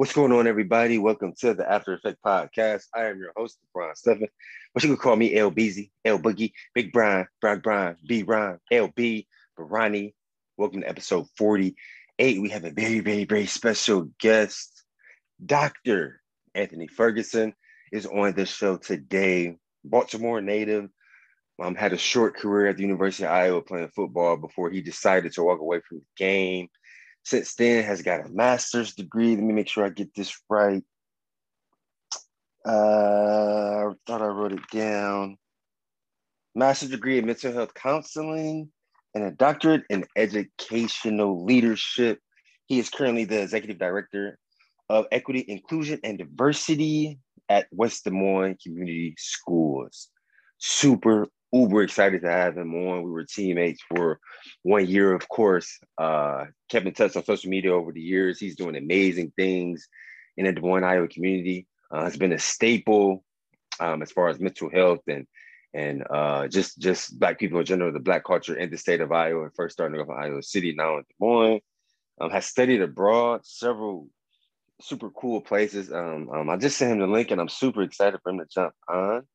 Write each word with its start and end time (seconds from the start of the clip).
What's 0.00 0.14
going 0.14 0.32
on, 0.32 0.46
everybody? 0.46 0.96
Welcome 0.96 1.34
to 1.40 1.52
the 1.52 1.70
After 1.70 1.92
Effect 1.92 2.16
Podcast. 2.24 2.84
I 2.94 3.08
am 3.08 3.18
your 3.18 3.34
host, 3.36 3.58
Brian 3.74 3.94
Stephen, 3.94 4.28
but 4.72 4.82
you 4.82 4.88
can 4.88 4.96
call 4.96 5.14
me 5.14 5.36
L 5.36 5.50
Beezy, 5.50 5.92
L 6.06 6.18
Boogie, 6.18 6.52
Big 6.74 6.90
Brian, 6.90 7.26
Brian 7.42 7.60
Brian, 7.60 7.96
B 8.08 8.22
Ron, 8.22 8.58
LB, 8.72 9.26
Barani. 9.58 10.14
Welcome 10.56 10.80
to 10.80 10.88
episode 10.88 11.26
48. 11.36 12.40
We 12.40 12.48
have 12.48 12.64
a 12.64 12.70
very, 12.70 13.00
very, 13.00 13.26
very 13.26 13.44
special 13.44 14.08
guest. 14.18 14.84
Dr. 15.44 16.22
Anthony 16.54 16.86
Ferguson 16.86 17.52
is 17.92 18.06
on 18.06 18.32
the 18.32 18.46
show 18.46 18.78
today. 18.78 19.58
Baltimore 19.84 20.40
native, 20.40 20.88
um, 21.62 21.74
had 21.74 21.92
a 21.92 21.98
short 21.98 22.38
career 22.38 22.68
at 22.68 22.78
the 22.78 22.84
University 22.84 23.24
of 23.24 23.32
Iowa 23.32 23.60
playing 23.60 23.90
football 23.94 24.38
before 24.38 24.70
he 24.70 24.80
decided 24.80 25.34
to 25.34 25.42
walk 25.42 25.60
away 25.60 25.82
from 25.86 25.98
the 25.98 26.04
game 26.16 26.68
since 27.24 27.54
then 27.54 27.84
has 27.84 28.02
got 28.02 28.26
a 28.26 28.28
master's 28.28 28.94
degree. 28.94 29.34
Let 29.34 29.44
me 29.44 29.52
make 29.52 29.68
sure 29.68 29.84
I 29.84 29.90
get 29.90 30.14
this 30.14 30.36
right. 30.48 30.82
Uh, 32.66 32.70
I 32.70 33.92
thought 34.06 34.22
I 34.22 34.26
wrote 34.26 34.52
it 34.52 34.68
down. 34.72 35.36
Master's 36.54 36.90
degree 36.90 37.18
in 37.18 37.26
mental 37.26 37.52
health 37.52 37.74
counseling 37.74 38.70
and 39.14 39.24
a 39.24 39.30
doctorate 39.30 39.84
in 39.88 40.04
educational 40.16 41.44
leadership. 41.44 42.18
He 42.66 42.78
is 42.78 42.90
currently 42.90 43.24
the 43.24 43.42
executive 43.42 43.78
director 43.78 44.38
of 44.88 45.06
equity, 45.12 45.44
inclusion, 45.46 46.00
and 46.04 46.18
diversity 46.18 47.18
at 47.48 47.66
West 47.70 48.04
Des 48.04 48.10
Moines 48.10 48.56
Community 48.62 49.14
Schools. 49.18 50.08
Super 50.58 51.26
uber 51.52 51.82
excited 51.82 52.22
to 52.22 52.30
have 52.30 52.56
him 52.56 52.74
on. 52.74 53.02
We 53.02 53.10
were 53.10 53.24
teammates 53.24 53.82
for 53.88 54.20
one 54.62 54.86
year, 54.86 55.12
of 55.14 55.28
course. 55.28 55.78
Uh, 55.98 56.46
kept 56.68 56.86
in 56.86 56.94
touch 56.94 57.16
on 57.16 57.24
social 57.24 57.50
media 57.50 57.74
over 57.74 57.92
the 57.92 58.00
years. 58.00 58.38
He's 58.38 58.56
doing 58.56 58.76
amazing 58.76 59.32
things 59.36 59.88
in 60.36 60.46
the 60.46 60.52
Des 60.52 60.60
Moines, 60.60 60.84
Iowa 60.84 61.08
community. 61.08 61.66
Uh, 61.90 62.04
has 62.04 62.16
been 62.16 62.32
a 62.32 62.38
staple 62.38 63.24
um, 63.80 64.02
as 64.02 64.12
far 64.12 64.28
as 64.28 64.38
mental 64.38 64.70
health 64.70 65.00
and 65.08 65.26
and 65.72 66.04
uh, 66.10 66.48
just 66.48 66.78
just 66.78 67.18
black 67.18 67.38
people 67.38 67.60
in 67.60 67.64
general, 67.64 67.92
the 67.92 68.00
black 68.00 68.24
culture 68.24 68.56
in 68.56 68.70
the 68.70 68.76
state 68.76 69.00
of 69.00 69.12
Iowa. 69.12 69.50
First 69.54 69.74
starting 69.74 70.00
off 70.00 70.08
in 70.08 70.14
Iowa 70.14 70.42
City, 70.42 70.74
now 70.74 70.98
in 70.98 71.02
Des 71.02 71.14
Moines. 71.20 71.60
Um, 72.20 72.30
has 72.30 72.44
studied 72.44 72.82
abroad, 72.82 73.40
several 73.44 74.08
super 74.82 75.10
cool 75.10 75.40
places. 75.40 75.90
Um, 75.90 76.28
um, 76.30 76.50
I 76.50 76.56
just 76.56 76.76
sent 76.76 76.92
him 76.92 76.98
the 76.98 77.06
link, 77.06 77.30
and 77.30 77.40
I'm 77.40 77.48
super 77.48 77.82
excited 77.82 78.20
for 78.22 78.30
him 78.30 78.38
to 78.38 78.46
jump 78.52 78.74
on 78.88 79.26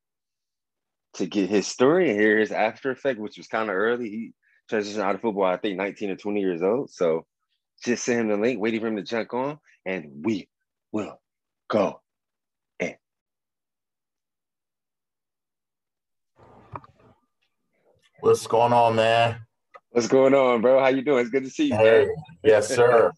to 1.16 1.26
get 1.26 1.48
his 1.48 1.66
story 1.66 2.10
and 2.10 2.20
hear 2.20 2.38
his 2.38 2.52
after 2.52 2.90
effect, 2.90 3.18
which 3.18 3.38
was 3.38 3.48
kind 3.48 3.70
of 3.70 3.76
early. 3.76 4.08
He 4.08 4.32
transitioned 4.70 5.00
out 5.00 5.14
of 5.14 5.20
football, 5.20 5.44
I 5.44 5.56
think 5.56 5.76
19 5.76 6.10
or 6.10 6.16
20 6.16 6.40
years 6.40 6.62
old. 6.62 6.90
So 6.90 7.24
just 7.84 8.04
send 8.04 8.20
him 8.20 8.28
the 8.28 8.36
link, 8.36 8.60
waiting 8.60 8.80
for 8.80 8.86
him 8.86 8.96
to 8.96 9.02
jump 9.02 9.32
on, 9.32 9.58
and 9.84 10.24
we 10.24 10.48
will 10.92 11.20
go 11.68 12.00
in. 12.80 12.94
What's 18.20 18.46
going 18.46 18.72
on, 18.72 18.96
man? 18.96 19.38
What's 19.90 20.08
going 20.08 20.34
on, 20.34 20.60
bro? 20.60 20.80
How 20.80 20.88
you 20.88 21.02
doing? 21.02 21.20
It's 21.20 21.30
good 21.30 21.44
to 21.44 21.50
see 21.50 21.68
you, 21.68 21.76
hey, 21.76 22.06
man. 22.06 22.14
Yes, 22.44 22.68
sir. 22.68 23.12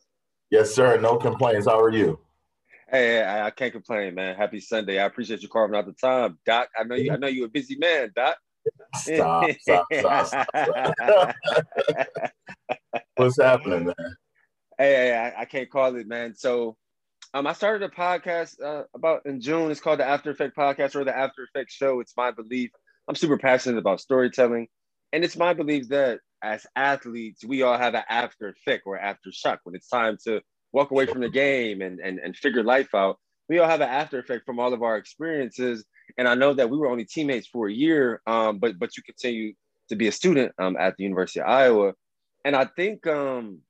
yes, 0.50 0.74
sir. 0.74 1.00
No 1.00 1.16
complaints. 1.16 1.66
How 1.66 1.80
are 1.80 1.90
you? 1.92 2.18
Hey, 2.90 3.22
I, 3.22 3.46
I, 3.46 3.50
can't 3.50 3.72
complain, 3.72 4.14
man. 4.14 4.34
Happy 4.34 4.60
Sunday. 4.60 4.98
I 4.98 5.04
appreciate 5.04 5.42
you 5.42 5.48
carving 5.48 5.76
out 5.76 5.84
the 5.84 5.92
time, 5.92 6.38
Doc. 6.46 6.68
I 6.78 6.84
know 6.84 6.94
you. 6.94 7.12
I 7.12 7.16
know 7.16 7.26
you're 7.26 7.46
a 7.46 7.50
busy 7.50 7.76
man, 7.76 8.12
Doc. 8.16 8.38
Stop, 8.96 9.50
stop, 9.60 9.86
stop, 9.92 10.26
stop. 10.26 11.34
What's 13.16 13.40
happening, 13.40 13.86
man? 13.86 14.16
Hey, 14.78 14.94
hey 14.94 15.16
I, 15.16 15.42
I, 15.42 15.44
can't 15.44 15.70
call 15.70 15.96
it, 15.96 16.06
man. 16.06 16.34
So, 16.34 16.76
um, 17.34 17.46
I 17.46 17.52
started 17.52 17.84
a 17.84 17.94
podcast 17.94 18.62
uh, 18.62 18.84
about 18.94 19.26
in 19.26 19.42
June. 19.42 19.70
It's 19.70 19.80
called 19.80 20.00
the 20.00 20.06
After 20.06 20.30
Effect 20.30 20.56
Podcast 20.56 20.96
or 20.96 21.04
the 21.04 21.16
After 21.16 21.42
Effect 21.42 21.70
Show. 21.70 22.00
It's 22.00 22.16
my 22.16 22.30
belief. 22.30 22.70
I'm 23.06 23.14
super 23.14 23.36
passionate 23.36 23.78
about 23.78 24.00
storytelling, 24.00 24.66
and 25.12 25.24
it's 25.24 25.36
my 25.36 25.52
belief 25.52 25.88
that 25.88 26.20
as 26.42 26.66
athletes, 26.74 27.44
we 27.44 27.60
all 27.62 27.76
have 27.76 27.94
an 27.94 28.04
after 28.08 28.48
effect 28.48 28.84
or 28.86 28.98
after 28.98 29.30
shock 29.30 29.60
when 29.64 29.74
it's 29.74 29.88
time 29.88 30.16
to 30.24 30.40
walk 30.72 30.90
away 30.90 31.06
from 31.06 31.20
the 31.20 31.28
game 31.28 31.80
and, 31.82 32.00
and, 32.00 32.18
and 32.18 32.36
figure 32.36 32.62
life 32.62 32.94
out, 32.94 33.18
we 33.48 33.58
all 33.58 33.68
have 33.68 33.80
an 33.80 33.88
after 33.88 34.18
effect 34.18 34.44
from 34.44 34.58
all 34.58 34.72
of 34.72 34.82
our 34.82 34.96
experiences. 34.96 35.84
And 36.16 36.28
I 36.28 36.34
know 36.34 36.54
that 36.54 36.70
we 36.70 36.76
were 36.76 36.88
only 36.88 37.04
teammates 37.04 37.46
for 37.46 37.68
a 37.68 37.72
year, 37.72 38.20
um, 38.26 38.58
but 38.58 38.78
but 38.78 38.96
you 38.96 39.02
continue 39.02 39.54
to 39.88 39.96
be 39.96 40.08
a 40.08 40.12
student 40.12 40.52
um, 40.58 40.76
at 40.78 40.96
the 40.96 41.04
University 41.04 41.40
of 41.40 41.48
Iowa. 41.48 41.92
And 42.44 42.54
I 42.54 42.66
think 42.66 43.06
um, 43.06 43.60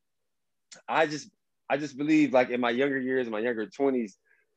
I 0.89 1.07
just 1.07 1.31
I 1.71 1.77
just 1.77 1.97
believe 1.97 2.33
like 2.33 2.51
in 2.51 2.61
my 2.61 2.71
younger 2.71 2.99
years, 2.99 3.27
in 3.27 3.33
my 3.33 3.41
younger 3.41 3.67
20s, 3.67 4.13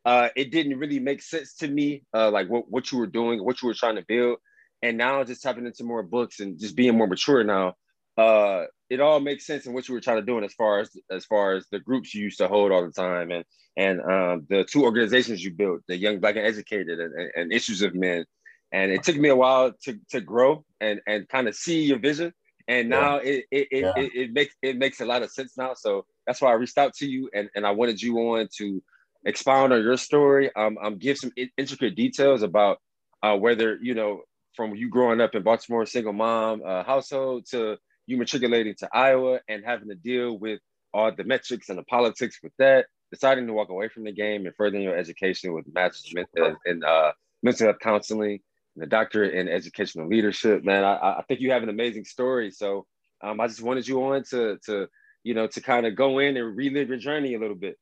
uh, 0.06 0.29
it 0.35 0.52
didn't 0.52 0.79
really 0.79 1.00
make 1.00 1.22
sense 1.22 1.56
to 1.56 1.68
me, 1.68 2.03
uh, 2.13 2.31
like 2.31 2.50
what, 2.50 2.69
what 2.69 2.91
you 2.91 2.97
were 2.97 3.08
doing, 3.08 3.44
what 3.44 3.62
you 3.62 3.68
were 3.68 3.73
trying 3.73 3.96
to 3.96 4.06
build. 4.08 4.38
And 4.81 4.97
now 4.97 5.23
just 5.23 5.44
tapping 5.44 5.66
into 5.66 5.84
more 5.84 6.02
books 6.02 6.40
and 6.40 6.59
just 6.59 6.75
being 6.75 6.97
more 6.97 7.08
mature 7.08 7.44
now, 7.44 7.75
uh, 8.18 8.63
it 8.91 9.00
all 9.00 9.22
makes 9.22 9.47
sense 9.47 9.66
in 9.66 9.74
what 9.74 9.88
you 9.88 9.94
were 9.94 10.02
trying 10.02 10.18
to 10.18 10.25
do, 10.25 10.35
and 10.35 10.46
as 10.46 10.53
far 10.53 10.79
as 10.79 10.90
as 11.09 11.24
far 11.24 11.53
as 11.53 11.66
the 11.72 11.79
groups 11.79 12.13
you 12.13 12.24
used 12.24 12.40
to 12.40 12.50
hold 12.50 12.74
all 12.74 12.85
the 12.85 12.91
time, 12.91 13.31
and 13.31 13.46
and 13.78 14.02
um, 14.02 14.46
the 14.50 14.66
two 14.66 14.84
organizations 14.84 15.41
you 15.41 15.52
built, 15.52 15.79
the 15.88 15.96
Young 15.96 16.19
Black 16.19 16.35
and 16.35 16.46
Educated 16.46 17.00
and, 17.00 17.13
and, 17.16 17.31
and 17.35 17.52
Fishers 17.53 17.81
of 17.84 17.96
Men, 17.96 18.25
and 18.74 18.91
it 18.91 19.03
took 19.03 19.16
me 19.16 19.29
a 19.29 19.35
while 19.35 19.72
to 19.84 19.97
to 20.09 20.19
grow 20.19 20.66
and 20.81 21.00
and 21.07 21.29
kind 21.29 21.47
of 21.47 21.56
see 21.56 21.84
your 21.84 22.00
vision, 22.00 22.34
and 22.68 22.90
now 22.90 23.22
yeah. 23.22 23.29
it 23.31 23.46
it, 23.50 23.68
it, 23.72 23.79
yeah. 23.79 23.94
it, 23.96 24.12
it 24.13 24.34
makes 24.34 24.56
it 24.62 24.78
makes 24.78 25.00
a 25.00 25.06
lot 25.06 25.23
of 25.23 25.31
sense 25.31 25.58
now. 25.58 25.73
So 25.73 26.06
that's 26.28 26.41
why 26.41 26.50
I 26.50 26.56
reached 26.56 26.78
out 26.78 26.94
to 26.96 27.08
you, 27.08 27.29
and 27.34 27.50
and 27.56 27.66
I 27.66 27.72
wanted 27.72 28.02
you 28.02 28.18
on 28.18 28.50
to 28.58 28.84
expound 29.23 29.72
on 29.72 29.84
your 29.84 29.96
story, 29.96 30.53
um, 30.58 30.78
um 30.84 30.97
give 30.97 31.18
some 31.18 31.31
intricate 31.58 31.96
details 31.96 32.44
about 32.44 32.81
uh, 33.23 33.38
whether 33.38 33.79
you 33.81 33.94
know 33.94 34.23
from 34.53 34.75
you 34.75 34.90
growing 34.90 35.22
up 35.22 35.34
in 35.34 35.44
Baltimore, 35.44 35.85
single 35.85 36.12
mom 36.12 36.62
uh, 36.66 36.84
household 36.84 37.46
to 37.52 37.78
you 38.11 38.17
matriculating 38.17 38.75
to 38.75 38.89
Iowa 38.94 39.39
and 39.47 39.63
having 39.66 39.89
to 39.89 39.95
deal 39.95 40.38
with 40.38 40.59
all 40.94 41.11
the 41.16 41.23
metrics 41.23 41.69
and 41.69 41.77
the 41.77 41.83
politics 41.83 42.39
with 42.44 42.51
that, 42.59 42.85
deciding 43.11 43.47
to 43.47 43.53
walk 43.53 43.69
away 43.69 43.88
from 43.88 44.03
the 44.03 44.11
game 44.11 44.45
and 44.45 44.55
furthering 44.55 44.83
your 44.83 44.97
education 44.97 45.53
with 45.53 45.66
master's 45.73 46.13
and 46.66 46.83
uh, 46.83 47.13
mental 47.41 47.67
health 47.67 47.79
counseling 47.81 48.39
and 48.75 48.83
a 48.83 48.88
doctorate 48.88 49.33
in 49.33 49.47
educational 49.47 50.07
leadership. 50.07 50.63
Man, 50.63 50.83
I, 50.83 51.19
I 51.19 51.23
think 51.27 51.39
you 51.39 51.51
have 51.51 51.63
an 51.63 51.69
amazing 51.69 52.05
story. 52.05 52.51
So 52.51 52.85
um, 53.22 53.39
I 53.39 53.47
just 53.47 53.61
wanted 53.61 53.88
you 53.88 54.03
on 54.03 54.23
to 54.31 54.57
to 54.66 54.88
you 55.23 55.33
know 55.33 55.47
to 55.47 55.61
kind 55.61 55.85
of 55.85 55.95
go 55.95 56.19
in 56.19 56.38
and 56.38 56.55
relive 56.55 56.89
your 56.89 56.97
journey 56.97 57.35
a 57.35 57.39
little 57.39 57.55
bit. 57.55 57.78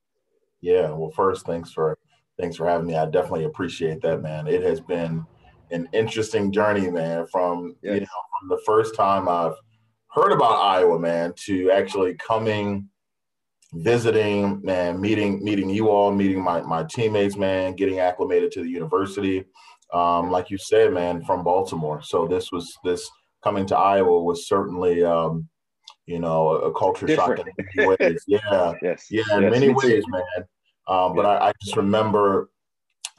Yeah. 0.61 0.91
Well, 0.91 1.11
first, 1.11 1.46
thanks 1.46 1.72
for 1.72 1.97
thanks 2.40 2.56
for 2.56 2.67
having 2.67 2.88
me. 2.88 2.96
I 2.96 3.06
definitely 3.06 3.46
appreciate 3.46 4.01
that, 4.01 4.22
man. 4.22 4.47
It 4.47 4.63
has 4.63 4.79
been 4.79 5.25
an 5.72 5.88
interesting 5.94 6.51
journey, 6.51 6.90
man. 6.90 7.25
From 7.31 7.75
yes. 7.81 7.96
you 7.96 8.01
know 8.01 8.07
from 8.40 8.50
the 8.50 8.61
first 8.66 8.96
time 8.96 9.28
I've 9.28 9.56
heard 10.12 10.31
about 10.31 10.62
Iowa, 10.62 11.00
man, 11.00 11.34
to 11.46 11.72
actually 11.72 12.16
coming, 12.16 12.90
visiting, 13.74 14.62
man, 14.64 15.00
meeting 15.00 15.44
meeting 15.44 15.70
you 15.70 15.90
all, 15.90 16.12
meeting 16.12 16.44
my 16.44 16.62
my 16.62 16.84
teammates, 16.84 17.38
man, 17.38 17.75
getting 17.75 18.00
acclimated 18.00 18.52
to 18.53 18.64
the 18.64 18.70
university. 18.70 19.46
Um, 19.94 20.30
like 20.30 20.50
you 20.50 20.58
said, 20.58 20.94
man, 20.94 21.24
from 21.24 21.44
Baltimore. 21.44 22.02
So 22.02 22.28
this 22.28 22.52
was 22.52 22.78
this 22.84 23.09
coming 23.44 23.66
to 23.68 23.78
Iowa 23.78 24.22
was 24.22 24.47
certainly 24.47 25.03
um, 25.03 25.50
you 26.09 26.20
know, 26.20 26.50
a, 26.50 26.74
culture 26.74 27.06
Different. 27.06 27.38
shock 27.38 27.47
in 27.47 27.66
many 27.76 27.96
ways. 28.00 28.24
Yeah. 28.28 28.74
yes. 28.81 29.06
Yeah, 29.12 29.24
in 29.38 29.44
yes, 29.44 29.52
many 29.52 29.70
ways, 29.70 30.03
man. 30.08 30.46
Um, 30.88 31.16
but 31.16 31.26
I, 31.26 31.50
I 31.50 31.52
just 31.62 31.78
remember 31.78 32.50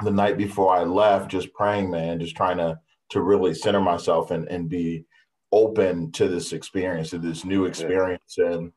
the 0.02 0.10
night 0.10 0.36
before 0.36 0.74
I 0.74 0.82
left, 0.82 1.30
just 1.30 1.52
praying, 1.54 1.88
man, 1.88 2.18
just 2.18 2.36
trying 2.36 2.58
to 2.58 2.78
to 3.10 3.22
really 3.22 3.54
center 3.54 3.80
myself 3.80 4.32
and, 4.32 4.48
and 4.48 4.68
be 4.68 5.04
open 5.52 6.12
to 6.12 6.28
this 6.28 6.52
experience, 6.52 7.10
to 7.10 7.18
this 7.18 7.44
new 7.44 7.64
experience. 7.64 8.38
And 8.38 8.72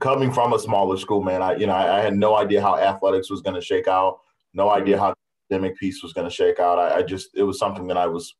coming 0.00 0.32
from 0.32 0.52
a 0.52 0.58
smaller 0.58 0.96
school, 0.96 1.22
man, 1.22 1.42
I 1.42 1.56
you 1.56 1.66
know 1.66 1.74
I, 1.74 1.98
I 1.98 2.00
had 2.00 2.14
no 2.14 2.36
idea 2.36 2.62
how 2.62 2.76
athletics 2.76 3.30
was 3.30 3.40
going 3.40 3.54
to 3.54 3.60
shake 3.60 3.88
out, 3.88 4.20
no 4.54 4.70
idea 4.70 4.98
how 4.98 5.10
the 5.10 5.56
academic 5.56 5.76
piece 5.78 6.02
was 6.02 6.12
going 6.12 6.28
to 6.28 6.34
shake 6.34 6.60
out. 6.60 6.78
I, 6.78 6.98
I, 6.98 7.02
just 7.02 7.30
it 7.34 7.42
was 7.42 7.58
something 7.58 7.86
that 7.88 7.96
I 7.96 8.06
was 8.06 8.34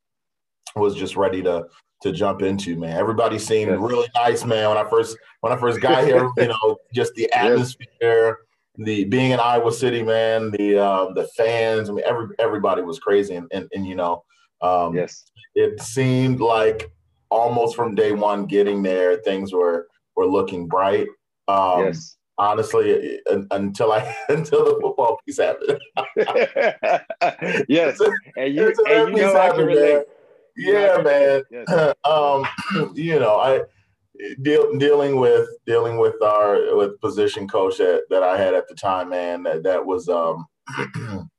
was 0.77 0.95
just 0.95 1.17
ready 1.17 1.43
to 1.43 1.67
to 2.03 2.13
jump 2.13 2.43
into, 2.43 2.77
man. 2.77 2.97
Everybody 2.97 3.39
seemed 3.39 3.71
yes. 3.71 3.81
really 3.81 4.09
nice, 4.15 4.45
man. 4.45 4.69
When 4.69 4.79
I 4.79 4.89
first 4.89 5.17
when 5.41 5.53
I 5.53 5.57
first 5.57 5.81
got 5.81 6.05
here, 6.05 6.31
you 6.37 6.49
know, 6.49 6.77
just 6.95 7.15
the 7.15 7.31
atmosphere. 7.33 7.89
Yes. 8.01 8.37
The 8.77 9.05
being 9.05 9.33
in 9.33 9.41
Iowa 9.41 9.73
City, 9.73 10.03
man, 10.03 10.53
the 10.53 10.79
um, 10.79 11.13
the 11.15 11.29
fans. 11.37 11.91
I 11.91 11.93
mean, 11.93 12.05
every 12.07 12.29
everybody 12.39 12.81
was 12.81 12.99
crazy, 13.01 13.35
and 13.35 13.47
and, 13.53 13.69
and 13.75 13.85
you 13.85 13.97
know, 13.97 14.25
um, 14.63 14.95
yes, 14.95 15.25
it 15.55 15.83
seemed 15.83 16.41
like 16.41 16.91
almost 17.31 17.77
from 17.77 17.95
day 17.95 18.13
one 18.13 18.47
getting 18.47 18.83
there, 18.83 19.19
things 19.19 19.53
were 19.53 19.89
were 20.17 20.27
looking 20.27 20.67
bright. 20.67 21.09
Um, 21.49 21.87
yes. 21.87 22.17
Honestly, 22.39 23.21
until 23.51 23.93
I 23.93 24.17
until 24.29 24.65
the 24.65 24.81
football 24.81 25.19
piece 25.27 25.39
happened. 25.39 25.79
yes, 27.69 28.01
and 28.37 28.55
you, 28.55 28.75
and 28.89 29.17
you 29.17 29.23
know 29.23 29.37
I 29.37 29.51
can 29.51 29.67
relate. 29.67 30.05
Yeah, 30.57 31.01
man. 31.03 31.43
Yes. 31.51 31.95
um, 32.05 32.47
you 32.95 33.19
know, 33.19 33.37
I 33.37 33.63
deal, 34.43 34.77
dealing 34.79 35.17
with 35.17 35.49
dealing 35.67 35.99
with 35.99 36.21
our 36.23 36.77
with 36.77 37.01
position 37.01 37.47
coach 37.47 37.79
that, 37.79 38.05
that 38.11 38.23
I 38.23 38.39
had 38.39 38.55
at 38.55 38.69
the 38.69 38.75
time, 38.75 39.11
man, 39.11 39.43
that 39.45 39.63
that 39.65 39.85
was 39.85 40.09
um 40.09 40.47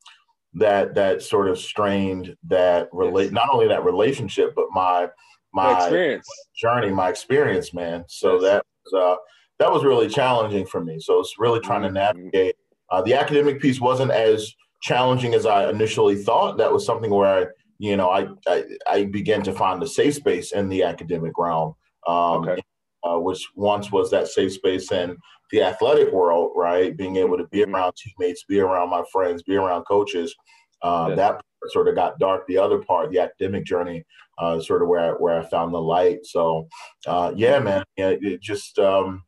that 0.53 0.95
that 0.95 1.21
sort 1.21 1.49
of 1.49 1.57
strained 1.57 2.35
that 2.47 2.89
relate 2.91 3.31
not 3.31 3.49
only 3.51 3.67
that 3.67 3.85
relationship 3.85 4.53
but 4.55 4.65
my 4.71 5.07
my 5.53 5.77
experience 5.77 6.27
journey, 6.55 6.89
my 6.91 7.09
experience, 7.09 7.73
man. 7.73 8.05
So 8.07 8.33
yes. 8.33 8.41
that 8.43 8.65
was 8.85 9.03
uh, 9.03 9.15
that 9.59 9.71
was 9.71 9.83
really 9.83 10.07
challenging 10.07 10.65
for 10.65 10.83
me. 10.83 10.99
So 10.99 11.19
it's 11.19 11.35
really 11.37 11.59
trying 11.59 11.81
mm-hmm. 11.81 11.95
to 11.95 12.13
navigate. 12.13 12.55
Uh, 12.89 13.01
the 13.01 13.13
academic 13.13 13.61
piece 13.61 13.79
wasn't 13.79 14.11
as 14.11 14.53
challenging 14.81 15.33
as 15.33 15.45
I 15.45 15.69
initially 15.69 16.15
thought. 16.15 16.57
That 16.57 16.71
was 16.71 16.85
something 16.85 17.11
where 17.11 17.43
I, 17.43 17.45
you 17.79 17.97
know, 17.97 18.09
I 18.09 18.27
I, 18.47 18.63
I 18.89 19.05
began 19.05 19.43
to 19.43 19.53
find 19.53 19.81
the 19.81 19.87
safe 19.87 20.15
space 20.15 20.51
in 20.53 20.69
the 20.69 20.83
academic 20.83 21.33
realm, 21.37 21.75
um, 22.07 22.47
okay. 22.47 22.61
uh, 23.03 23.19
which 23.19 23.45
once 23.55 23.91
was 23.91 24.09
that 24.11 24.27
safe 24.27 24.53
space 24.53 24.91
in 24.91 25.17
the 25.51 25.61
athletic 25.63 26.11
world, 26.11 26.51
right? 26.55 26.95
Being 26.95 27.17
able 27.17 27.37
to 27.37 27.47
be 27.47 27.59
mm-hmm. 27.59 27.75
around 27.75 27.93
teammates, 27.95 28.43
be 28.45 28.59
around 28.59 28.89
my 28.89 29.03
friends, 29.11 29.43
be 29.43 29.55
around 29.55 29.83
coaches. 29.83 30.33
Uh, 30.81 31.07
yes. 31.09 31.17
That 31.17 31.41
sort 31.67 31.87
of 31.87 31.95
got 31.95 32.17
dark. 32.17 32.47
The 32.47 32.57
other 32.57 32.79
part, 32.79 33.11
the 33.11 33.19
academic 33.19 33.65
journey, 33.65 34.03
uh, 34.37 34.59
sort 34.59 34.81
of 34.81 34.87
where 34.87 35.15
where 35.15 35.39
I 35.39 35.45
found 35.45 35.73
the 35.73 35.81
light. 35.81 36.25
So, 36.25 36.67
uh, 37.07 37.33
yeah, 37.35 37.59
man, 37.59 37.83
yeah, 37.97 38.13
it 38.19 38.41
just 38.41 38.79
um, 38.79 39.23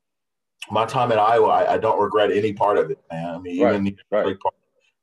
my 0.71 0.85
time 0.85 1.11
at 1.11 1.19
Iowa, 1.19 1.47
I, 1.47 1.73
I, 1.73 1.77
don't 1.77 2.01
regret 2.01 2.31
any 2.31 2.53
part 2.53 2.77
of 2.77 2.89
it, 2.89 2.97
man. 3.11 3.35
I 3.35 3.39
mean, 3.39 3.61
right, 3.61 3.73
even 3.73 3.83
the 3.83 3.97
right. 4.11 4.37
part, 4.39 4.55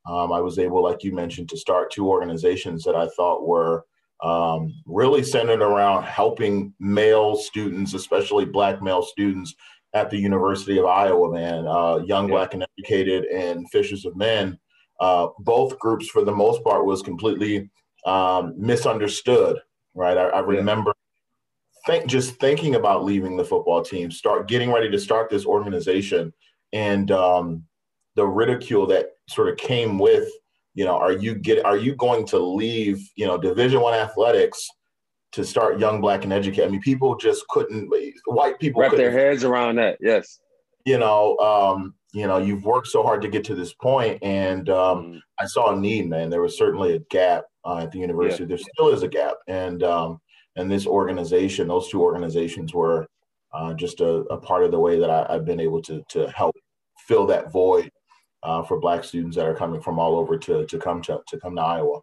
um, 0.08 0.32
I 0.32 0.40
was 0.40 0.58
able, 0.58 0.82
like 0.82 1.04
you 1.04 1.12
mentioned, 1.12 1.48
to 1.50 1.56
start 1.56 1.90
two 1.90 2.08
organizations 2.08 2.82
that 2.84 2.96
I 2.96 3.08
thought 3.08 3.46
were 3.46 3.84
um, 4.22 4.72
really 4.86 5.22
centered 5.22 5.62
around 5.62 6.04
helping 6.04 6.74
male 6.80 7.36
students, 7.36 7.94
especially 7.94 8.44
Black 8.44 8.82
male 8.82 9.02
students, 9.02 9.54
at 9.92 10.10
the 10.10 10.18
University 10.18 10.78
of 10.78 10.86
Iowa. 10.86 11.32
Man, 11.32 11.66
uh, 11.66 11.96
Young 12.04 12.28
yeah. 12.28 12.34
Black 12.34 12.54
and 12.54 12.66
Educated 12.78 13.24
and 13.26 13.68
Fishers 13.70 14.04
of 14.04 14.16
Men. 14.16 14.58
Uh, 15.00 15.28
both 15.38 15.78
groups, 15.78 16.08
for 16.08 16.24
the 16.24 16.34
most 16.34 16.62
part, 16.62 16.84
was 16.84 17.00
completely 17.02 17.70
um, 18.04 18.54
misunderstood 18.58 19.58
right? 19.94 20.16
I, 20.16 20.28
I 20.28 20.40
remember 20.40 20.92
yeah. 20.96 21.92
think 21.92 22.10
just 22.10 22.34
thinking 22.40 22.74
about 22.74 23.04
leaving 23.04 23.36
the 23.36 23.44
football 23.44 23.82
team, 23.82 24.10
start 24.10 24.48
getting 24.48 24.72
ready 24.72 24.90
to 24.90 24.98
start 24.98 25.30
this 25.30 25.46
organization, 25.46 26.32
and 26.72 27.10
um, 27.10 27.64
the 28.16 28.26
ridicule 28.26 28.86
that 28.86 29.10
sort 29.28 29.48
of 29.48 29.56
came 29.56 29.98
with, 29.98 30.28
you 30.74 30.84
know, 30.84 30.96
are 30.96 31.12
you 31.12 31.34
get 31.34 31.64
are 31.64 31.76
you 31.76 31.94
going 31.94 32.26
to 32.26 32.38
leave, 32.38 33.00
you 33.16 33.26
know, 33.26 33.38
Division 33.38 33.80
One 33.80 33.94
athletics? 33.94 34.68
to 35.32 35.44
start 35.44 35.78
young 35.78 36.00
black 36.00 36.24
and 36.24 36.32
educate. 36.32 36.64
I 36.64 36.68
mean, 36.68 36.80
people 36.80 37.16
just 37.16 37.46
couldn't. 37.48 37.90
White 38.26 38.58
people 38.58 38.82
wrap 38.82 38.92
their 38.96 39.12
heads 39.12 39.44
around 39.44 39.76
that. 39.76 39.98
Yes. 40.00 40.40
You 40.84 40.98
know, 40.98 41.36
um, 41.38 41.94
you 42.12 42.26
know, 42.26 42.38
you've 42.38 42.64
worked 42.64 42.88
so 42.88 43.02
hard 43.02 43.22
to 43.22 43.28
get 43.28 43.44
to 43.44 43.54
this 43.54 43.72
point, 43.72 44.18
and 44.22 44.68
um, 44.68 45.04
mm. 45.04 45.20
I 45.38 45.46
saw 45.46 45.74
a 45.74 45.80
need, 45.80 46.08
man. 46.08 46.30
There 46.30 46.42
was 46.42 46.58
certainly 46.58 46.94
a 46.94 46.98
gap 47.10 47.44
uh, 47.64 47.78
at 47.78 47.92
the 47.92 47.98
university. 47.98 48.44
Yeah. 48.44 48.48
There 48.48 48.58
still 48.58 48.88
is 48.88 49.02
a 49.02 49.08
gap, 49.08 49.34
and 49.46 49.82
um, 49.82 50.20
and 50.56 50.70
this 50.70 50.86
organization, 50.86 51.68
those 51.68 51.88
two 51.88 52.02
organizations, 52.02 52.74
were 52.74 53.06
uh, 53.52 53.74
just 53.74 54.00
a, 54.00 54.24
a, 54.30 54.38
part 54.38 54.64
of 54.64 54.70
the 54.70 54.78
way 54.78 54.98
that 54.98 55.10
I, 55.10 55.32
have 55.32 55.44
been 55.44 55.60
able 55.60 55.82
to 55.82 56.02
to 56.08 56.28
help 56.30 56.56
fill 56.98 57.26
that 57.26 57.52
void 57.52 57.90
uh, 58.42 58.62
for 58.62 58.80
Black 58.80 59.04
students 59.04 59.36
that 59.36 59.46
are 59.46 59.54
coming 59.54 59.80
from 59.80 59.98
all 59.98 60.16
over 60.16 60.36
to 60.36 60.66
to 60.66 60.78
come 60.78 61.02
to 61.02 61.20
to 61.28 61.38
come 61.38 61.56
to 61.56 61.62
Iowa. 61.62 62.00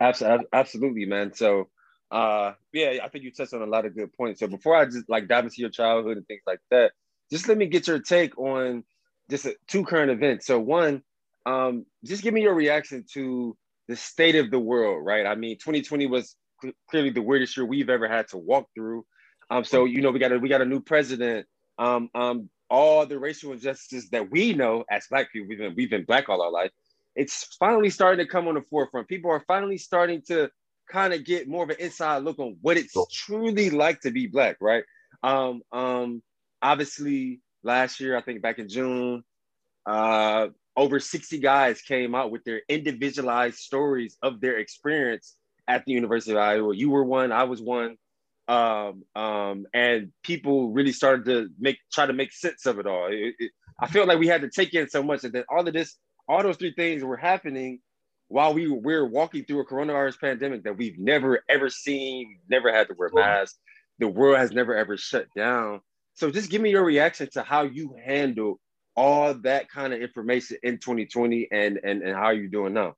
Absolutely, 0.00 0.46
absolutely, 0.52 1.06
man. 1.06 1.32
So. 1.34 1.68
Uh, 2.10 2.52
yeah, 2.74 2.98
I 3.02 3.08
think 3.08 3.24
you 3.24 3.32
touched 3.32 3.54
on 3.54 3.62
a 3.62 3.66
lot 3.66 3.86
of 3.86 3.96
good 3.96 4.12
points. 4.12 4.40
So 4.40 4.46
before 4.46 4.76
I 4.76 4.84
just 4.84 5.08
like 5.08 5.28
dive 5.28 5.44
into 5.44 5.62
your 5.62 5.70
childhood 5.70 6.18
and 6.18 6.26
things 6.26 6.42
like 6.46 6.60
that, 6.70 6.92
just 7.30 7.48
let 7.48 7.56
me 7.56 7.64
get 7.64 7.86
your 7.86 8.00
take 8.00 8.36
on 8.36 8.84
just 9.32 9.46
a, 9.46 9.56
two 9.66 9.82
current 9.82 10.10
events. 10.10 10.46
So 10.46 10.60
one, 10.60 11.02
um, 11.46 11.86
just 12.04 12.22
give 12.22 12.34
me 12.34 12.42
your 12.42 12.54
reaction 12.54 13.04
to 13.14 13.56
the 13.88 13.96
state 13.96 14.36
of 14.36 14.50
the 14.50 14.58
world, 14.58 15.04
right? 15.04 15.26
I 15.26 15.34
mean, 15.34 15.56
2020 15.56 16.06
was 16.06 16.36
cl- 16.60 16.74
clearly 16.90 17.10
the 17.10 17.22
weirdest 17.22 17.56
year 17.56 17.64
we've 17.64 17.88
ever 17.88 18.06
had 18.06 18.28
to 18.28 18.38
walk 18.38 18.68
through. 18.74 19.06
Um, 19.50 19.64
so 19.64 19.86
you 19.86 20.02
know, 20.02 20.10
we 20.10 20.18
got 20.18 20.32
a 20.32 20.38
we 20.38 20.50
got 20.50 20.60
a 20.60 20.66
new 20.66 20.80
president. 20.80 21.46
Um, 21.78 22.10
um, 22.14 22.50
all 22.68 23.06
the 23.06 23.18
racial 23.18 23.52
injustices 23.52 24.10
that 24.10 24.30
we 24.30 24.52
know 24.52 24.84
as 24.90 25.06
Black 25.10 25.32
people, 25.32 25.48
we've 25.48 25.58
been 25.58 25.74
we've 25.74 25.90
been 25.90 26.04
Black 26.04 26.28
all 26.28 26.42
our 26.42 26.50
life. 26.50 26.70
It's 27.16 27.56
finally 27.58 27.90
starting 27.90 28.24
to 28.24 28.30
come 28.30 28.48
on 28.48 28.54
the 28.54 28.62
forefront. 28.62 29.08
People 29.08 29.30
are 29.30 29.44
finally 29.48 29.78
starting 29.78 30.22
to 30.28 30.50
kind 30.90 31.14
of 31.14 31.24
get 31.24 31.48
more 31.48 31.64
of 31.64 31.70
an 31.70 31.76
inside 31.80 32.22
look 32.22 32.38
on 32.38 32.58
what 32.60 32.76
it's 32.76 32.94
truly 33.12 33.70
like 33.70 34.00
to 34.00 34.10
be 34.10 34.26
Black, 34.26 34.56
right? 34.60 34.84
Um, 35.22 35.62
um, 35.72 36.22
obviously, 36.60 37.40
last 37.62 38.00
year, 38.00 38.16
I 38.16 38.22
think 38.22 38.42
back 38.42 38.58
in 38.58 38.68
June, 38.68 39.24
uh, 39.86 40.48
over 40.76 41.00
60 41.00 41.38
guys 41.38 41.82
came 41.82 42.14
out 42.14 42.30
with 42.30 42.44
their 42.44 42.62
individualized 42.68 43.58
stories 43.58 44.16
of 44.22 44.40
their 44.40 44.58
experience 44.58 45.36
at 45.68 45.84
the 45.84 45.92
University 45.92 46.32
of 46.32 46.38
Iowa. 46.38 46.74
You 46.74 46.90
were 46.90 47.04
one, 47.04 47.32
I 47.32 47.44
was 47.44 47.60
one. 47.60 47.96
Um, 48.48 49.04
um, 49.14 49.66
and 49.72 50.12
people 50.22 50.70
really 50.72 50.92
started 50.92 51.24
to 51.26 51.48
make 51.58 51.78
try 51.92 52.06
to 52.06 52.12
make 52.12 52.32
sense 52.32 52.66
of 52.66 52.78
it 52.78 52.86
all. 52.86 53.06
It, 53.06 53.34
it, 53.38 53.52
I 53.80 53.86
felt 53.86 54.08
like 54.08 54.18
we 54.18 54.26
had 54.26 54.42
to 54.42 54.50
take 54.50 54.74
in 54.74 54.88
so 54.88 55.02
much, 55.02 55.24
and 55.24 55.32
then 55.32 55.44
all 55.48 55.66
of 55.66 55.72
this, 55.72 55.96
all 56.28 56.42
those 56.42 56.56
three 56.56 56.74
things 56.74 57.04
were 57.04 57.16
happening 57.16 57.80
while 58.28 58.54
we 58.54 58.66
were 58.66 59.06
walking 59.06 59.44
through 59.44 59.60
a 59.60 59.66
coronavirus 59.66 60.18
pandemic 60.18 60.64
that 60.64 60.76
we've 60.76 60.98
never 60.98 61.44
ever 61.48 61.68
seen, 61.68 62.38
never 62.48 62.72
had 62.72 62.88
to 62.88 62.94
wear 62.98 63.10
masks. 63.14 63.58
The 63.98 64.08
world 64.08 64.38
has 64.38 64.50
never 64.50 64.74
ever 64.74 64.96
shut 64.96 65.26
down. 65.36 65.80
So 66.14 66.30
just 66.30 66.50
give 66.50 66.62
me 66.62 66.70
your 66.70 66.84
reaction 66.84 67.28
to 67.32 67.42
how 67.42 67.62
you 67.62 67.96
handle 68.04 68.60
all 68.94 69.34
that 69.34 69.70
kind 69.70 69.92
of 69.92 70.00
information 70.00 70.58
in 70.62 70.78
2020 70.78 71.48
and 71.50 71.80
and, 71.82 72.02
and 72.02 72.14
how 72.14 72.30
you're 72.30 72.48
doing 72.48 72.74
now 72.74 72.94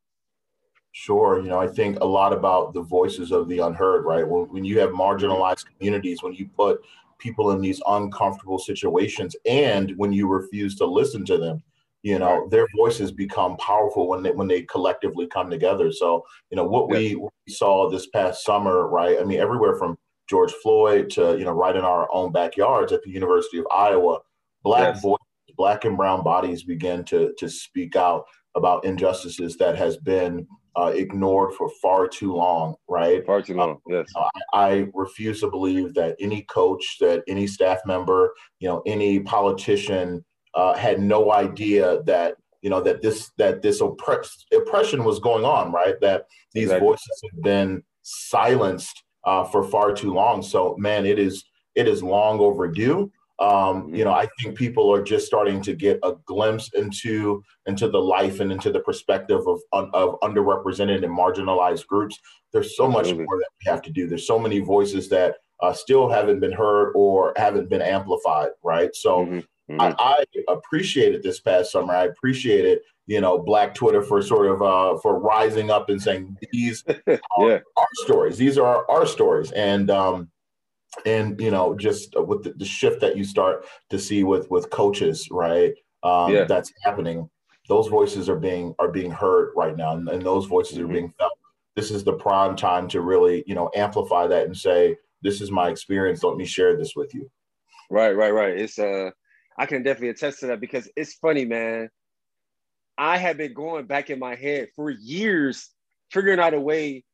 Sure. 0.97 1.41
You 1.41 1.49
know, 1.49 1.59
I 1.59 1.67
think 1.67 1.99
a 1.99 2.05
lot 2.05 2.33
about 2.33 2.73
the 2.73 2.81
voices 2.81 3.33
of 3.33 3.49
the 3.49 3.59
unheard, 3.59 4.05
right? 4.05 4.27
When, 4.27 4.45
when 4.45 4.65
you 4.65 4.79
have 4.79 4.91
marginalized 4.91 5.65
communities, 5.67 6.23
when 6.23 6.35
you 6.35 6.49
put 6.57 6.85
people 7.19 7.51
in 7.51 7.61
these 7.61 7.83
uncomfortable 7.89 8.61
situations, 8.61 9.35
and 9.45 9.93
when 9.97 10.13
you 10.13 10.29
refuse 10.29 10.77
to 10.77 10.87
listen 10.87 11.25
to 11.25 11.37
them, 11.37 11.65
you 12.05 12.21
know, 12.21 12.47
their 12.49 12.69
voices 12.77 13.11
become 13.11 13.57
powerful 13.57 14.07
when 14.07 14.23
they 14.23 14.31
when 14.31 14.47
they 14.47 14.63
collectively 14.63 15.27
come 15.27 15.51
together. 15.51 15.91
So, 15.91 16.25
you 16.51 16.57
know, 16.57 16.65
what 16.65 16.89
we, 16.89 17.17
what 17.17 17.33
we 17.45 17.53
saw 17.53 17.91
this 17.91 18.07
past 18.07 18.45
summer, 18.45 18.87
right? 18.87 19.19
I 19.19 19.25
mean, 19.25 19.41
everywhere 19.41 19.75
from 19.75 19.99
George 20.29 20.53
Floyd 20.63 21.11
to 21.11 21.37
you 21.39 21.45
know, 21.45 21.53
right 21.53 21.77
in 21.77 21.85
our 21.85 22.09
own 22.13 22.33
backyards 22.33 22.93
at 22.93 23.03
the 23.03 23.11
University 23.11 23.59
of 23.59 23.67
Iowa, 23.71 24.21
black 24.63 24.95
yes. 24.95 25.03
voices 25.03 25.25
black 25.57 25.85
and 25.85 25.97
brown 25.97 26.23
bodies 26.23 26.65
begin 26.65 27.05
to 27.05 27.33
to 27.39 27.49
speak 27.49 27.97
out 27.97 28.25
about 28.57 28.85
injustices 28.85 29.57
that 29.57 29.77
has 29.77 29.97
been 29.97 30.47
uh, 30.77 30.93
ignored 30.95 31.55
for 31.55 31.71
far 31.81 32.09
too 32.09 32.35
long, 32.35 32.75
right? 32.89 33.25
Far 33.25 33.43
too 33.43 33.55
long. 33.55 33.71
Um, 33.71 33.79
yes. 33.89 34.07
I, 34.17 34.29
I, 34.53 34.87
refuse 34.93 35.41
to 35.41 35.51
believe 35.51 35.95
that 35.95 36.17
any 36.19 36.43
coach, 36.43 36.97
that 37.01 37.23
any 37.29 37.47
staff 37.47 37.79
member, 37.87 38.33
you 38.59 38.69
know, 38.69 38.83
any 38.85 39.21
politician 39.21 40.25
uh, 40.55 40.75
had 40.75 41.01
no 41.01 41.33
idea 41.33 42.03
that 42.07 42.37
you 42.63 42.71
know 42.71 42.81
that 42.81 43.03
this 43.03 43.31
that 43.39 43.63
this 43.63 43.81
oppress, 43.81 44.47
oppression 44.53 45.05
was 45.05 45.21
going 45.21 45.45
on, 45.45 45.71
right? 45.71 45.95
That 46.01 46.25
these 46.55 46.65
exactly. 46.65 46.89
voices 46.89 47.23
have 47.33 47.43
been 47.43 47.83
silenced 48.03 49.04
uh, 49.27 49.45
for 49.45 49.63
far 49.65 49.93
too 49.93 50.13
long. 50.13 50.43
So, 50.43 50.77
man, 50.79 51.07
it 51.07 51.19
is 51.19 51.45
it 51.75 51.89
is 51.89 52.03
long 52.03 52.41
overdue. 52.41 53.11
Um, 53.41 53.93
you 53.93 54.05
know, 54.05 54.13
I 54.13 54.29
think 54.41 54.57
people 54.57 54.93
are 54.93 55.03
just 55.03 55.27
starting 55.27 55.61
to 55.63 55.75
get 55.75 55.99
a 56.05 56.13
glimpse 56.25 56.71
into 56.75 57.43
into 57.67 57.89
the 57.89 57.99
life 57.99 58.41
and 58.41 58.53
into 58.53 58.71
the 58.71 58.81
perspective 58.81 59.41
of 59.47 59.61
of 59.73 60.21
underrepresented 60.21 61.03
and 61.05 61.17
marginalized 61.17 61.87
groups. 61.87 62.19
There's 62.53 62.77
so 62.77 62.87
much 62.87 63.13
more 63.13 63.39
that 63.39 63.51
we 63.65 63.71
have 63.71 63.83
to 63.83 63.91
do. 63.91 64.07
There's 64.07 64.27
so 64.27 64.39
many 64.39 64.61
voices 64.61 65.09
that 65.09 65.37
uh, 65.61 65.73
still 65.73 66.09
haven't 66.09 66.41
been 66.41 66.53
heard 66.53 66.93
or 66.95 67.33
haven't 67.37 67.69
been 67.69 67.83
amplified. 67.83 68.51
Right. 68.63 68.95
So 68.95 69.27
mm-hmm. 69.27 69.41
Mm-hmm. 69.71 69.81
I, 69.81 69.95
I 69.99 70.53
appreciated 70.53 71.23
this 71.23 71.41
past 71.41 71.73
summer. 71.73 71.95
I 71.95 72.05
appreciated 72.05 72.81
you 73.07 73.21
know 73.21 73.39
Black 73.39 73.75
Twitter 73.75 74.03
for 74.03 74.21
sort 74.23 74.47
of 74.47 74.63
uh, 74.63 74.99
for 74.99 75.19
rising 75.19 75.71
up 75.71 75.89
and 75.89 76.01
saying 76.01 76.37
these 76.53 76.85
yeah. 77.07 77.19
are 77.39 77.63
our 77.77 77.87
stories. 77.95 78.39
These 78.39 78.59
are 78.59 78.89
our, 78.91 79.07
stories 79.07 79.51
and. 79.53 79.91
Um, 79.91 80.31
and 81.07 81.41
you 81.41 81.51
know 81.51 81.75
just 81.75 82.15
with 82.17 82.45
the, 82.45 82.53
the, 82.53 82.65
shift 82.65 83.01
that 83.01 83.17
you 83.17 83.25
start 83.25 83.67
to 83.91 83.99
see 83.99 84.23
with 84.23 84.49
with 84.49 84.71
coaches 84.71 85.27
right 85.33 85.75
um, 86.05 86.33
yeah. 86.33 86.45
that's 86.45 86.73
happening 86.85 87.29
those 87.69 87.89
voices 87.89 88.29
are 88.29 88.39
being 88.39 88.77
are 88.79 88.93
being 88.93 89.11
heard 89.11 89.53
right 89.57 89.77
now 89.77 89.97
and, 89.97 90.09
and 90.09 90.23
those 90.23 90.47
voices 90.47 90.79
mm-hmm. 90.79 90.89
are 90.89 90.93
being 90.93 91.13
felt 91.19 91.33
this 91.75 91.91
is 91.91 92.05
the 92.05 92.13
prime 92.13 92.55
time 92.55 92.87
to 92.87 93.01
really 93.01 93.43
you 93.45 93.57
know 93.57 93.69
amplify 93.75 94.25
that 94.29 94.47
and 94.47 94.57
say 94.57 94.97
this 95.23 95.41
is 95.41 95.51
my 95.51 95.69
experience 95.69 96.23
let 96.23 96.37
me 96.37 96.45
share 96.45 96.77
this 96.77 96.95
with 96.95 97.13
you 97.13 97.29
right 97.91 98.13
right 98.13 98.33
right 98.33 98.57
it's 98.57 98.79
uh 98.79 99.11
i 99.59 99.67
can 99.67 99.83
definitely 99.83 100.09
attest 100.09 100.41
to 100.41 100.47
that 100.47 100.61
because 100.61 100.89
it's 100.97 101.15
funny 101.15 101.45
man 101.45 101.89
i 102.99 103.17
have 103.17 103.37
been 103.37 103.55
going 103.55 103.87
back 103.87 104.11
in 104.11 104.19
my 104.19 104.35
head 104.35 104.69
for 104.77 104.91
years 104.91 105.71
figuring 106.11 106.39
out 106.39 106.55
a 106.55 106.61
way 106.61 107.05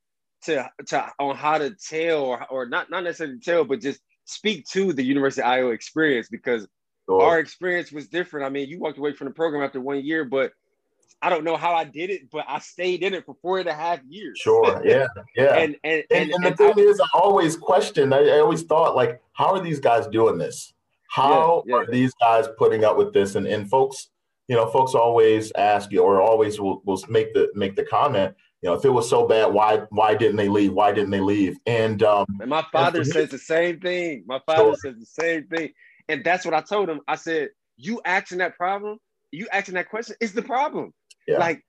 to 0.43 0.69
to 0.87 1.07
on 1.19 1.37
how 1.37 1.59
to 1.59 1.71
tell 1.71 2.23
or, 2.23 2.47
or 2.51 2.67
not 2.67 2.91
not 2.91 3.05
necessarily 3.05 3.39
tell, 3.41 3.65
but 3.65 3.81
just 3.81 4.01
speak 4.25 4.67
to 4.69 4.93
the 4.93 5.03
University 5.03 5.43
of 5.43 5.49
Iowa 5.49 5.71
experience 5.71 6.29
because 6.29 6.67
sure. 7.09 7.23
our 7.23 7.39
experience 7.39 7.93
was 7.93 8.09
different. 8.09 8.47
I 8.47 8.51
mean, 8.51 8.69
you 8.69 8.79
walked 8.79 8.99
away 8.99 9.13
from 9.13 9.29
the 9.29 9.35
program 9.35 9.63
after 9.63 9.81
one 9.81 10.05
year, 10.05 10.25
but 10.25 10.53
I 11.23 11.29
don't 11.29 11.45
know 11.45 11.57
how 11.57 11.75
I 11.75 11.85
did 11.85 12.11
it, 12.11 12.31
but 12.31 12.45
I 12.49 12.61
stayed 12.61 13.03
in 13.03 13.13
it 13.13 13.27
for 13.27 13.37
four 13.43 13.59
and 13.59 13.69
a 13.69 13.75
half 13.75 14.01
years. 14.09 14.39
Sure. 14.39 14.81
Yeah. 14.87 15.07
Yeah. 15.37 15.57
and, 15.57 15.77
and, 15.85 16.05
and, 16.11 16.31
and, 16.31 16.45
the 16.45 16.57
thing 16.57 16.73
I, 16.77 16.81
is, 16.81 17.01
I 17.01 17.19
always 17.19 17.57
questioned, 17.57 18.15
I, 18.15 18.21
I, 18.21 18.39
always 18.39 18.63
thought, 18.63 18.97
like, 18.97 19.21
how 19.33 19.53
are 19.53 19.61
these 19.61 19.81
guys 19.81 20.07
doing 20.07 20.39
this? 20.39 20.73
How 21.11 21.65
yeah, 21.67 21.75
yeah. 21.75 21.83
are 21.83 21.91
these 21.91 22.15
guys 22.21 22.47
putting 22.57 22.85
up 22.85 22.97
with 22.97 23.13
this? 23.13 23.35
And, 23.35 23.47
and 23.47 23.69
folks, 23.69 24.11
you 24.49 24.57
know, 24.57 24.67
folks 24.71 24.95
always 24.95 25.53
ask 25.57 25.91
you 25.91 26.03
or 26.03 26.21
always 26.21 26.61
will, 26.61 26.83
will 26.85 27.03
make 27.09 27.35
the 27.35 27.51
make 27.55 27.77
the 27.77 27.85
comment, 27.85 28.35
you 28.63 28.69
know, 28.69 28.75
if 28.75 28.85
it 28.85 28.91
was 28.91 29.09
so 29.09 29.27
bad, 29.27 29.47
why 29.47 29.83
why 29.91 30.15
didn't 30.15 30.37
they 30.37 30.49
leave? 30.49 30.73
Why 30.73 30.93
didn't 30.93 31.11
they 31.11 31.21
leave? 31.21 31.57
And 31.67 32.03
um 32.03 32.27
and 32.41 32.51
my 32.51 32.65
father 32.73 33.01
and 33.01 33.09
says 33.09 33.31
the 33.31 33.39
same 33.39 33.81
thing. 33.81 34.25
My 34.27 34.41
father 34.45 34.63
sure. 34.63 34.77
says 34.77 34.95
the 34.99 35.07
same 35.07 35.47
thing. 35.47 35.71
And 36.09 36.25
that's 36.25 36.45
what 36.45 36.55
I 36.55 36.61
told 36.61 36.89
him. 36.89 37.01
I 37.09 37.17
said, 37.17 37.51
you 37.77 38.01
asking 38.05 38.39
that 38.39 38.57
problem, 38.57 38.99
you 39.31 39.49
asking 39.53 39.75
that 39.75 39.89
question 39.89 40.17
is 40.21 40.33
the 40.33 40.43
problem. 40.43 40.93
Yeah. 41.27 41.39
Like 41.39 41.65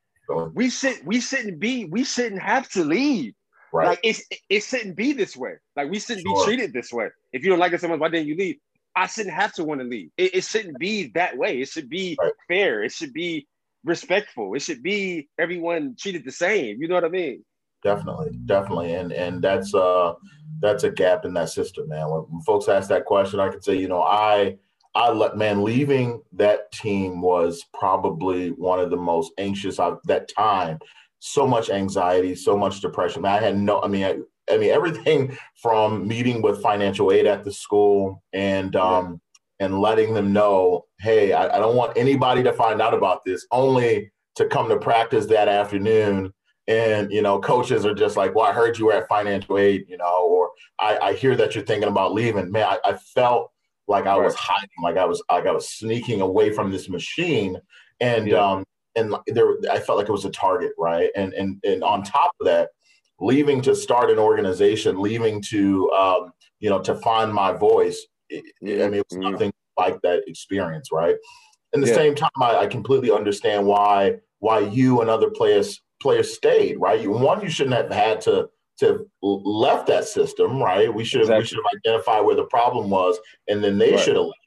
we 0.54 0.70
should 0.70 0.98
we 1.06 1.22
shouldn't 1.22 1.60
be 1.60 1.86
we 1.86 2.04
shouldn't 2.04 2.42
have 2.42 2.70
to 2.72 2.84
leave. 2.84 3.34
Right. 3.74 3.88
Like 3.90 4.00
it's 4.04 4.24
it 4.50 4.64
shouldn't 4.64 4.98
be 4.98 5.14
this 5.14 5.38
way. 5.38 5.54
Like 5.78 5.90
we 5.90 6.00
shouldn't 6.00 6.28
sure. 6.28 6.46
be 6.46 6.46
treated 6.46 6.74
this 6.74 6.92
way. 6.92 7.08
If 7.32 7.44
you 7.44 7.50
don't 7.50 7.60
like 7.60 7.72
it 7.72 7.80
so 7.80 7.88
much, 7.88 8.00
why 8.00 8.10
didn't 8.10 8.28
you 8.28 8.36
leave? 8.36 8.58
I 8.96 9.08
shouldn't 9.08 9.36
have 9.36 9.54
to 9.54 9.64
want 9.64 9.82
to 9.82 9.88
leave. 9.88 10.10
It, 10.18 10.36
it, 10.36 10.44
shouldn't 10.44 10.78
be 10.80 11.08
that 11.16 11.38
way. 11.38 11.62
It 11.62 11.70
should 11.70 11.90
be 11.90 12.18
right. 12.22 12.34
fair. 12.48 12.84
It 12.84 12.92
should 12.92 13.14
be 13.14 13.48
respectful. 13.84 14.54
It 14.54 14.62
should 14.62 14.84
be 14.84 15.30
everyone 15.40 15.96
treated 15.98 16.26
the 16.26 16.32
same. 16.32 16.82
You 16.82 16.88
know 16.88 16.96
what 16.96 17.06
I 17.06 17.10
mean? 17.10 17.44
Definitely, 17.84 18.38
definitely, 18.46 18.94
and 18.94 19.12
and 19.12 19.42
that's 19.42 19.74
uh 19.74 20.14
that's 20.60 20.84
a 20.84 20.92
gap 20.92 21.26
in 21.26 21.34
that 21.34 21.50
system, 21.50 21.90
man. 21.90 22.08
When 22.10 22.42
folks 22.42 22.70
ask 22.70 22.88
that 22.90 23.06
question, 23.06 23.40
I 23.40 23.50
can 23.50 23.62
say, 23.62 23.76
you 23.76 23.88
know, 23.88 24.04
I 24.04 24.58
I 24.94 25.10
let 25.10 25.38
man 25.38 25.64
leaving 25.64 26.22
that 26.34 26.72
team 26.72 27.22
was 27.22 27.64
probably 27.74 28.50
one 28.50 28.80
of 28.80 28.92
the 28.92 28.98
most 28.98 29.32
anxious 29.38 29.80
of 29.80 30.00
that 30.06 30.30
time. 30.36 30.80
So 31.20 31.48
much 31.48 31.70
anxiety, 31.70 32.36
so 32.36 32.58
much 32.58 32.82
depression. 32.82 33.24
Man, 33.24 33.32
I 33.32 33.46
had 33.46 33.58
no, 33.58 33.82
I 33.82 33.88
mean, 33.88 34.26
I, 34.50 34.58
mean 34.58 34.72
everything 34.72 35.38
from 35.62 36.08
meeting 36.08 36.42
with 36.42 36.62
financial 36.62 37.12
aid 37.12 37.26
at 37.26 37.44
the 37.44 37.52
school 37.52 38.24
and 38.34 38.76
um, 38.76 39.22
yeah. 39.60 39.66
and 39.66 39.80
letting 39.80 40.14
them 40.14 40.34
know, 40.34 40.86
hey, 41.00 41.34
I, 41.34 41.58
I 41.58 41.60
don't 41.60 41.76
want 41.76 41.98
anybody 41.98 42.44
to 42.44 42.54
find 42.54 42.82
out 42.82 42.94
about 42.94 43.24
this. 43.26 43.46
Only 43.52 44.12
to 44.36 44.46
come 44.46 44.70
to 44.70 44.78
practice 44.78 45.26
that 45.28 45.48
afternoon 45.48 46.34
and 46.68 47.12
you 47.12 47.24
know 47.24 47.40
coaches 47.40 47.88
are 47.88 47.94
just 47.96 48.16
like 48.16 48.36
well 48.36 48.46
i 48.46 48.54
heard 48.54 48.78
you 48.78 48.86
were 48.86 48.94
at 48.94 49.08
financial 49.10 49.58
aid 49.58 49.84
you 49.90 49.98
know 49.98 50.28
or 50.30 50.52
i, 50.80 50.96
I 51.00 51.14
hear 51.14 51.36
that 51.36 51.56
you're 51.56 51.66
thinking 51.66 51.90
about 51.90 52.14
leaving 52.14 52.52
man 52.52 52.66
i, 52.66 52.78
I 52.92 52.98
felt 53.16 53.52
like 53.92 54.08
I 54.08 54.18
was 54.18 54.34
hiding, 54.36 54.70
like 54.82 54.98
I 54.98 55.06
was 55.06 55.22
like 55.30 55.46
I 55.46 55.52
was 55.52 55.70
sneaking 55.70 56.22
away 56.22 56.52
from 56.52 56.72
this 56.72 56.90
machine, 56.90 57.58
and 58.00 58.28
yeah. 58.28 58.38
um 58.38 58.64
and 58.96 59.16
there 59.28 59.58
I 59.72 59.80
felt 59.80 59.98
like 59.98 60.10
it 60.10 60.14
was 60.14 60.26
a 60.26 60.32
target, 60.32 60.72
right? 60.80 61.12
And 61.16 61.34
and 61.34 61.60
and 61.64 61.84
on 61.84 62.04
top 62.04 62.32
of 62.40 62.48
that, 62.48 62.70
leaving 63.22 63.62
to 63.62 63.76
start 63.76 64.10
an 64.10 64.20
organization, 64.20 65.00
leaving 65.00 65.42
to 65.50 65.90
um 65.92 66.32
you 66.60 66.70
know 66.70 66.82
to 66.82 66.96
find 66.96 67.34
my 67.34 67.54
voice. 67.54 68.06
It, 68.30 68.44
I 68.62 68.90
mean, 68.90 68.96
it 68.96 69.06
was 69.10 69.18
nothing 69.18 69.54
like 69.78 70.02
that 70.02 70.24
experience, 70.28 70.90
right? 70.92 71.16
In 71.74 71.82
the 71.82 71.88
yeah. 71.88 71.96
same 71.96 72.16
time, 72.16 72.30
I, 72.42 72.58
I 72.58 72.68
completely 72.68 73.12
understand 73.12 73.66
why 73.66 74.18
why 74.40 74.60
you 74.60 75.02
and 75.02 75.10
other 75.10 75.30
players 75.30 75.82
players 76.02 76.34
stayed, 76.34 76.78
right? 76.80 77.00
You 77.00 77.12
one, 77.12 77.42
you 77.42 77.50
shouldn't 77.50 77.76
have 77.76 77.92
had 77.92 78.22
to 78.22 78.50
to 78.80 79.08
left 79.22 79.88
that 79.88 80.06
system, 80.06 80.62
right? 80.62 80.94
We 80.94 81.06
should 81.06 81.22
have 81.22 81.30
exactly. 81.30 81.44
we 81.44 81.48
should 81.48 81.58
have 81.58 81.80
identified 81.80 82.26
where 82.26 82.36
the 82.36 82.46
problem 82.46 82.90
was, 82.90 83.20
and 83.48 83.64
then 83.64 83.78
they 83.78 83.92
right. 83.92 84.00
should 84.00 84.16
have 84.16 84.26
left. 84.26 84.38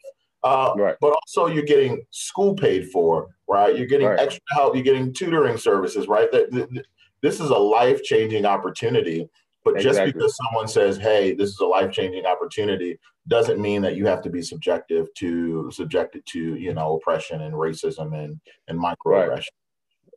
Uh, 0.42 0.74
right. 0.76 0.96
But 1.00 1.14
also, 1.14 1.46
you're 1.46 1.64
getting 1.64 2.04
school 2.10 2.54
paid 2.54 2.90
for, 2.90 3.28
right? 3.48 3.74
You're 3.76 3.86
getting 3.86 4.08
right. 4.08 4.18
extra 4.18 4.42
help. 4.52 4.74
You're 4.74 4.84
getting 4.84 5.14
tutoring 5.14 5.56
services, 5.56 6.06
right? 6.06 6.30
That, 6.32 6.50
that 6.50 6.84
this 7.24 7.40
is 7.40 7.48
a 7.48 7.56
life 7.56 8.02
changing 8.02 8.44
opportunity. 8.44 9.26
But 9.64 9.76
exactly. 9.76 10.12
just 10.12 10.14
because 10.14 10.36
someone 10.36 10.68
says, 10.68 10.98
"Hey, 10.98 11.34
this 11.34 11.48
is 11.48 11.58
a 11.58 11.66
life 11.66 11.90
changing 11.90 12.26
opportunity," 12.26 12.98
doesn't 13.28 13.58
mean 13.58 13.80
that 13.80 13.96
you 13.96 14.04
have 14.04 14.20
to 14.22 14.30
be 14.30 14.42
subjective 14.42 15.06
to 15.14 15.70
subjected 15.72 16.22
to 16.26 16.56
you 16.56 16.74
know 16.74 16.96
oppression 16.96 17.40
and 17.40 17.54
racism 17.54 18.14
and 18.14 18.38
and 18.68 18.78
microaggression. 18.78 19.48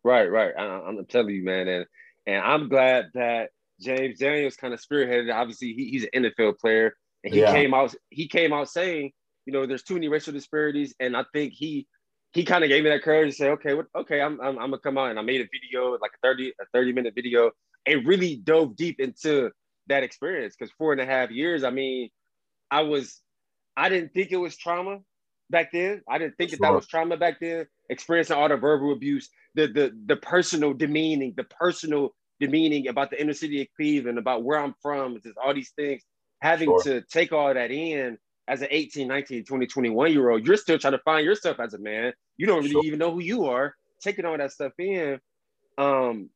Right, 0.03 0.29
right. 0.29 0.53
right. 0.53 0.53
I, 0.57 0.81
I'm 0.85 1.03
telling 1.05 1.33
you, 1.33 1.45
man, 1.45 1.69
and 1.69 1.85
and 2.25 2.43
I'm 2.43 2.67
glad 2.67 3.05
that 3.13 3.51
James 3.79 4.19
Daniels 4.19 4.57
kind 4.57 4.73
of 4.73 4.81
spearheaded. 4.81 5.33
Obviously, 5.33 5.71
he, 5.71 5.91
he's 5.91 6.05
an 6.11 6.25
NFL 6.25 6.59
player, 6.59 6.93
and 7.23 7.33
he 7.33 7.39
yeah. 7.39 7.53
came 7.53 7.73
out. 7.73 7.95
He 8.09 8.27
came 8.27 8.51
out 8.51 8.69
saying, 8.69 9.13
you 9.45 9.53
know, 9.53 9.65
there's 9.65 9.83
too 9.83 9.93
many 9.93 10.09
racial 10.09 10.33
disparities, 10.33 10.93
and 10.99 11.15
I 11.15 11.23
think 11.31 11.53
he 11.53 11.87
he 12.33 12.43
kind 12.43 12.63
of 12.63 12.69
gave 12.69 12.83
me 12.83 12.89
that 12.89 13.03
courage 13.03 13.31
to 13.31 13.35
say, 13.35 13.49
okay, 13.49 13.73
what, 13.73 13.87
okay, 13.95 14.21
I'm, 14.21 14.39
I'm, 14.41 14.59
I'm 14.59 14.69
gonna 14.69 14.79
come 14.79 14.97
out, 14.97 15.09
and 15.09 15.19
I 15.19 15.21
made 15.21 15.41
a 15.41 15.47
video, 15.51 15.97
like 16.01 16.11
a 16.23 16.27
30 16.27 16.53
a 16.61 16.65
30 16.73 16.93
minute 16.93 17.15
video, 17.15 17.51
and 17.85 18.05
really 18.05 18.35
dove 18.35 18.75
deep 18.75 18.99
into 18.99 19.51
that 19.87 20.03
experience 20.03 20.55
because 20.57 20.71
four 20.77 20.91
and 20.91 21.01
a 21.01 21.05
half 21.05 21.31
years. 21.31 21.63
I 21.63 21.69
mean, 21.69 22.09
I 22.69 22.81
was, 22.81 23.21
I 23.75 23.89
didn't 23.89 24.13
think 24.13 24.31
it 24.31 24.37
was 24.37 24.57
trauma 24.57 24.99
back 25.49 25.71
then. 25.71 26.01
I 26.09 26.17
didn't 26.17 26.35
think 26.37 26.51
sure. 26.51 26.57
that 26.57 26.67
that 26.67 26.73
was 26.73 26.87
trauma 26.87 27.17
back 27.17 27.39
then. 27.39 27.65
Experiencing 27.89 28.35
all 28.35 28.49
the 28.49 28.57
verbal 28.57 28.91
abuse, 28.91 29.29
the 29.55 29.67
the 29.67 29.91
the 30.05 30.17
personal 30.17 30.73
demeaning, 30.73 31.33
the 31.37 31.45
personal 31.45 32.13
demeaning 32.39 32.87
about 32.87 33.09
the 33.09 33.19
inner 33.19 33.33
city 33.33 33.61
of 33.61 33.67
Cleveland, 33.75 34.17
about 34.17 34.43
where 34.43 34.59
I'm 34.59 34.75
from, 34.81 35.19
just 35.23 35.37
all 35.37 35.53
these 35.53 35.71
things, 35.71 36.03
having 36.41 36.67
sure. 36.67 36.83
to 36.83 37.01
take 37.01 37.31
all 37.31 37.53
that 37.53 37.71
in 37.71 38.17
as 38.47 38.61
an 38.61 38.69
18, 38.71 39.07
19, 39.07 39.45
20, 39.45 39.67
21 39.67 40.11
year 40.11 40.29
old, 40.29 40.45
you're 40.45 40.57
still 40.57 40.77
trying 40.77 40.93
to 40.93 40.99
find 40.99 41.25
yourself 41.25 41.59
as 41.59 41.73
a 41.73 41.79
man. 41.79 42.13
You 42.37 42.47
don't 42.47 42.59
really 42.59 42.71
sure. 42.71 42.85
even 42.85 42.99
know 42.99 43.11
who 43.11 43.21
you 43.21 43.45
are, 43.45 43.75
taking 44.01 44.25
all 44.25 44.37
that 44.37 44.51
stuff 44.51 44.73
in. 44.79 45.19
Um, 45.77 46.29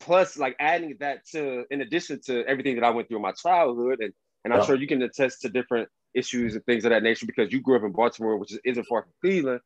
plus 0.00 0.38
like 0.38 0.56
adding 0.60 0.96
that 1.00 1.26
to 1.26 1.64
in 1.70 1.80
addition 1.80 2.20
to 2.26 2.44
everything 2.46 2.76
that 2.76 2.84
I 2.84 2.90
went 2.90 3.08
through 3.08 3.18
in 3.18 3.22
my 3.22 3.32
childhood 3.32 4.00
and 4.00 4.12
and 4.44 4.54
I'm 4.54 4.64
sure 4.64 4.76
you 4.76 4.86
can 4.86 5.02
attest 5.02 5.42
to 5.42 5.48
different 5.48 5.88
issues 6.14 6.54
and 6.54 6.64
things 6.64 6.84
of 6.84 6.90
that 6.90 7.02
nature 7.02 7.26
because 7.26 7.52
you 7.52 7.60
grew 7.60 7.76
up 7.76 7.82
in 7.82 7.92
Baltimore, 7.92 8.36
which 8.38 8.52
is, 8.52 8.60
isn't 8.64 8.86
far 8.86 9.02
from 9.02 9.12
Cleveland. 9.20 9.60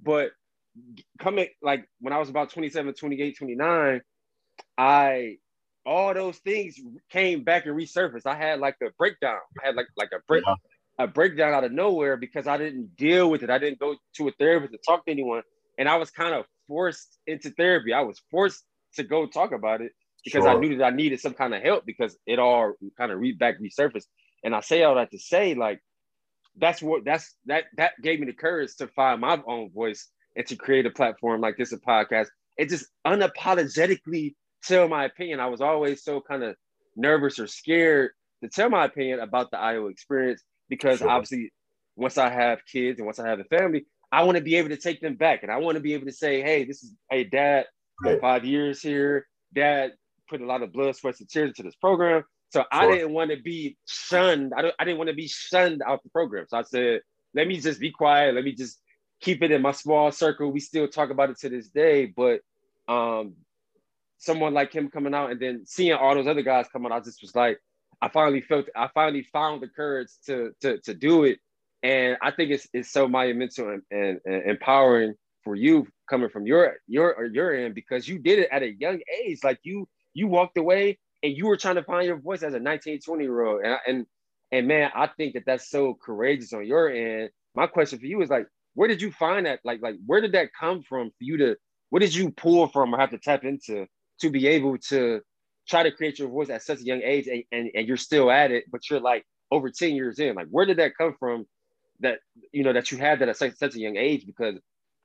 But 0.00 0.30
coming 1.18 1.48
like 1.62 1.88
when 2.00 2.12
I 2.12 2.18
was 2.18 2.28
about 2.28 2.50
27, 2.50 2.94
28, 2.94 3.36
29, 3.36 4.00
I 4.76 5.36
all 5.84 6.14
those 6.14 6.36
things 6.38 6.78
came 7.10 7.42
back 7.42 7.66
and 7.66 7.74
resurfaced. 7.74 8.26
I 8.26 8.36
had 8.36 8.60
like 8.60 8.76
a 8.82 8.90
breakdown. 8.98 9.40
I 9.60 9.66
had 9.66 9.74
like 9.74 9.86
like 9.96 10.10
a 10.12 10.20
break 10.28 10.44
a 10.98 11.06
breakdown 11.06 11.54
out 11.54 11.64
of 11.64 11.72
nowhere 11.72 12.16
because 12.16 12.46
I 12.46 12.56
didn't 12.56 12.96
deal 12.96 13.30
with 13.30 13.42
it. 13.42 13.50
I 13.50 13.58
didn't 13.58 13.78
go 13.78 13.96
to 14.16 14.28
a 14.28 14.32
therapist 14.32 14.72
to 14.72 14.78
talk 14.84 15.04
to 15.04 15.10
anyone, 15.10 15.42
and 15.78 15.88
I 15.88 15.96
was 15.96 16.10
kind 16.10 16.34
of 16.34 16.44
forced 16.66 17.18
into 17.26 17.50
therapy. 17.50 17.92
I 17.92 18.02
was 18.02 18.20
forced 18.30 18.64
to 18.94 19.04
go 19.04 19.26
talk 19.26 19.52
about 19.52 19.80
it 19.80 19.92
because 20.24 20.44
sure. 20.44 20.50
I 20.50 20.58
knew 20.58 20.76
that 20.78 20.84
I 20.84 20.90
needed 20.90 21.20
some 21.20 21.34
kind 21.34 21.54
of 21.54 21.62
help 21.62 21.86
because 21.86 22.16
it 22.26 22.38
all 22.38 22.74
kind 22.96 23.12
of 23.12 23.18
re 23.18 23.32
back 23.32 23.56
resurfaced. 23.60 24.06
And 24.44 24.54
I 24.54 24.60
say 24.60 24.82
all 24.82 24.96
that 24.96 25.10
to 25.12 25.18
say 25.18 25.54
like 25.54 25.80
that's 26.56 26.82
what 26.82 27.04
that's 27.04 27.34
that 27.46 27.64
that 27.76 27.92
gave 28.02 28.20
me 28.20 28.26
the 28.26 28.32
courage 28.32 28.74
to 28.76 28.88
find 28.88 29.20
my 29.20 29.40
own 29.46 29.70
voice 29.70 30.08
and 30.36 30.46
to 30.46 30.56
create 30.56 30.86
a 30.86 30.90
platform 30.90 31.40
like 31.40 31.56
this, 31.56 31.72
a 31.72 31.78
podcast. 31.78 32.28
It 32.56 32.68
just 32.68 32.86
unapologetically 33.06 34.34
tell 34.64 34.88
my 34.88 35.04
opinion. 35.04 35.40
I 35.40 35.46
was 35.46 35.60
always 35.60 36.02
so 36.02 36.20
kind 36.20 36.42
of 36.42 36.56
nervous 36.96 37.38
or 37.38 37.46
scared 37.46 38.10
to 38.42 38.48
tell 38.48 38.68
my 38.68 38.84
opinion 38.84 39.20
about 39.20 39.50
the 39.50 39.58
Iowa 39.58 39.88
experience 39.88 40.42
because 40.68 40.98
sure. 40.98 41.08
obviously 41.08 41.52
once 41.96 42.18
I 42.18 42.30
have 42.30 42.64
kids 42.64 42.98
and 42.98 43.06
once 43.06 43.18
I 43.18 43.28
have 43.28 43.40
a 43.40 43.44
family, 43.44 43.86
I 44.10 44.22
want 44.24 44.38
to 44.38 44.44
be 44.44 44.56
able 44.56 44.70
to 44.70 44.76
take 44.76 45.00
them 45.00 45.16
back 45.16 45.42
and 45.42 45.52
I 45.52 45.58
want 45.58 45.76
to 45.76 45.80
be 45.80 45.94
able 45.94 46.06
to 46.06 46.12
say, 46.12 46.40
hey, 46.40 46.64
this 46.64 46.82
is 46.82 46.94
hey 47.10 47.24
dad, 47.24 47.66
right. 48.02 48.20
five 48.20 48.44
years 48.44 48.80
here. 48.80 49.26
Dad 49.54 49.92
put 50.28 50.40
a 50.40 50.46
lot 50.46 50.62
of 50.62 50.72
blood, 50.72 50.94
sweat, 50.96 51.20
and 51.20 51.28
tears 51.28 51.48
into 51.48 51.62
this 51.62 51.76
program. 51.76 52.22
So 52.50 52.60
sure. 52.60 52.66
I 52.70 52.90
didn't 52.90 53.12
want 53.12 53.30
to 53.30 53.36
be 53.36 53.76
shunned. 53.86 54.52
I, 54.56 54.62
don't, 54.62 54.74
I 54.78 54.84
didn't 54.84 54.98
want 54.98 55.08
to 55.08 55.16
be 55.16 55.28
shunned 55.28 55.82
out 55.86 56.02
the 56.02 56.10
program. 56.10 56.46
So 56.48 56.58
I 56.58 56.62
said, 56.62 57.00
let 57.34 57.46
me 57.46 57.60
just 57.60 57.80
be 57.80 57.90
quiet. 57.90 58.34
Let 58.34 58.44
me 58.44 58.52
just 58.52 58.80
keep 59.20 59.42
it 59.42 59.50
in 59.50 59.62
my 59.62 59.72
small 59.72 60.10
circle. 60.12 60.50
We 60.50 60.60
still 60.60 60.88
talk 60.88 61.10
about 61.10 61.30
it 61.30 61.38
to 61.40 61.48
this 61.48 61.68
day, 61.68 62.06
but 62.06 62.40
um, 62.88 63.34
someone 64.18 64.54
like 64.54 64.72
him 64.72 64.90
coming 64.90 65.14
out 65.14 65.30
and 65.30 65.40
then 65.40 65.64
seeing 65.66 65.92
all 65.92 66.14
those 66.14 66.26
other 66.26 66.42
guys 66.42 66.66
coming 66.72 66.92
out, 66.92 67.02
I 67.02 67.04
just 67.04 67.20
was 67.20 67.34
like, 67.34 67.58
I 68.00 68.08
finally 68.08 68.40
felt, 68.40 68.66
I 68.76 68.88
finally 68.94 69.26
found 69.32 69.62
the 69.62 69.68
courage 69.68 70.10
to 70.26 70.52
to 70.60 70.78
to 70.80 70.94
do 70.94 71.24
it, 71.24 71.38
and 71.82 72.16
I 72.22 72.30
think 72.30 72.50
it's 72.50 72.68
it's 72.72 72.90
so 72.90 73.08
monumental 73.08 73.70
and, 73.70 73.82
and, 73.90 74.20
and 74.24 74.50
empowering 74.50 75.14
for 75.44 75.54
you 75.54 75.86
coming 76.08 76.28
from 76.28 76.46
your 76.46 76.76
your 76.86 77.26
your 77.26 77.54
end 77.54 77.74
because 77.74 78.06
you 78.06 78.18
did 78.18 78.38
it 78.38 78.48
at 78.52 78.62
a 78.62 78.72
young 78.72 79.00
age, 79.22 79.38
like 79.42 79.58
you 79.62 79.88
you 80.14 80.28
walked 80.28 80.58
away 80.58 80.98
and 81.22 81.36
you 81.36 81.46
were 81.46 81.56
trying 81.56 81.74
to 81.76 81.82
find 81.82 82.06
your 82.06 82.20
voice 82.20 82.42
as 82.42 82.54
a 82.54 82.60
19, 82.60 83.00
20 83.00 83.24
year 83.24 83.44
old, 83.44 83.64
and 83.64 83.78
and 83.86 84.06
and 84.52 84.68
man, 84.68 84.90
I 84.94 85.08
think 85.16 85.34
that 85.34 85.44
that's 85.46 85.70
so 85.70 85.94
courageous 85.94 86.52
on 86.52 86.66
your 86.66 86.90
end. 86.90 87.30
My 87.54 87.66
question 87.66 87.98
for 87.98 88.06
you 88.06 88.22
is 88.22 88.30
like, 88.30 88.46
where 88.74 88.88
did 88.88 89.02
you 89.02 89.10
find 89.12 89.46
that? 89.46 89.60
Like, 89.64 89.82
like 89.82 89.96
where 90.06 90.20
did 90.20 90.32
that 90.32 90.50
come 90.58 90.82
from 90.82 91.08
for 91.10 91.24
you 91.24 91.36
to? 91.38 91.56
What 91.90 92.00
did 92.00 92.14
you 92.14 92.30
pull 92.30 92.68
from 92.68 92.94
or 92.94 92.98
have 92.98 93.10
to 93.10 93.18
tap 93.18 93.44
into 93.44 93.86
to 94.20 94.30
be 94.30 94.46
able 94.46 94.76
to 94.90 95.20
try 95.68 95.82
to 95.82 95.90
create 95.90 96.18
your 96.18 96.28
voice 96.28 96.50
at 96.50 96.62
such 96.62 96.80
a 96.80 96.84
young 96.84 97.02
age 97.02 97.26
and, 97.26 97.44
and, 97.52 97.70
and 97.74 97.86
you're 97.86 97.96
still 97.96 98.30
at 98.30 98.50
it, 98.50 98.64
but 98.70 98.88
you're 98.88 99.00
like 99.00 99.24
over 99.50 99.70
10 99.70 99.94
years 99.94 100.18
in. 100.18 100.34
Like, 100.34 100.48
where 100.50 100.66
did 100.66 100.78
that 100.78 100.96
come 100.96 101.14
from 101.18 101.46
that, 102.00 102.20
you 102.52 102.62
know, 102.62 102.72
that 102.72 102.90
you 102.90 102.98
had 102.98 103.20
that 103.20 103.28
at 103.28 103.36
such, 103.36 103.56
such 103.56 103.74
a 103.74 103.80
young 103.80 103.96
age? 103.96 104.26
Because 104.26 104.56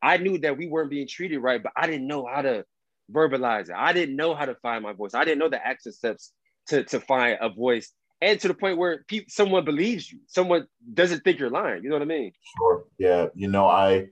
I 0.01 0.17
knew 0.17 0.37
that 0.39 0.57
we 0.57 0.67
weren't 0.67 0.89
being 0.89 1.07
treated 1.07 1.39
right, 1.39 1.61
but 1.61 1.73
I 1.75 1.87
didn't 1.87 2.07
know 2.07 2.25
how 2.25 2.41
to 2.41 2.65
verbalize 3.11 3.69
it. 3.69 3.75
I 3.77 3.93
didn't 3.93 4.15
know 4.15 4.35
how 4.35 4.45
to 4.45 4.55
find 4.55 4.83
my 4.83 4.93
voice. 4.93 5.13
I 5.13 5.25
didn't 5.25 5.39
know 5.39 5.49
the 5.49 5.65
action 5.65 5.91
steps 5.91 6.31
to, 6.67 6.83
to 6.85 6.99
find 6.99 7.37
a 7.41 7.49
voice 7.49 7.91
and 8.23 8.39
to 8.39 8.47
the 8.47 8.53
point 8.53 8.77
where 8.77 9.05
someone 9.27 9.65
believes 9.65 10.09
you, 10.09 10.19
someone 10.27 10.65
doesn't 10.93 11.25
think 11.25 11.39
you're 11.39 11.49
lying. 11.49 11.83
You 11.83 11.89
know 11.89 11.95
what 11.95 12.03
I 12.03 12.05
mean? 12.05 12.31
Sure. 12.57 12.85
Yeah. 12.97 13.27
You 13.35 13.49
know, 13.49 13.67
I, 13.67 14.07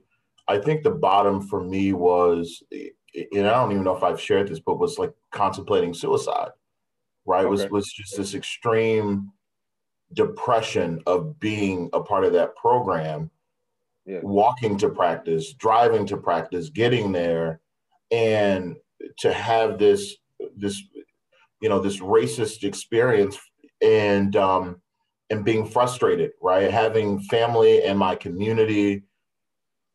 I 0.48 0.58
think 0.58 0.82
the 0.82 0.90
bottom 0.90 1.40
for 1.40 1.62
me 1.62 1.92
was, 1.92 2.62
and 2.72 3.46
I 3.46 3.52
don't 3.52 3.72
even 3.72 3.84
know 3.84 3.96
if 3.96 4.02
I've 4.02 4.20
shared 4.20 4.48
this, 4.48 4.60
but 4.60 4.78
was 4.78 4.98
like 4.98 5.12
contemplating 5.30 5.94
suicide, 5.94 6.50
right? 7.24 7.44
Okay. 7.44 7.50
Was, 7.50 7.70
was 7.70 7.92
just 7.92 8.16
this 8.16 8.34
extreme 8.34 9.30
depression 10.14 11.00
of 11.06 11.38
being 11.40 11.88
a 11.92 12.00
part 12.00 12.24
of 12.24 12.32
that 12.32 12.56
program, 12.56 13.30
yeah. 14.04 14.20
walking 14.22 14.76
to 14.78 14.88
practice, 14.88 15.52
driving 15.54 16.06
to 16.06 16.16
practice, 16.16 16.68
getting 16.70 17.12
there, 17.12 17.60
and 18.10 18.76
to 19.18 19.32
have 19.32 19.78
this, 19.78 20.16
this, 20.56 20.82
you 21.60 21.68
know, 21.68 21.78
this 21.78 21.98
racist 21.98 22.64
experience 22.64 23.38
and 23.80 24.36
um, 24.36 24.80
and 25.30 25.44
being 25.44 25.66
frustrated, 25.66 26.32
right? 26.42 26.70
Having 26.70 27.20
family 27.20 27.82
and 27.84 27.98
my 27.98 28.14
community, 28.14 29.02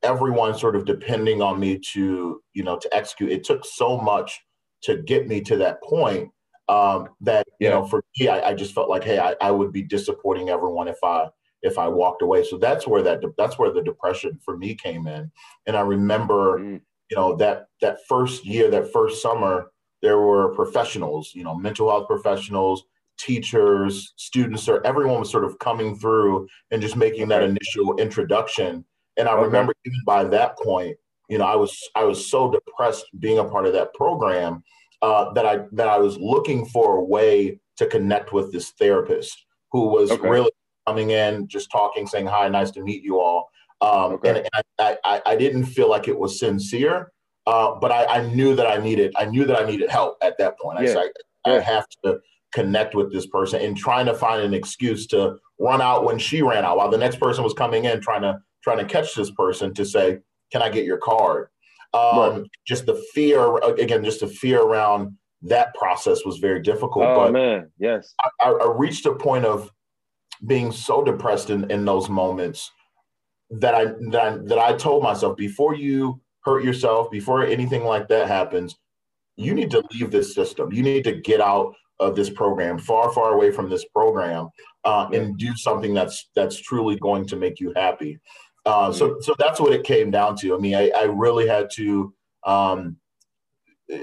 everyone 0.03 0.57
sort 0.57 0.75
of 0.75 0.85
depending 0.85 1.41
on 1.41 1.59
me 1.59 1.79
to 1.93 2.41
you 2.53 2.63
know 2.63 2.77
to 2.77 2.95
execute. 2.95 3.31
It 3.31 3.43
took 3.43 3.65
so 3.65 3.97
much 3.97 4.39
to 4.83 4.97
get 5.03 5.27
me 5.27 5.41
to 5.41 5.57
that 5.57 5.81
point 5.83 6.29
um, 6.69 7.09
that 7.21 7.45
you 7.59 7.67
yeah. 7.67 7.75
know 7.75 7.85
for 7.85 8.03
me, 8.19 8.27
I, 8.27 8.49
I, 8.49 8.53
just 8.53 8.73
felt 8.73 8.89
like, 8.89 9.03
hey, 9.03 9.19
I, 9.19 9.35
I 9.41 9.51
would 9.51 9.71
be 9.71 9.83
disappointing 9.83 10.49
everyone 10.49 10.87
if 10.87 10.97
I 11.03 11.27
if 11.61 11.77
I 11.77 11.87
walked 11.87 12.21
away. 12.21 12.43
So 12.43 12.57
that's 12.57 12.87
where 12.87 13.01
that 13.03 13.21
that's 13.37 13.57
where 13.57 13.71
the 13.71 13.81
depression 13.81 14.39
for 14.43 14.57
me 14.57 14.75
came 14.75 15.07
in. 15.07 15.31
And 15.65 15.75
I 15.75 15.81
remember, 15.81 16.59
mm. 16.59 16.81
you 17.09 17.17
know, 17.17 17.35
that 17.37 17.67
that 17.81 17.99
first 18.07 18.45
year, 18.45 18.69
that 18.71 18.91
first 18.91 19.21
summer, 19.21 19.71
there 20.01 20.19
were 20.19 20.53
professionals, 20.53 21.31
you 21.33 21.43
know, 21.43 21.55
mental 21.55 21.89
health 21.89 22.07
professionals, 22.07 22.83
teachers, 23.17 24.13
students, 24.17 24.67
or 24.67 24.85
everyone 24.85 25.19
was 25.19 25.31
sort 25.31 25.45
of 25.45 25.57
coming 25.59 25.97
through 25.97 26.47
and 26.71 26.81
just 26.81 26.95
making 26.95 27.27
that 27.29 27.43
initial 27.43 27.97
introduction. 27.97 28.85
And 29.17 29.27
I 29.27 29.33
okay. 29.33 29.43
remember 29.43 29.73
even 29.85 30.01
by 30.05 30.23
that 30.25 30.57
point, 30.57 30.97
you 31.29 31.37
know, 31.37 31.45
I 31.45 31.55
was 31.55 31.77
I 31.95 32.03
was 32.03 32.29
so 32.29 32.51
depressed 32.51 33.05
being 33.19 33.39
a 33.39 33.43
part 33.43 33.65
of 33.65 33.73
that 33.73 33.93
program 33.93 34.63
uh, 35.01 35.33
that 35.33 35.45
I 35.45 35.59
that 35.73 35.87
I 35.87 35.97
was 35.97 36.17
looking 36.17 36.65
for 36.65 36.97
a 36.97 37.03
way 37.03 37.59
to 37.77 37.85
connect 37.85 38.33
with 38.33 38.51
this 38.51 38.71
therapist 38.71 39.45
who 39.71 39.87
was 39.87 40.11
okay. 40.11 40.27
really 40.27 40.51
coming 40.87 41.11
in, 41.11 41.47
just 41.47 41.69
talking, 41.71 42.07
saying 42.07 42.27
hi, 42.27 42.47
nice 42.47 42.71
to 42.71 42.81
meet 42.81 43.03
you 43.03 43.19
all. 43.19 43.49
Um, 43.81 44.13
okay. 44.13 44.29
And, 44.29 44.37
and 44.37 44.63
I, 44.79 44.97
I, 45.03 45.21
I, 45.27 45.35
didn't 45.35 45.65
feel 45.65 45.87
like 45.87 46.07
it 46.07 46.17
was 46.17 46.39
sincere, 46.39 47.11
uh, 47.45 47.75
but 47.79 47.91
I, 47.91 48.05
I, 48.05 48.33
knew 48.33 48.55
that 48.55 48.65
I 48.65 48.77
needed 48.77 49.13
I 49.15 49.25
knew 49.25 49.45
that 49.45 49.61
I 49.61 49.67
needed 49.67 49.91
help 49.91 50.17
at 50.23 50.35
that 50.39 50.57
point. 50.57 50.79
Yeah. 50.79 50.89
I, 50.89 50.93
said, 50.93 50.97
I, 51.45 51.49
yeah. 51.51 51.55
I 51.57 51.59
have 51.59 51.85
to 52.03 52.19
connect 52.53 52.95
with 52.95 53.13
this 53.13 53.27
person 53.27 53.61
and 53.61 53.77
trying 53.77 54.07
to 54.07 54.15
find 54.15 54.41
an 54.41 54.55
excuse 54.55 55.05
to 55.07 55.37
run 55.59 55.79
out 55.79 56.05
when 56.05 56.17
she 56.17 56.41
ran 56.41 56.65
out 56.65 56.77
while 56.77 56.89
the 56.89 56.97
next 56.97 57.19
person 57.19 57.43
was 57.43 57.53
coming 57.53 57.85
in 57.85 58.01
trying 58.01 58.23
to 58.23 58.39
trying 58.67 58.85
to 58.85 58.93
catch 58.93 59.15
this 59.15 59.31
person 59.31 59.73
to 59.73 59.85
say 59.85 60.19
can 60.51 60.61
i 60.61 60.69
get 60.69 60.85
your 60.85 60.97
card? 60.97 61.47
Um, 61.93 62.17
right. 62.17 62.41
just 62.65 62.85
the 62.85 63.01
fear 63.13 63.57
again 63.63 64.03
just 64.03 64.19
the 64.19 64.27
fear 64.27 64.61
around 64.61 65.17
that 65.43 65.73
process 65.73 66.25
was 66.25 66.37
very 66.37 66.61
difficult 66.61 67.05
oh 67.05 67.15
but 67.15 67.31
man. 67.31 67.71
Yes. 67.79 68.13
I, 68.41 68.49
I 68.49 68.73
reached 68.75 69.05
a 69.05 69.15
point 69.15 69.45
of 69.45 69.71
being 70.45 70.71
so 70.71 71.03
depressed 71.03 71.49
in, 71.49 71.69
in 71.71 71.85
those 71.85 72.09
moments 72.09 72.71
that 73.49 73.73
I, 73.73 73.85
that 74.11 74.21
I 74.21 74.37
that 74.49 74.59
i 74.59 74.73
told 74.73 75.03
myself 75.03 75.37
before 75.37 75.75
you 75.75 76.19
hurt 76.41 76.63
yourself 76.63 77.09
before 77.09 77.45
anything 77.45 77.83
like 77.85 78.09
that 78.09 78.27
happens 78.27 78.75
you 79.37 79.53
need 79.53 79.71
to 79.71 79.83
leave 79.93 80.11
this 80.11 80.33
system. 80.33 80.73
You 80.73 80.83
need 80.83 81.03
to 81.05 81.13
get 81.13 81.39
out 81.39 81.73
of 81.99 82.15
this 82.15 82.29
program, 82.29 82.77
far, 82.77 83.11
far 83.13 83.33
away 83.33 83.51
from 83.51 83.69
this 83.69 83.85
program, 83.85 84.49
uh, 84.83 85.07
and 85.13 85.37
do 85.37 85.55
something 85.55 85.93
that's 85.93 86.29
that's 86.35 86.59
truly 86.59 86.97
going 86.97 87.25
to 87.27 87.35
make 87.35 87.59
you 87.59 87.71
happy. 87.75 88.19
Uh, 88.67 88.91
so, 88.91 89.17
so 89.21 89.33
that's 89.39 89.59
what 89.59 89.73
it 89.73 89.83
came 89.83 90.11
down 90.11 90.35
to. 90.37 90.55
I 90.55 90.57
mean, 90.57 90.75
I, 90.75 90.89
I 90.89 91.03
really 91.03 91.47
had 91.47 91.69
to 91.75 92.13
um, 92.45 92.97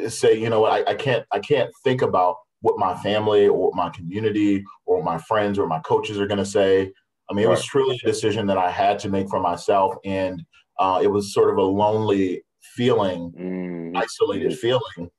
say, 0.08 0.38
you 0.38 0.48
know 0.50 0.60
what, 0.60 0.72
I, 0.72 0.92
I 0.92 0.94
can't, 0.94 1.24
I 1.32 1.38
can't 1.38 1.70
think 1.84 2.02
about 2.02 2.36
what 2.60 2.78
my 2.78 2.94
family 3.02 3.46
or 3.46 3.72
my 3.74 3.90
community 3.90 4.64
or 4.86 5.02
my 5.02 5.18
friends 5.18 5.58
or 5.58 5.66
my 5.66 5.80
coaches 5.80 6.18
are 6.18 6.26
going 6.26 6.38
to 6.38 6.46
say. 6.46 6.90
I 7.30 7.34
mean, 7.34 7.44
it 7.44 7.48
was 7.48 7.64
truly 7.64 7.98
a 8.02 8.06
decision 8.06 8.46
that 8.46 8.58
I 8.58 8.70
had 8.70 8.98
to 9.00 9.08
make 9.08 9.28
for 9.28 9.40
myself, 9.40 9.94
and 10.04 10.42
uh, 10.78 11.00
it 11.02 11.08
was 11.08 11.32
sort 11.32 11.50
of 11.50 11.56
a 11.56 11.62
lonely 11.62 12.42
feeling, 12.74 13.32
mm. 13.38 13.96
isolated 13.96 14.58
feeling 14.58 15.10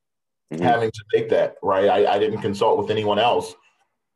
mm-hmm. 0.54 0.64
having 0.64 0.92
to 0.92 1.04
make 1.14 1.30
that 1.30 1.56
right. 1.62 1.90
I, 1.90 2.16
I 2.16 2.20
didn't 2.20 2.42
consult 2.42 2.78
with 2.78 2.90
anyone 2.90 3.20
else. 3.20 3.54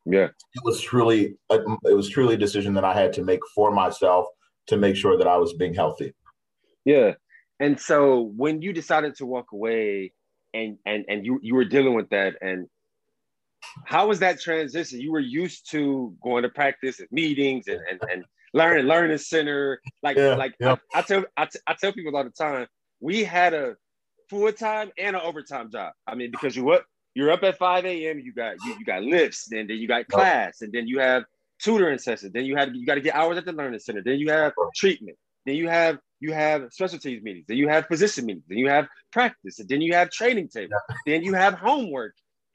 Yeah, 0.06 0.24
it 0.24 0.64
was 0.64 0.80
truly 0.80 1.36
a, 1.50 1.60
it 1.84 1.94
was 1.94 2.08
truly 2.08 2.34
a 2.34 2.38
decision 2.38 2.74
that 2.74 2.84
I 2.84 2.94
had 2.94 3.12
to 3.14 3.22
make 3.22 3.40
for 3.54 3.70
myself 3.70 4.26
to 4.66 4.76
make 4.76 4.96
sure 4.96 5.16
that 5.16 5.26
I 5.26 5.36
was 5.36 5.52
being 5.54 5.74
healthy. 5.74 6.14
Yeah, 6.84 7.14
and 7.58 7.78
so 7.78 8.32
when 8.36 8.62
you 8.62 8.72
decided 8.72 9.16
to 9.16 9.26
walk 9.26 9.52
away, 9.52 10.12
and 10.54 10.78
and 10.86 11.04
and 11.08 11.24
you 11.24 11.38
you 11.42 11.54
were 11.54 11.64
dealing 11.64 11.94
with 11.94 12.08
that, 12.10 12.36
and 12.40 12.66
how 13.84 14.08
was 14.08 14.18
that 14.20 14.40
transition? 14.40 15.00
You 15.00 15.12
were 15.12 15.20
used 15.20 15.70
to 15.70 16.14
going 16.22 16.42
to 16.42 16.48
practice 16.48 17.00
and 17.00 17.08
meetings 17.10 17.68
and 17.68 17.80
and, 17.90 18.00
and 18.10 18.24
learning 18.54 18.86
learning 18.86 19.18
center. 19.18 19.80
Like 20.02 20.16
yeah, 20.16 20.34
like 20.34 20.54
yeah. 20.60 20.76
I, 20.94 20.98
I, 21.00 21.02
tell 21.02 21.24
I, 21.36 21.44
t- 21.46 21.60
I 21.66 21.74
tell 21.74 21.92
people 21.92 22.16
all 22.16 22.24
the 22.24 22.30
time, 22.30 22.66
we 23.00 23.24
had 23.24 23.54
a 23.54 23.76
full 24.28 24.50
time 24.52 24.90
and 24.98 25.16
an 25.16 25.22
overtime 25.22 25.70
job. 25.70 25.92
I 26.06 26.14
mean, 26.14 26.30
because 26.30 26.56
you 26.56 26.64
what 26.64 26.84
you're 27.14 27.30
up 27.30 27.42
at 27.42 27.58
5 27.58 27.84
a.m. 27.84 28.20
You 28.20 28.32
got 28.32 28.56
you, 28.64 28.76
you 28.78 28.84
got 28.84 29.02
lifts, 29.02 29.50
and 29.52 29.68
then 29.68 29.76
you 29.76 29.88
got 29.88 30.08
class, 30.08 30.62
and 30.62 30.72
then 30.72 30.86
you 30.86 31.00
have 31.00 31.24
tutoring 31.62 31.98
sessions. 31.98 32.32
Then 32.32 32.44
you 32.44 32.56
have 32.56 32.74
you 32.74 32.86
got 32.86 32.96
to 32.96 33.00
get 33.00 33.14
hours 33.14 33.38
at 33.38 33.44
the 33.44 33.52
learning 33.52 33.80
center. 33.80 34.02
Then 34.04 34.18
you 34.18 34.30
have 34.30 34.52
treatment. 34.74 35.16
Then 35.46 35.56
you 35.56 35.68
have 35.68 35.98
you 36.20 36.32
have 36.32 36.68
specialties 36.70 37.22
meetings. 37.22 37.46
Then 37.48 37.56
you 37.56 37.68
have 37.68 37.88
position 37.88 38.26
meetings. 38.26 38.44
Then 38.48 38.58
you 38.58 38.68
have 38.68 38.88
practice. 39.12 39.58
And 39.58 39.68
then 39.68 39.80
you 39.80 39.94
have 39.94 40.10
training 40.10 40.48
table. 40.48 40.72
Then 41.06 41.22
you 41.22 41.34
have 41.34 41.54
homework. 41.54 42.14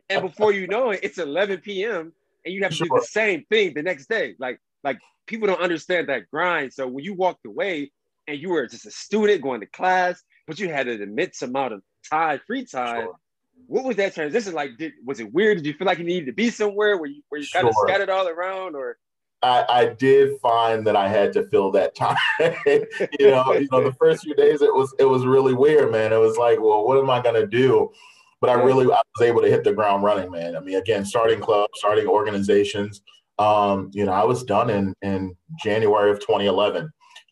And 0.10 0.22
before 0.22 0.52
you 0.54 0.68
know 0.68 0.92
it, 0.92 1.00
it's 1.02 1.18
11 1.18 1.60
p.m. 1.62 2.14
and 2.46 2.54
you 2.54 2.62
have 2.62 2.72
to 2.72 2.78
sure. 2.78 2.88
do 2.88 2.96
the 3.00 3.08
same 3.08 3.44
thing 3.50 3.74
the 3.74 3.82
next 3.82 4.08
day. 4.08 4.36
Like 4.40 4.60
like 4.84 5.00
people 5.26 5.48
don't 5.48 5.62
understand 5.62 6.10
that 6.10 6.30
grind. 6.30 6.74
So 6.74 6.88
when 6.88 7.04
you 7.04 7.14
walked 7.14 7.46
away 7.46 7.92
and 8.28 8.40
you 8.40 8.50
were 8.50 8.68
just 8.68 8.86
a 8.86 8.92
student 8.92 9.42
going 9.42 9.62
to 9.62 9.68
class 9.68 10.22
but 10.48 10.60
you 10.60 10.70
had 10.70 10.88
an 10.88 11.02
immense 11.02 11.42
amount 11.42 11.74
of 11.74 11.82
time, 12.10 12.40
free 12.46 12.66
time. 12.66 13.06
Sure. 13.06 13.16
What 13.68 13.84
was 13.84 13.96
that 13.98 14.14
transition 14.14 14.54
like? 14.54 14.78
Did 14.78 14.94
was 15.06 15.20
it 15.20 15.34
weird? 15.34 15.58
Did 15.58 15.66
you 15.66 15.74
feel 15.74 15.88
like 15.88 15.98
you 15.98 16.06
needed 16.06 16.28
to 16.28 16.34
be 16.34 16.50
somewhere 16.50 16.98
where 16.98 17.10
you 17.10 17.22
where 17.30 17.40
you 17.40 17.46
sure. 17.46 17.62
kind 17.62 17.70
of 17.70 17.76
scattered 17.84 18.10
all 18.10 18.28
around, 18.28 18.76
or? 18.76 18.98
I, 19.42 19.66
I 19.70 19.86
did 19.88 20.40
find 20.42 20.88
that 20.88 20.96
I 20.96 21.08
had 21.08 21.32
to 21.34 21.48
fill 21.50 21.72
that 21.72 21.96
time. 21.96 22.18
you 22.40 23.30
know, 23.30 23.54
you 23.54 23.68
know, 23.72 23.84
the 23.84 23.96
first 24.00 24.24
few 24.24 24.34
days 24.34 24.62
it 24.62 24.74
was 24.74 24.94
it 24.98 25.06
was 25.06 25.26
really 25.26 25.54
weird, 25.54 25.92
man. 25.92 26.14
It 26.14 26.20
was 26.20 26.38
like, 26.38 26.60
well, 26.60 26.86
what 26.86 26.98
am 26.98 27.10
I 27.10 27.22
gonna 27.22 27.46
do? 27.46 27.92
But 28.42 28.50
I 28.50 28.54
really 28.54 28.86
I 28.86 29.02
was 29.18 29.22
able 29.28 29.42
to 29.42 29.50
hit 29.50 29.64
the 29.64 29.74
ground 29.74 30.04
running, 30.04 30.32
man. 30.32 30.56
I 30.56 30.60
mean, 30.60 30.78
again, 30.78 31.06
starting 31.06 31.40
clubs, 31.40 31.74
starting 31.76 32.08
organizations. 32.08 33.02
Um, 33.38 33.92
you 33.94 34.06
know, 34.06 34.14
I 34.14 34.24
was 34.24 34.44
done 34.44 34.70
in 34.70 34.94
in 35.02 35.36
January 35.64 36.12
of 36.12 36.20
2011. 36.20 36.90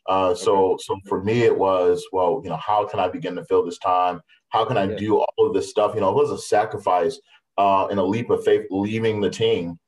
Uh, 0.08 0.36
so, 0.36 0.78
so 0.82 0.98
for 1.08 1.24
me, 1.24 1.44
it 1.44 1.58
was 1.58 2.06
well, 2.12 2.42
you 2.44 2.50
know, 2.50 2.58
how 2.58 2.86
can 2.86 3.00
I 3.00 3.08
begin 3.08 3.36
to 3.36 3.46
fill 3.46 3.66
this 3.66 3.78
time? 3.78 4.22
How 4.50 4.66
can 4.66 4.78
I 4.78 4.86
yeah. 4.86 4.96
do 4.96 5.18
all 5.20 5.48
of 5.48 5.54
this 5.54 5.70
stuff? 5.70 5.96
You 5.96 6.02
know, 6.02 6.10
it 6.10 6.16
was 6.16 6.32
a 6.32 6.38
sacrifice 6.38 7.20
uh, 7.58 7.88
and 7.88 8.00
a 8.00 8.04
leap 8.04 8.30
of 8.30 8.44
faith 8.44 8.66
leaving 8.70 9.22
the 9.22 9.30
team. 9.30 9.80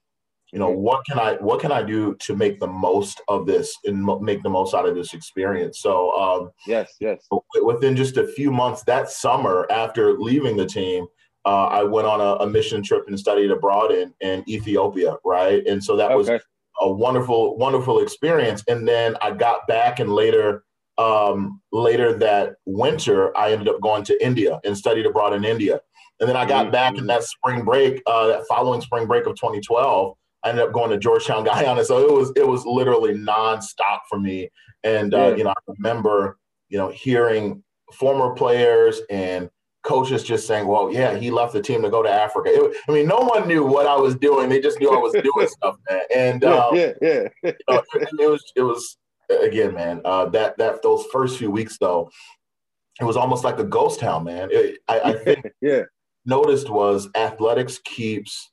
You 0.54 0.60
know, 0.60 0.70
what 0.70 1.06
can 1.06 1.20
I 1.20 1.34
what 1.36 1.60
can 1.60 1.72
I 1.72 1.84
do 1.84 2.16
to 2.16 2.36
make 2.36 2.60
the 2.60 2.68
most 2.68 3.22
of 3.28 3.46
this 3.46 3.76
and 3.84 4.06
make 4.22 4.42
the 4.42 4.50
most 4.50 4.74
out 4.74 4.88
of 4.88 4.96
this 4.96 5.14
experience? 5.14 5.80
So, 5.80 6.12
um, 6.18 6.52
yes, 6.66 6.96
yes. 7.00 7.28
Within 7.62 7.96
just 7.96 8.16
a 8.18 8.28
few 8.28 8.52
months 8.52 8.84
that 8.84 9.10
summer, 9.10 9.68
after 9.70 10.14
leaving 10.18 10.56
the 10.56 10.66
team, 10.66 11.08
uh, 11.46 11.66
I 11.66 11.84
went 11.84 12.08
on 12.08 12.22
a, 12.22 12.44
a, 12.44 12.48
mission 12.48 12.82
trip 12.82 13.08
and 13.08 13.20
studied 13.20 13.52
abroad 13.52 13.92
in, 13.92 14.14
in 14.22 14.44
Ethiopia, 14.50 15.18
right? 15.24 15.66
And 15.68 15.84
so 15.84 15.96
that 15.96 16.12
okay. 16.12 16.16
was 16.16 16.42
a 16.80 16.92
wonderful, 16.92 17.58
wonderful 17.58 18.00
experience. 18.00 18.64
And 18.68 18.88
then 18.88 19.16
I 19.22 19.32
got 19.32 19.68
back, 19.68 20.00
and 20.00 20.14
later, 20.14 20.64
um, 20.98 21.62
later 21.72 22.18
that 22.20 22.56
winter, 22.66 23.36
I 23.38 23.52
ended 23.52 23.68
up 23.68 23.82
going 23.82 24.04
to 24.06 24.26
India 24.26 24.60
and 24.64 24.78
studied 24.78 25.06
abroad 25.06 25.34
in 25.34 25.44
India. 25.44 25.80
And 26.20 26.30
then 26.30 26.38
I 26.38 26.46
got 26.46 26.66
mm-hmm. 26.66 26.72
back 26.72 26.98
in 26.98 27.08
that 27.08 27.24
spring 27.24 27.66
break, 27.66 28.02
uh, 28.06 28.28
that 28.28 28.46
following 28.48 28.82
spring 28.82 29.06
break 29.06 29.26
of 29.26 29.36
2012. 29.36 30.16
I 30.44 30.50
ended 30.50 30.66
up 30.66 30.74
going 30.74 30.92
to 30.92 30.98
Georgetown, 30.98 31.44
Guyana. 31.44 31.84
So 31.84 32.00
it 32.00 32.14
was 32.14 32.32
it 32.36 32.48
was 32.48 32.66
literally 32.66 33.14
nonstop 33.14 34.00
for 34.10 34.20
me. 34.20 34.50
And 34.84 35.14
uh, 35.14 35.34
you 35.36 35.44
know, 35.44 35.50
I 35.50 35.72
remember 35.80 36.38
you 36.70 36.78
know 36.78 36.90
hearing 36.90 37.64
former 37.94 38.34
players 38.36 39.02
and 39.10 39.50
coaches 39.86 40.24
just 40.24 40.48
saying, 40.48 40.68
"Well, 40.68 40.92
yeah, 40.92 41.16
he 41.16 41.32
left 41.32 41.54
the 41.54 41.62
team 41.62 41.82
to 41.84 41.90
go 41.90 42.04
to 42.04 42.10
Africa." 42.10 42.50
It, 42.52 42.76
I 42.90 42.92
mean, 42.92 43.08
no 43.08 43.20
one 43.20 43.48
knew 43.48 43.64
what 43.64 43.86
I 43.86 43.96
was 43.96 44.16
doing. 44.16 44.50
They 44.50 44.60
just 44.60 44.80
knew 44.80 44.92
I 44.92 44.98
was 44.98 45.14
doing 45.14 45.48
stuff, 45.48 45.78
man. 45.90 46.02
And 46.14 46.44
um, 46.44 46.76
yeah, 46.76 46.92
yeah, 47.02 47.28
you 47.44 47.54
know, 47.70 47.84
it, 47.94 48.10
it, 48.20 48.30
was 48.30 48.44
it 48.56 48.62
was 48.62 48.98
again, 49.30 49.74
man. 49.74 50.02
Uh, 50.04 50.26
that 50.30 50.58
that 50.58 50.82
those 50.82 51.06
first 51.14 51.38
few 51.38 51.52
weeks 51.52 51.78
though, 51.78 52.10
it 53.00 53.06
was 53.06 53.16
almost 53.16 53.44
like 53.44 53.60
a 53.60 53.64
ghost 53.64 54.00
town, 54.00 54.26
man. 54.26 54.50
It, 54.52 54.80
I, 54.88 55.00
I 55.00 55.14
think 55.14 55.46
yeah. 55.62 55.84
noticed 56.26 56.70
was 56.70 57.08
athletics 57.16 57.80
keeps 57.86 58.52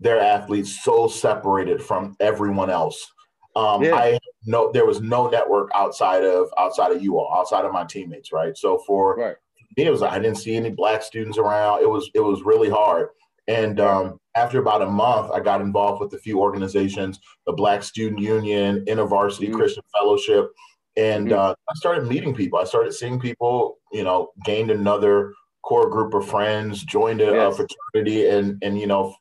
their 0.00 0.18
athletes 0.18 0.82
so 0.82 1.06
separated 1.06 1.82
from 1.82 2.16
everyone 2.18 2.70
else. 2.70 3.06
Um, 3.54 3.84
yeah. 3.84 3.94
I 3.94 4.18
know 4.46 4.72
there 4.72 4.84
was 4.84 5.00
no 5.00 5.28
network 5.28 5.70
outside 5.74 6.24
of 6.24 6.48
outside 6.58 6.90
of 6.90 7.02
you 7.02 7.18
all, 7.18 7.32
outside 7.38 7.64
of 7.64 7.72
my 7.72 7.84
teammates, 7.84 8.32
right? 8.32 8.56
So 8.56 8.82
for 8.86 9.14
right 9.16 9.36
it 9.76 9.90
was 9.90 10.02
I 10.02 10.18
didn't 10.18 10.38
see 10.38 10.56
any 10.56 10.70
black 10.70 11.02
students 11.02 11.38
around. 11.38 11.82
It 11.82 11.88
was 11.88 12.10
it 12.14 12.20
was 12.20 12.42
really 12.42 12.70
hard. 12.70 13.08
And 13.46 13.78
um, 13.80 14.18
after 14.36 14.58
about 14.58 14.82
a 14.82 14.86
month, 14.86 15.30
I 15.30 15.40
got 15.40 15.60
involved 15.60 16.00
with 16.00 16.14
a 16.14 16.18
few 16.18 16.40
organizations, 16.40 17.20
the 17.46 17.52
Black 17.52 17.82
Student 17.82 18.20
Union, 18.20 18.84
InterVarsity 18.86 19.48
mm-hmm. 19.48 19.56
Christian 19.56 19.82
Fellowship, 19.94 20.50
and 20.96 21.28
mm-hmm. 21.28 21.38
uh, 21.38 21.50
I 21.52 21.74
started 21.74 22.06
meeting 22.06 22.34
people. 22.34 22.58
I 22.58 22.64
started 22.64 22.94
seeing 22.94 23.20
people. 23.20 23.78
You 23.92 24.04
know, 24.04 24.30
gained 24.44 24.70
another 24.70 25.34
core 25.62 25.88
group 25.88 26.14
of 26.14 26.28
friends, 26.28 26.84
joined 26.84 27.20
a, 27.20 27.26
yes. 27.26 27.52
a 27.58 27.66
fraternity, 27.92 28.28
and 28.28 28.58
and 28.62 28.78
you 28.78 28.86
know, 28.86 29.14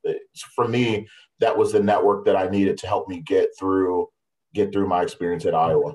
for 0.56 0.68
me, 0.68 1.08
that 1.40 1.58
was 1.58 1.72
the 1.72 1.84
network 1.84 2.26
that 2.26 2.36
I 2.36 2.48
needed 2.48 2.78
to 2.80 2.88
help 2.88 3.08
me 3.08 3.22
get 3.22 3.50
through 3.60 4.08
get 4.54 4.72
through 4.72 4.88
my 4.88 5.02
experience 5.02 5.46
at 5.46 5.56
Iowa. 5.56 5.94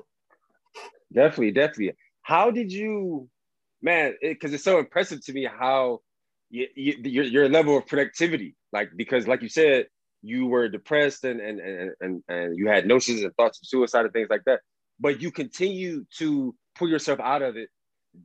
Definitely, 1.13 1.51
definitely. 1.51 1.93
How 2.21 2.51
did 2.51 2.71
you 2.71 3.27
man, 3.81 4.15
because 4.21 4.51
it, 4.51 4.55
it's 4.55 4.63
so 4.63 4.79
impressive 4.79 5.23
to 5.25 5.33
me 5.33 5.45
how 5.45 5.99
you, 6.49 6.67
you, 6.75 6.95
your 7.03 7.25
your 7.25 7.49
level 7.49 7.77
of 7.77 7.87
productivity, 7.87 8.55
like 8.73 8.89
because 8.95 9.27
like 9.27 9.41
you 9.41 9.49
said, 9.49 9.87
you 10.21 10.47
were 10.47 10.67
depressed 10.69 11.23
and 11.23 11.39
and 11.39 11.59
and 11.59 11.91
and, 12.01 12.23
and 12.27 12.57
you 12.57 12.67
had 12.67 12.87
notions 12.87 13.21
and 13.21 13.33
thoughts 13.35 13.59
of 13.61 13.67
suicide 13.67 14.05
and 14.05 14.13
things 14.13 14.29
like 14.29 14.43
that, 14.45 14.61
but 14.99 15.21
you 15.21 15.31
continue 15.31 16.05
to 16.17 16.55
pull 16.75 16.89
yourself 16.89 17.19
out 17.19 17.41
of 17.41 17.55
it 17.57 17.69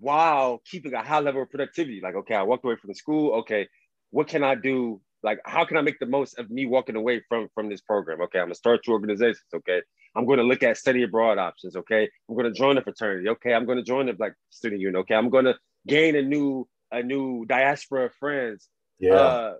while 0.00 0.62
keeping 0.70 0.94
a 0.94 1.02
high 1.02 1.20
level 1.20 1.42
of 1.42 1.50
productivity. 1.50 2.00
Like, 2.02 2.14
okay, 2.14 2.34
I 2.34 2.42
walked 2.42 2.64
away 2.64 2.76
from 2.76 2.88
the 2.88 2.94
school. 2.94 3.34
Okay, 3.40 3.68
what 4.10 4.28
can 4.28 4.42
I 4.42 4.54
do? 4.54 5.00
Like, 5.22 5.38
how 5.44 5.64
can 5.64 5.76
I 5.76 5.82
make 5.82 5.98
the 5.98 6.06
most 6.06 6.38
of 6.38 6.50
me 6.50 6.66
walking 6.66 6.96
away 6.96 7.22
from 7.28 7.48
from 7.54 7.68
this 7.68 7.80
program? 7.80 8.20
Okay, 8.22 8.38
I'm 8.38 8.46
gonna 8.46 8.54
start 8.54 8.80
two 8.84 8.92
organizations. 8.92 9.44
Okay, 9.54 9.82
I'm 10.16 10.26
going 10.26 10.38
to 10.38 10.44
look 10.44 10.62
at 10.62 10.76
study 10.76 11.02
abroad 11.02 11.38
options. 11.38 11.76
Okay, 11.76 12.08
I'm 12.28 12.36
going 12.36 12.46
to 12.46 12.52
join 12.52 12.78
a 12.78 12.82
fraternity. 12.82 13.28
Okay, 13.30 13.52
I'm 13.52 13.66
going 13.66 13.78
to 13.78 13.84
join 13.84 14.06
the 14.06 14.12
Black 14.12 14.34
Student 14.50 14.80
Union. 14.80 15.00
Okay, 15.00 15.14
I'm 15.14 15.30
going 15.30 15.46
to 15.46 15.56
gain 15.86 16.16
a 16.16 16.22
new 16.22 16.68
a 16.92 17.02
new 17.02 17.44
diaspora 17.46 18.06
of 18.06 18.14
friends. 18.14 18.68
Yeah. 18.98 19.14
Uh, 19.14 19.54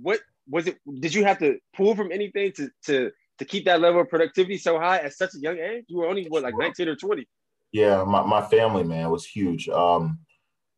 what 0.00 0.20
was 0.48 0.66
it? 0.66 0.78
Did 1.00 1.14
you 1.14 1.24
have 1.24 1.38
to 1.40 1.58
pull 1.76 1.94
from 1.94 2.12
anything 2.12 2.52
to 2.52 2.70
to 2.86 3.10
to 3.38 3.44
keep 3.44 3.64
that 3.64 3.80
level 3.80 4.00
of 4.00 4.08
productivity 4.08 4.58
so 4.58 4.78
high 4.78 4.98
at 4.98 5.14
such 5.14 5.34
a 5.34 5.38
young 5.38 5.58
age? 5.58 5.84
You 5.88 5.98
were 5.98 6.08
only 6.08 6.26
what 6.28 6.42
like 6.42 6.54
19 6.56 6.88
or 6.88 6.96
20. 6.96 7.26
Yeah, 7.72 8.04
my, 8.04 8.22
my 8.22 8.42
family 8.42 8.84
man 8.84 9.10
was 9.10 9.26
huge. 9.26 9.68
Um, 9.68 10.20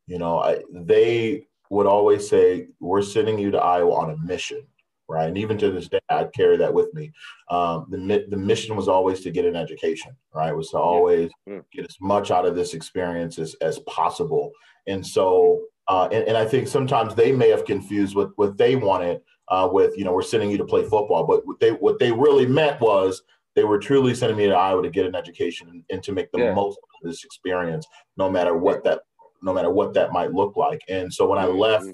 you 0.07 0.17
know, 0.17 0.39
I, 0.39 0.59
they 0.73 1.47
would 1.69 1.85
always 1.85 2.27
say, 2.27 2.67
"We're 2.79 3.01
sending 3.01 3.39
you 3.39 3.51
to 3.51 3.59
Iowa 3.59 3.93
on 3.93 4.09
a 4.09 4.17
mission." 4.17 4.67
Right? 5.11 5.27
And 5.27 5.37
even 5.37 5.57
to 5.57 5.69
this 5.69 5.89
day, 5.89 5.99
I 6.09 6.25
carry 6.33 6.57
that 6.57 6.73
with 6.73 6.93
me. 6.93 7.11
Um, 7.49 7.85
the 7.89 8.25
the 8.29 8.37
mission 8.37 8.75
was 8.75 8.87
always 8.87 9.21
to 9.21 9.31
get 9.31 9.45
an 9.45 9.55
education, 9.55 10.15
right? 10.33 10.49
It 10.49 10.55
was 10.55 10.69
to 10.69 10.77
always 10.77 11.29
yeah. 11.45 11.55
Mm. 11.55 11.63
get 11.73 11.85
as 11.85 11.97
much 11.99 12.31
out 12.31 12.45
of 12.45 12.55
this 12.55 12.73
experience 12.73 13.37
as, 13.37 13.55
as 13.55 13.79
possible. 13.79 14.51
And 14.87 15.05
so, 15.05 15.61
uh, 15.87 16.07
and, 16.11 16.27
and 16.27 16.37
I 16.37 16.45
think 16.45 16.67
sometimes 16.67 17.13
they 17.13 17.31
may 17.31 17.49
have 17.49 17.65
confused 17.65 18.15
what 18.15 18.29
what 18.37 18.57
they 18.57 18.75
wanted 18.75 19.21
uh, 19.49 19.67
with, 19.71 19.97
you 19.97 20.05
know, 20.05 20.13
we're 20.13 20.21
sending 20.21 20.49
you 20.49 20.57
to 20.57 20.65
play 20.65 20.83
football, 20.83 21.25
but 21.27 21.45
what 21.45 21.59
they 21.59 21.71
what 21.71 21.99
they 21.99 22.11
really 22.11 22.45
meant 22.45 22.79
was 22.79 23.21
they 23.55 23.65
were 23.65 23.79
truly 23.79 24.15
sending 24.15 24.37
me 24.37 24.47
to 24.47 24.53
Iowa 24.53 24.81
to 24.81 24.89
get 24.89 25.05
an 25.05 25.15
education 25.15 25.67
and, 25.69 25.83
and 25.89 26.01
to 26.03 26.13
make 26.13 26.31
the 26.31 26.39
yeah. 26.39 26.53
most 26.53 26.77
of 26.77 27.09
this 27.09 27.25
experience, 27.25 27.85
no 28.15 28.29
matter 28.29 28.55
what 28.55 28.83
that 28.85 29.01
no 29.43 29.53
matter 29.53 29.71
what 29.71 29.93
that 29.95 30.13
might 30.13 30.31
look 30.31 30.55
like. 30.55 30.79
And 30.87 31.11
so 31.11 31.27
when 31.27 31.39
I 31.39 31.45
left 31.45 31.87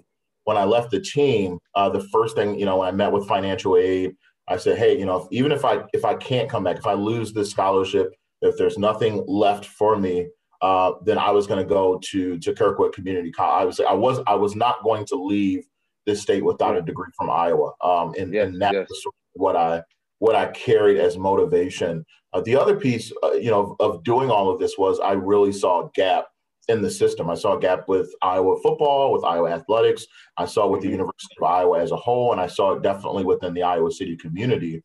when 0.47 0.55
I 0.55 0.63
left 0.63 0.91
the 0.91 1.01
team, 1.01 1.59
uh, 1.75 1.89
the 1.89 1.99
first 1.99 2.37
thing, 2.37 2.57
you 2.57 2.63
know, 2.63 2.77
when 2.77 2.87
I 2.87 2.91
met 2.93 3.11
with 3.11 3.27
financial 3.27 3.75
aid, 3.75 4.15
I 4.47 4.55
said, 4.55 4.77
hey, 4.77 4.97
you 4.97 5.05
know, 5.05 5.17
if, 5.17 5.27
even 5.29 5.51
if 5.51 5.65
I 5.65 5.83
if 5.91 6.05
I 6.05 6.15
can't 6.15 6.49
come 6.49 6.63
back, 6.63 6.77
if 6.77 6.87
I 6.87 6.93
lose 6.93 7.33
this 7.33 7.51
scholarship, 7.51 8.13
if 8.41 8.57
there's 8.57 8.77
nothing 8.77 9.25
left 9.27 9.65
for 9.65 9.97
me, 9.97 10.29
uh, 10.61 10.93
then 11.03 11.17
I 11.17 11.31
was 11.31 11.47
going 11.47 11.59
to 11.59 11.67
go 11.67 11.99
to 12.11 12.39
to 12.39 12.53
Kirkwood 12.53 12.93
Community 12.93 13.29
College. 13.29 13.61
I 13.61 13.65
was 13.65 13.79
I 13.81 13.93
was 13.93 14.19
I 14.25 14.35
was 14.35 14.55
not 14.55 14.81
going 14.85 15.05
to 15.07 15.15
leave 15.15 15.65
this 16.05 16.21
state 16.21 16.45
without 16.45 16.77
a 16.77 16.81
degree 16.81 17.11
from 17.17 17.29
Iowa, 17.29 17.73
um, 17.83 18.13
and, 18.17 18.33
yes, 18.33 18.47
and 18.47 18.61
that 18.61 18.73
yes. 18.73 18.87
was 18.87 19.03
sort 19.03 19.15
of 19.15 19.41
what 19.41 19.57
I 19.57 19.83
what 20.19 20.37
I 20.37 20.45
carried 20.51 20.97
as 20.97 21.17
motivation. 21.17 22.05
Uh, 22.31 22.39
the 22.39 22.55
other 22.55 22.77
piece, 22.77 23.11
uh, 23.21 23.33
you 23.33 23.51
know, 23.51 23.75
of 23.81 24.01
doing 24.05 24.31
all 24.31 24.49
of 24.49 24.61
this 24.61 24.77
was 24.77 25.01
I 25.01 25.11
really 25.11 25.51
saw 25.51 25.87
a 25.87 25.89
gap 25.93 26.27
in 26.67 26.81
the 26.81 26.91
system. 26.91 27.29
I 27.29 27.35
saw 27.35 27.57
a 27.57 27.59
gap 27.59 27.87
with 27.87 28.13
Iowa 28.21 28.57
football, 28.61 29.13
with 29.13 29.23
Iowa 29.23 29.51
athletics. 29.51 30.05
I 30.37 30.45
saw 30.45 30.67
with 30.67 30.81
the 30.81 30.87
mm-hmm. 30.87 30.93
University 30.93 31.35
of 31.39 31.43
Iowa 31.43 31.79
as 31.81 31.91
a 31.91 31.95
whole, 31.95 32.31
and 32.31 32.41
I 32.41 32.47
saw 32.47 32.73
it 32.73 32.83
definitely 32.83 33.23
within 33.23 33.53
the 33.53 33.63
Iowa 33.63 33.91
City 33.91 34.17
community. 34.17 34.81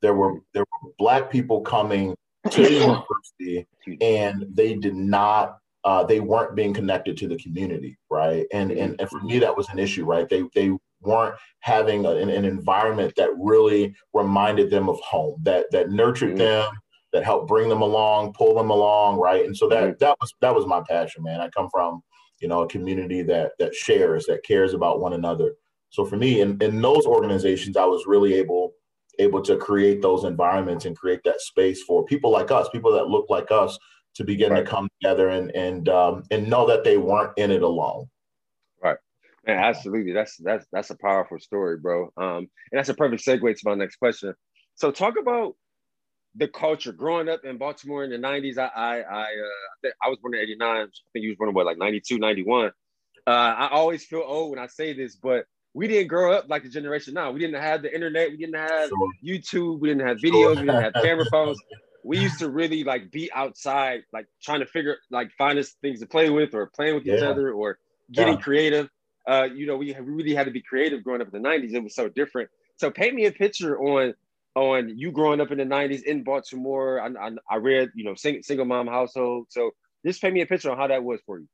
There 0.00 0.14
were 0.14 0.40
there 0.52 0.64
were 0.82 0.90
black 0.98 1.30
people 1.30 1.60
coming 1.62 2.14
to 2.50 2.62
the 2.62 2.72
university, 2.72 3.66
and 4.00 4.46
they 4.52 4.74
did 4.74 4.94
not. 4.94 5.58
Uh, 5.84 6.04
they 6.04 6.20
weren't 6.20 6.54
being 6.54 6.72
connected 6.72 7.16
to 7.16 7.26
the 7.26 7.36
community, 7.38 7.96
right? 8.08 8.46
And, 8.52 8.70
and 8.70 9.00
and 9.00 9.10
for 9.10 9.20
me, 9.20 9.40
that 9.40 9.56
was 9.56 9.68
an 9.70 9.78
issue, 9.78 10.04
right? 10.04 10.28
They 10.28 10.44
they 10.54 10.76
weren't 11.00 11.34
having 11.60 12.06
an, 12.06 12.28
an 12.28 12.44
environment 12.44 13.12
that 13.16 13.30
really 13.36 13.94
reminded 14.12 14.70
them 14.70 14.88
of 14.88 15.00
home, 15.00 15.40
that 15.42 15.66
that 15.72 15.90
nurtured 15.90 16.30
mm-hmm. 16.30 16.38
them, 16.38 16.72
that 17.12 17.24
help 17.24 17.46
bring 17.46 17.68
them 17.68 17.82
along, 17.82 18.32
pull 18.32 18.54
them 18.54 18.70
along, 18.70 19.18
right? 19.18 19.44
And 19.44 19.56
so 19.56 19.68
that 19.68 19.98
that 19.98 20.16
was 20.20 20.32
that 20.40 20.54
was 20.54 20.66
my 20.66 20.82
passion, 20.88 21.22
man. 21.22 21.40
I 21.40 21.48
come 21.48 21.68
from 21.70 22.02
you 22.40 22.48
know 22.48 22.62
a 22.62 22.68
community 22.68 23.22
that 23.22 23.52
that 23.58 23.74
shares, 23.74 24.26
that 24.26 24.44
cares 24.44 24.74
about 24.74 25.00
one 25.00 25.12
another. 25.12 25.54
So 25.90 26.06
for 26.06 26.16
me, 26.16 26.40
in, 26.40 26.56
in 26.62 26.80
those 26.80 27.04
organizations, 27.04 27.76
I 27.76 27.84
was 27.84 28.06
really 28.06 28.34
able 28.34 28.72
able 29.18 29.42
to 29.42 29.56
create 29.56 30.00
those 30.00 30.24
environments 30.24 30.86
and 30.86 30.96
create 30.96 31.20
that 31.24 31.40
space 31.40 31.82
for 31.82 32.04
people 32.04 32.30
like 32.30 32.50
us, 32.50 32.68
people 32.70 32.92
that 32.92 33.08
look 33.08 33.26
like 33.28 33.50
us, 33.50 33.78
to 34.14 34.24
begin 34.24 34.52
right. 34.52 34.60
to 34.60 34.66
come 34.66 34.88
together 35.00 35.28
and 35.28 35.50
and 35.54 35.88
um, 35.88 36.22
and 36.30 36.48
know 36.48 36.66
that 36.66 36.84
they 36.84 36.96
weren't 36.96 37.32
in 37.36 37.50
it 37.50 37.62
alone. 37.62 38.08
Right. 38.82 38.96
Man, 39.46 39.58
absolutely. 39.58 40.12
That's 40.12 40.36
that's 40.38 40.66
that's 40.72 40.90
a 40.90 40.96
powerful 40.96 41.38
story, 41.38 41.78
bro. 41.78 42.10
Um, 42.16 42.48
and 42.70 42.78
that's 42.78 42.88
a 42.88 42.94
perfect 42.94 43.24
segue 43.24 43.54
to 43.54 43.62
my 43.64 43.74
next 43.74 43.96
question. 43.96 44.34
So 44.74 44.90
talk 44.90 45.14
about 45.20 45.54
the 46.36 46.48
culture 46.48 46.92
growing 46.92 47.28
up 47.28 47.44
in 47.44 47.58
Baltimore 47.58 48.04
in 48.04 48.10
the 48.10 48.16
90s. 48.16 48.58
I 48.58 48.66
I 48.66 48.96
I, 49.00 49.22
uh, 49.22 49.90
I 50.02 50.08
was 50.08 50.18
born 50.20 50.34
in 50.34 50.40
89. 50.40 50.68
I 50.68 50.84
think 51.12 51.22
you 51.22 51.30
was 51.30 51.36
born 51.36 51.50
in 51.50 51.54
what 51.54 51.66
like 51.66 51.78
92, 51.78 52.18
91. 52.18 52.70
Uh, 53.24 53.30
I 53.30 53.68
always 53.68 54.04
feel 54.04 54.22
old 54.24 54.50
when 54.50 54.58
I 54.58 54.66
say 54.66 54.94
this, 54.94 55.16
but 55.16 55.46
we 55.74 55.88
didn't 55.88 56.08
grow 56.08 56.32
up 56.32 56.46
like 56.48 56.62
the 56.62 56.68
generation 56.68 57.14
now. 57.14 57.30
We 57.30 57.40
didn't 57.40 57.60
have 57.60 57.82
the 57.82 57.94
internet. 57.94 58.30
We 58.30 58.36
didn't 58.36 58.56
have 58.56 58.88
sure. 58.88 59.08
YouTube. 59.24 59.80
We 59.80 59.88
didn't 59.88 60.06
have 60.06 60.18
videos. 60.18 60.32
Sure. 60.32 60.50
We 60.50 60.66
didn't 60.66 60.82
have 60.82 60.92
camera 61.02 61.24
phones. 61.30 61.58
We 62.04 62.18
used 62.18 62.40
to 62.40 62.50
really 62.50 62.82
like 62.82 63.12
be 63.12 63.30
outside, 63.32 64.02
like 64.12 64.26
trying 64.42 64.60
to 64.60 64.66
figure, 64.66 64.96
like 65.10 65.30
find 65.38 65.58
us 65.58 65.70
things 65.82 66.00
to 66.00 66.06
play 66.06 66.30
with, 66.30 66.54
or 66.54 66.66
playing 66.74 66.96
with 66.96 67.06
yeah. 67.06 67.16
each 67.16 67.22
other, 67.22 67.52
or 67.52 67.78
getting 68.10 68.34
yeah. 68.34 68.40
creative. 68.40 68.88
Uh, 69.28 69.44
you 69.54 69.66
know, 69.66 69.76
we 69.76 69.94
really 70.00 70.34
had 70.34 70.46
to 70.46 70.50
be 70.50 70.60
creative 70.60 71.04
growing 71.04 71.20
up 71.20 71.32
in 71.32 71.40
the 71.40 71.48
'90s. 71.48 71.72
It 71.72 71.82
was 71.82 71.94
so 71.94 72.08
different. 72.08 72.50
So 72.76 72.90
paint 72.90 73.14
me 73.14 73.26
a 73.26 73.32
picture 73.32 73.78
on 73.78 74.14
on 74.54 74.96
you 74.96 75.12
growing 75.12 75.40
up 75.40 75.50
in 75.50 75.58
the 75.58 75.64
90s 75.64 76.02
in 76.02 76.22
Baltimore. 76.22 77.00
I, 77.00 77.08
I, 77.08 77.30
I 77.50 77.56
read, 77.56 77.90
you 77.94 78.04
know, 78.04 78.14
sing, 78.14 78.42
single 78.42 78.66
mom 78.66 78.86
household. 78.86 79.46
So 79.50 79.70
just 80.04 80.20
paint 80.20 80.34
me 80.34 80.42
a 80.42 80.46
picture 80.46 80.70
on 80.70 80.76
how 80.76 80.86
that 80.88 81.02
was 81.02 81.20
for 81.24 81.38
you. 81.38 81.48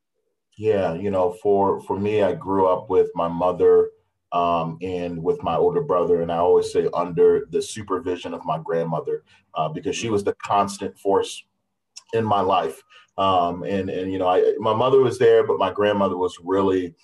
Yeah, 0.57 0.95
you 0.95 1.11
know, 1.11 1.37
for 1.41 1.81
for 1.83 1.99
me, 1.99 2.23
I 2.23 2.35
grew 2.35 2.67
up 2.67 2.91
with 2.91 3.11
my 3.15 3.29
mother 3.29 3.91
um, 4.33 4.77
and 4.83 5.23
with 5.23 5.41
my 5.43 5.57
older 5.57 5.83
brother, 5.83 6.21
and 6.21 6.33
I 6.33 6.39
always 6.39 6.73
say 6.73 6.89
under 6.93 7.47
the 7.51 7.63
supervision 7.63 8.35
of 8.35 8.45
my 8.45 8.59
grandmother 8.59 9.23
uh, 9.55 9.69
because 9.69 9.95
she 9.95 10.11
was 10.11 10.25
the 10.25 10.35
constant 10.43 10.99
force 10.99 11.45
in 12.13 12.25
my 12.25 12.41
life. 12.41 12.83
Um, 13.19 13.63
and 13.63 13.89
and 13.89 14.13
you 14.13 14.19
know, 14.19 14.29
I, 14.29 14.55
my 14.59 14.75
mother 14.75 15.01
was 15.01 15.19
there, 15.19 15.47
but 15.47 15.59
my 15.59 15.73
grandmother 15.73 16.17
was 16.17 16.37
really 16.43 16.97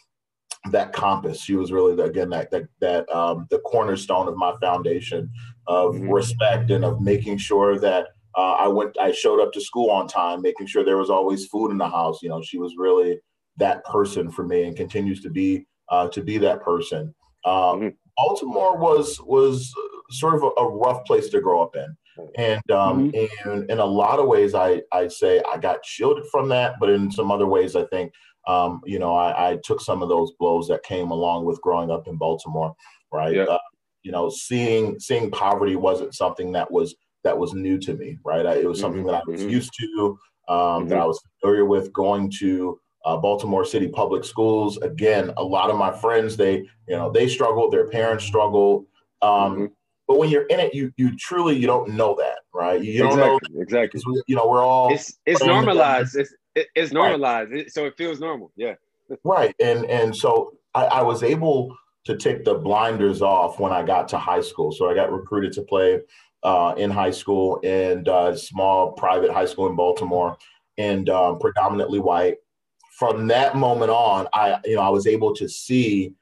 that 0.71 0.93
compass. 0.93 1.41
She 1.41 1.55
was 1.55 1.71
really 1.71 1.95
the, 1.95 2.05
again 2.05 2.31
that 2.31 2.51
that 2.51 2.65
that 2.81 3.09
um, 3.15 3.47
the 3.51 3.59
cornerstone 3.61 4.27
of 4.27 4.37
my 4.37 4.55
foundation 4.61 5.31
of 5.67 5.95
mm-hmm. 5.95 6.11
respect 6.11 6.71
and 6.71 6.85
of 6.85 7.01
making 7.01 7.39
sure 7.39 7.79
that 7.79 8.09
uh, 8.37 8.53
I 8.53 8.69
went 8.69 8.99
I 8.99 9.13
showed 9.13 9.41
up 9.41 9.53
to 9.53 9.61
school 9.61 9.91
on 9.91 10.09
time, 10.09 10.43
making 10.43 10.67
sure 10.67 10.85
there 10.85 10.97
was 10.97 11.11
always 11.11 11.47
food 11.47 11.71
in 11.71 11.79
the 11.79 11.89
house. 11.89 12.23
You 12.23 12.29
know, 12.29 12.43
she 12.43 12.59
was 12.59 12.75
really 12.77 13.19
that 13.57 13.85
person 13.85 14.31
for 14.31 14.45
me 14.45 14.65
and 14.65 14.77
continues 14.77 15.21
to 15.23 15.31
be 15.31 15.67
uh, 15.89 16.09
to 16.09 16.23
be 16.23 16.39
that 16.39 16.63
person. 16.63 17.15
Um, 17.45 17.53
mm-hmm. 17.55 17.89
Baltimore 18.17 18.77
was 18.77 19.21
was 19.23 19.73
sort 20.11 20.35
of 20.35 20.43
a, 20.43 20.61
a, 20.61 20.69
rough 20.69 21.05
place 21.05 21.29
to 21.31 21.41
grow 21.41 21.63
up 21.63 21.77
in. 21.77 21.97
And 22.37 22.71
um, 22.71 23.11
mm-hmm. 23.13 23.51
and 23.51 23.71
in 23.71 23.79
a 23.79 23.85
lot 23.85 24.19
of 24.19 24.27
ways, 24.27 24.55
I 24.55 24.83
I 24.93 25.09
say 25.09 25.43
I 25.53 25.59
got 25.59 25.85
shielded 25.85 26.25
from 26.31 26.49
that, 26.51 26.75
but 26.81 26.91
in 26.91 27.11
some 27.11 27.31
other 27.31 27.47
ways, 27.47 27.77
I 27.77 27.85
think 27.87 28.13
um, 28.47 28.81
you 28.85 28.99
know 28.99 29.15
I, 29.15 29.51
I 29.51 29.59
took 29.65 29.81
some 29.81 30.03
of 30.03 30.09
those 30.09 30.33
blows 30.39 30.69
that 30.69 30.83
came 30.85 31.11
along 31.11 31.45
with 31.45 31.61
growing 31.61 31.91
up 31.91 32.07
in 32.07 32.17
Baltimore, 32.17 32.75
right? 33.13 33.37
Uh, 33.37 33.59
you 34.05 34.13
know, 34.13 34.29
seeing 34.29 35.01
seeing 35.01 35.31
poverty 35.31 35.75
wasn't 35.75 36.15
something 36.15 36.53
that 36.53 36.71
was 36.71 36.95
that 37.25 37.37
was 37.37 37.55
new 37.55 37.79
to 37.79 37.95
me, 37.95 38.19
right? 38.25 38.47
I, 38.47 38.57
it 38.57 38.69
was 38.69 38.79
something 38.79 39.01
mm-hmm. 39.01 39.11
that 39.11 39.23
I 39.27 39.31
was 39.31 39.41
mm-hmm. 39.41 39.51
used 39.51 39.73
to, 39.81 40.19
um, 40.49 40.59
mm-hmm. 40.59 40.89
that 40.91 40.99
I 40.99 41.07
was 41.07 41.21
familiar 41.41 41.65
with. 41.65 41.93
Going 41.93 42.31
to 42.39 42.79
uh, 43.05 43.17
Baltimore 43.17 43.65
City 43.65 43.89
public 43.89 44.25
schools, 44.25 44.77
again, 44.79 45.33
a 45.39 45.43
lot 45.43 45.71
of 45.71 45.77
my 45.77 45.91
friends 45.91 46.37
they 46.37 46.59
you 46.87 46.97
know 46.97 47.11
they 47.11 47.27
struggled, 47.29 47.73
their 47.73 47.89
parents 47.89 48.25
struggled. 48.25 48.87
Um, 49.23 49.31
mm-hmm. 49.31 49.65
but 50.07 50.19
when 50.19 50.29
you're 50.29 50.47
in 50.47 50.61
it, 50.61 50.75
you 50.75 50.93
you 50.97 51.17
truly 51.17 51.57
you 51.57 51.67
don't 51.67 51.91
know 51.91 52.15
that, 52.19 52.41
right? 52.53 52.81
You 52.81 52.99
don't 52.99 53.19
exactly, 53.19 53.55
know 53.55 53.63
exactly. 53.63 54.03
We, 54.07 54.23
you 54.27 54.37
know, 54.37 54.47
we're 54.47 54.63
all 54.63 54.93
it's 54.93 55.19
it's 55.25 55.43
normalized. 55.43 56.15
It's 56.15 56.35
it's 56.55 56.93
normalized, 56.93 57.51
right. 57.51 57.71
so 57.71 57.87
it 57.87 57.97
feels 57.97 58.21
normal. 58.21 58.53
Yeah. 58.55 58.75
right, 59.25 59.55
and 59.61 59.87
and 59.87 60.15
so 60.15 60.53
I, 60.75 60.85
I 60.85 61.03
was 61.03 61.23
able 61.23 61.75
to 62.05 62.17
take 62.17 62.45
the 62.45 62.55
blinders 62.55 63.23
off 63.23 63.59
when 63.59 63.73
I 63.73 63.83
got 63.83 64.09
to 64.09 64.19
high 64.19 64.41
school. 64.41 64.73
So 64.73 64.91
I 64.91 64.95
got 64.95 65.13
recruited 65.13 65.53
to 65.55 65.63
play 65.63 66.01
uh, 66.43 66.75
in 66.77 66.91
high 66.91 67.11
school 67.11 67.61
and 67.65 68.09
uh, 68.09 68.37
small 68.37 68.93
private 68.93 69.33
high 69.33 69.47
school 69.47 69.67
in 69.69 69.77
Baltimore, 69.77 70.37
and 70.77 71.09
um, 71.09 71.39
predominantly 71.39 71.99
white. 71.99 72.37
From 72.99 73.27
that 73.29 73.57
moment 73.57 73.91
on, 73.91 74.29
I 74.33 74.59
you 74.65 74.77
know 74.77 74.83
I 74.83 74.91
was 74.91 75.07
able 75.07 75.35
to 75.37 75.49
see 75.49 76.15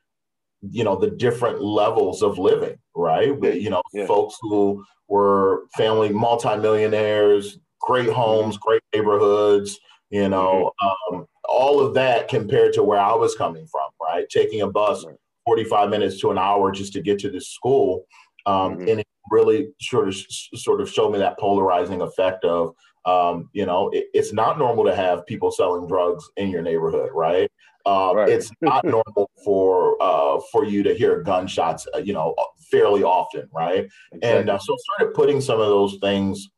you 0.70 0.84
know 0.84 0.96
the 0.96 1.10
different 1.10 1.60
levels 1.60 2.22
of 2.22 2.38
living 2.38 2.78
right 2.94 3.36
you 3.42 3.68
know 3.68 3.82
yeah. 3.92 4.06
folks 4.06 4.36
who 4.40 4.84
were 5.08 5.64
family 5.76 6.08
multimillionaires 6.08 7.58
great 7.80 8.08
homes 8.08 8.56
mm-hmm. 8.56 8.68
great 8.68 8.82
neighborhoods 8.94 9.80
you 10.10 10.28
know 10.28 10.72
mm-hmm. 10.80 11.16
um, 11.16 11.26
all 11.48 11.80
of 11.80 11.94
that 11.94 12.28
compared 12.28 12.72
to 12.72 12.84
where 12.84 13.00
i 13.00 13.12
was 13.12 13.34
coming 13.34 13.66
from 13.66 13.90
right 14.00 14.28
taking 14.28 14.62
a 14.62 14.68
bus. 14.68 15.04
45 15.44 15.90
minutes 15.90 16.20
to 16.20 16.30
an 16.30 16.38
hour 16.38 16.70
just 16.70 16.92
to 16.94 17.02
get 17.02 17.18
to 17.20 17.30
the 17.30 17.40
school 17.40 18.06
um, 18.46 18.72
mm-hmm. 18.72 18.88
and 18.88 19.00
it 19.00 19.06
really 19.30 19.68
sort 19.80 20.08
of 20.08 20.16
sort 20.16 20.80
of 20.80 20.90
showed 20.90 21.12
me 21.12 21.18
that 21.18 21.38
polarizing 21.38 22.02
effect 22.02 22.44
of 22.44 22.74
um, 23.04 23.48
you 23.52 23.66
know 23.66 23.90
it, 23.92 24.06
it's 24.14 24.32
not 24.32 24.58
normal 24.58 24.84
to 24.84 24.94
have 24.94 25.26
people 25.26 25.50
selling 25.50 25.86
drugs 25.86 26.28
in 26.36 26.50
your 26.50 26.62
neighborhood 26.62 27.10
right, 27.12 27.50
uh, 27.86 28.12
right. 28.14 28.28
it's 28.28 28.50
not 28.60 28.84
normal 28.84 29.30
for 29.44 30.00
uh, 30.02 30.40
for 30.50 30.64
you 30.64 30.82
to 30.82 30.94
hear 30.94 31.22
gunshots 31.22 31.86
uh, 31.94 31.98
you 31.98 32.12
know 32.12 32.34
fairly 32.70 33.02
often 33.02 33.48
right 33.52 33.88
exactly. 34.12 34.40
and 34.40 34.50
uh, 34.50 34.58
so 34.58 34.76
started 34.96 35.14
putting 35.14 35.40
some 35.40 35.60
of 35.60 35.66
those 35.66 35.96
things 36.00 36.48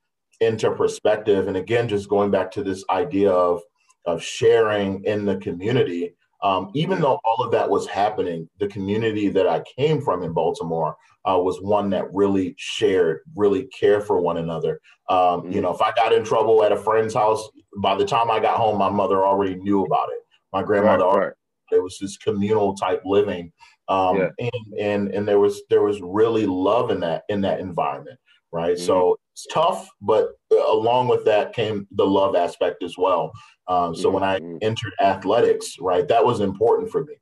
into 0.40 0.70
perspective 0.72 1.48
and 1.48 1.56
again 1.56 1.88
just 1.88 2.08
going 2.08 2.30
back 2.30 2.50
to 2.50 2.62
this 2.62 2.84
idea 2.90 3.30
of 3.30 3.62
of 4.06 4.22
sharing 4.22 5.02
in 5.04 5.24
the 5.24 5.36
community 5.36 6.14
um, 6.44 6.70
even 6.74 7.00
though 7.00 7.18
all 7.24 7.42
of 7.42 7.50
that 7.52 7.68
was 7.68 7.88
happening, 7.88 8.48
the 8.60 8.68
community 8.68 9.30
that 9.30 9.48
I 9.48 9.62
came 9.78 10.02
from 10.02 10.22
in 10.22 10.34
Baltimore 10.34 10.94
uh, 11.24 11.38
was 11.38 11.58
one 11.62 11.88
that 11.90 12.12
really 12.12 12.54
shared, 12.58 13.20
really 13.34 13.66
cared 13.68 14.06
for 14.06 14.20
one 14.20 14.36
another. 14.36 14.78
Um, 15.08 15.16
mm-hmm. 15.18 15.52
You 15.52 15.60
know, 15.62 15.72
if 15.72 15.80
I 15.80 15.92
got 15.92 16.12
in 16.12 16.22
trouble 16.22 16.62
at 16.62 16.70
a 16.70 16.76
friend's 16.76 17.14
house, 17.14 17.48
by 17.78 17.94
the 17.94 18.04
time 18.04 18.30
I 18.30 18.40
got 18.40 18.58
home, 18.58 18.76
my 18.76 18.90
mother 18.90 19.24
already 19.24 19.54
knew 19.54 19.84
about 19.84 20.10
it. 20.10 20.20
My 20.52 20.62
grandmother, 20.62 21.04
right, 21.04 21.18
right. 21.18 21.32
it 21.72 21.82
was 21.82 21.96
this 21.98 22.18
communal 22.18 22.74
type 22.74 23.00
living, 23.06 23.50
um, 23.88 24.18
yeah. 24.18 24.28
and 24.38 24.78
and 24.78 25.08
and 25.14 25.26
there 25.26 25.40
was 25.40 25.62
there 25.68 25.82
was 25.82 26.00
really 26.00 26.46
love 26.46 26.90
in 26.90 27.00
that 27.00 27.24
in 27.28 27.40
that 27.40 27.58
environment, 27.58 28.20
right? 28.52 28.76
Mm-hmm. 28.76 28.84
So 28.84 29.16
tough, 29.52 29.88
but 30.00 30.28
uh, 30.52 30.72
along 30.72 31.08
with 31.08 31.24
that 31.24 31.52
came 31.52 31.86
the 31.92 32.06
love 32.06 32.36
aspect 32.36 32.82
as 32.82 32.96
well. 32.96 33.32
Um, 33.68 33.94
so 33.94 34.08
mm-hmm. 34.08 34.14
when 34.14 34.22
I 34.22 34.38
mm-hmm. 34.38 34.58
entered 34.62 34.92
athletics, 35.00 35.76
right, 35.80 36.06
that 36.08 36.24
was 36.24 36.40
important 36.40 36.90
for 36.90 37.04
me. 37.04 37.14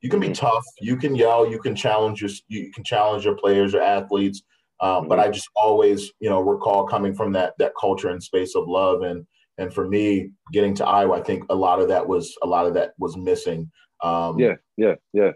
You 0.00 0.10
can 0.10 0.20
be 0.20 0.28
mm-hmm. 0.28 0.34
tough, 0.34 0.64
you 0.80 0.96
can 0.96 1.16
yell, 1.16 1.50
you 1.50 1.58
can 1.58 1.74
challenge 1.74 2.20
your, 2.20 2.30
you 2.48 2.70
can 2.72 2.84
challenge 2.84 3.24
your 3.24 3.36
players 3.36 3.74
or 3.74 3.80
athletes. 3.80 4.42
Um, 4.80 5.08
but 5.08 5.18
mm-hmm. 5.18 5.28
I 5.28 5.32
just 5.32 5.48
always, 5.56 6.12
you 6.20 6.30
know, 6.30 6.40
recall 6.40 6.86
coming 6.86 7.14
from 7.14 7.32
that 7.32 7.54
that 7.58 7.72
culture 7.80 8.10
and 8.10 8.22
space 8.22 8.54
of 8.54 8.68
love, 8.68 9.02
and 9.02 9.26
and 9.58 9.74
for 9.74 9.88
me, 9.88 10.30
getting 10.52 10.72
to 10.76 10.86
Iowa, 10.86 11.18
I 11.18 11.22
think 11.22 11.44
a 11.50 11.54
lot 11.54 11.80
of 11.80 11.88
that 11.88 12.06
was 12.06 12.36
a 12.42 12.46
lot 12.46 12.66
of 12.66 12.74
that 12.74 12.92
was 12.96 13.16
missing. 13.16 13.70
Um, 14.04 14.38
yeah, 14.38 14.54
yeah, 14.76 14.94
yeah, 15.12 15.32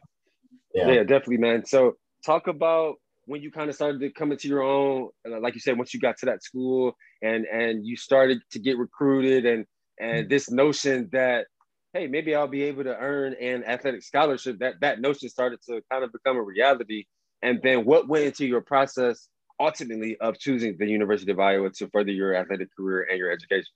yeah, 0.75 0.93
yeah, 0.93 1.03
definitely, 1.03 1.39
man. 1.39 1.67
So 1.67 1.97
talk 2.25 2.47
about 2.47 2.97
when 3.33 3.41
you 3.41 3.51
kind 3.51 3.71
of 3.71 3.75
started 3.75 3.99
to 3.99 4.11
come 4.11 4.31
into 4.31 4.47
your 4.47 4.63
own, 4.63 5.09
uh, 5.27 5.41
like 5.41 5.55
you 5.55 5.61
said, 5.61 5.79
once 5.79 5.95
you 5.95 5.99
got 5.99 6.19
to 6.19 6.27
that 6.27 6.45
school 6.45 6.95
and 7.23 7.47
and 7.47 7.85
you 7.85 7.97
started 7.97 8.43
to 8.51 8.59
get 8.59 8.77
recruited 8.77 9.47
and 9.47 9.65
and 9.99 10.19
mm-hmm. 10.19 10.29
this 10.29 10.51
notion 10.51 11.09
that 11.13 11.47
hey 11.95 12.07
maybe 12.07 12.35
i'll 12.35 12.47
be 12.47 12.63
able 12.63 12.85
to 12.85 12.95
earn 12.97 13.35
an 13.41 13.65
athletic 13.65 14.03
scholarship 14.03 14.59
that 14.59 14.75
that 14.81 15.01
notion 15.01 15.29
started 15.31 15.59
to 15.67 15.81
kind 15.91 16.05
of 16.05 16.13
become 16.13 16.37
a 16.37 16.43
reality. 16.43 17.05
And 17.41 17.59
then 17.63 17.87
what 17.87 18.07
went 18.07 18.27
into 18.27 18.47
your 18.47 18.61
process 18.61 19.29
ultimately 19.59 20.17
of 20.19 20.39
choosing 20.39 20.77
the 20.79 20.87
university 20.87 21.33
of 21.33 21.41
iowa 21.41 21.71
to 21.71 21.89
further 21.89 22.13
your 22.13 22.37
athletic 22.37 22.69
career 22.77 23.07
and 23.09 23.19
your 23.19 23.33
education? 23.33 23.73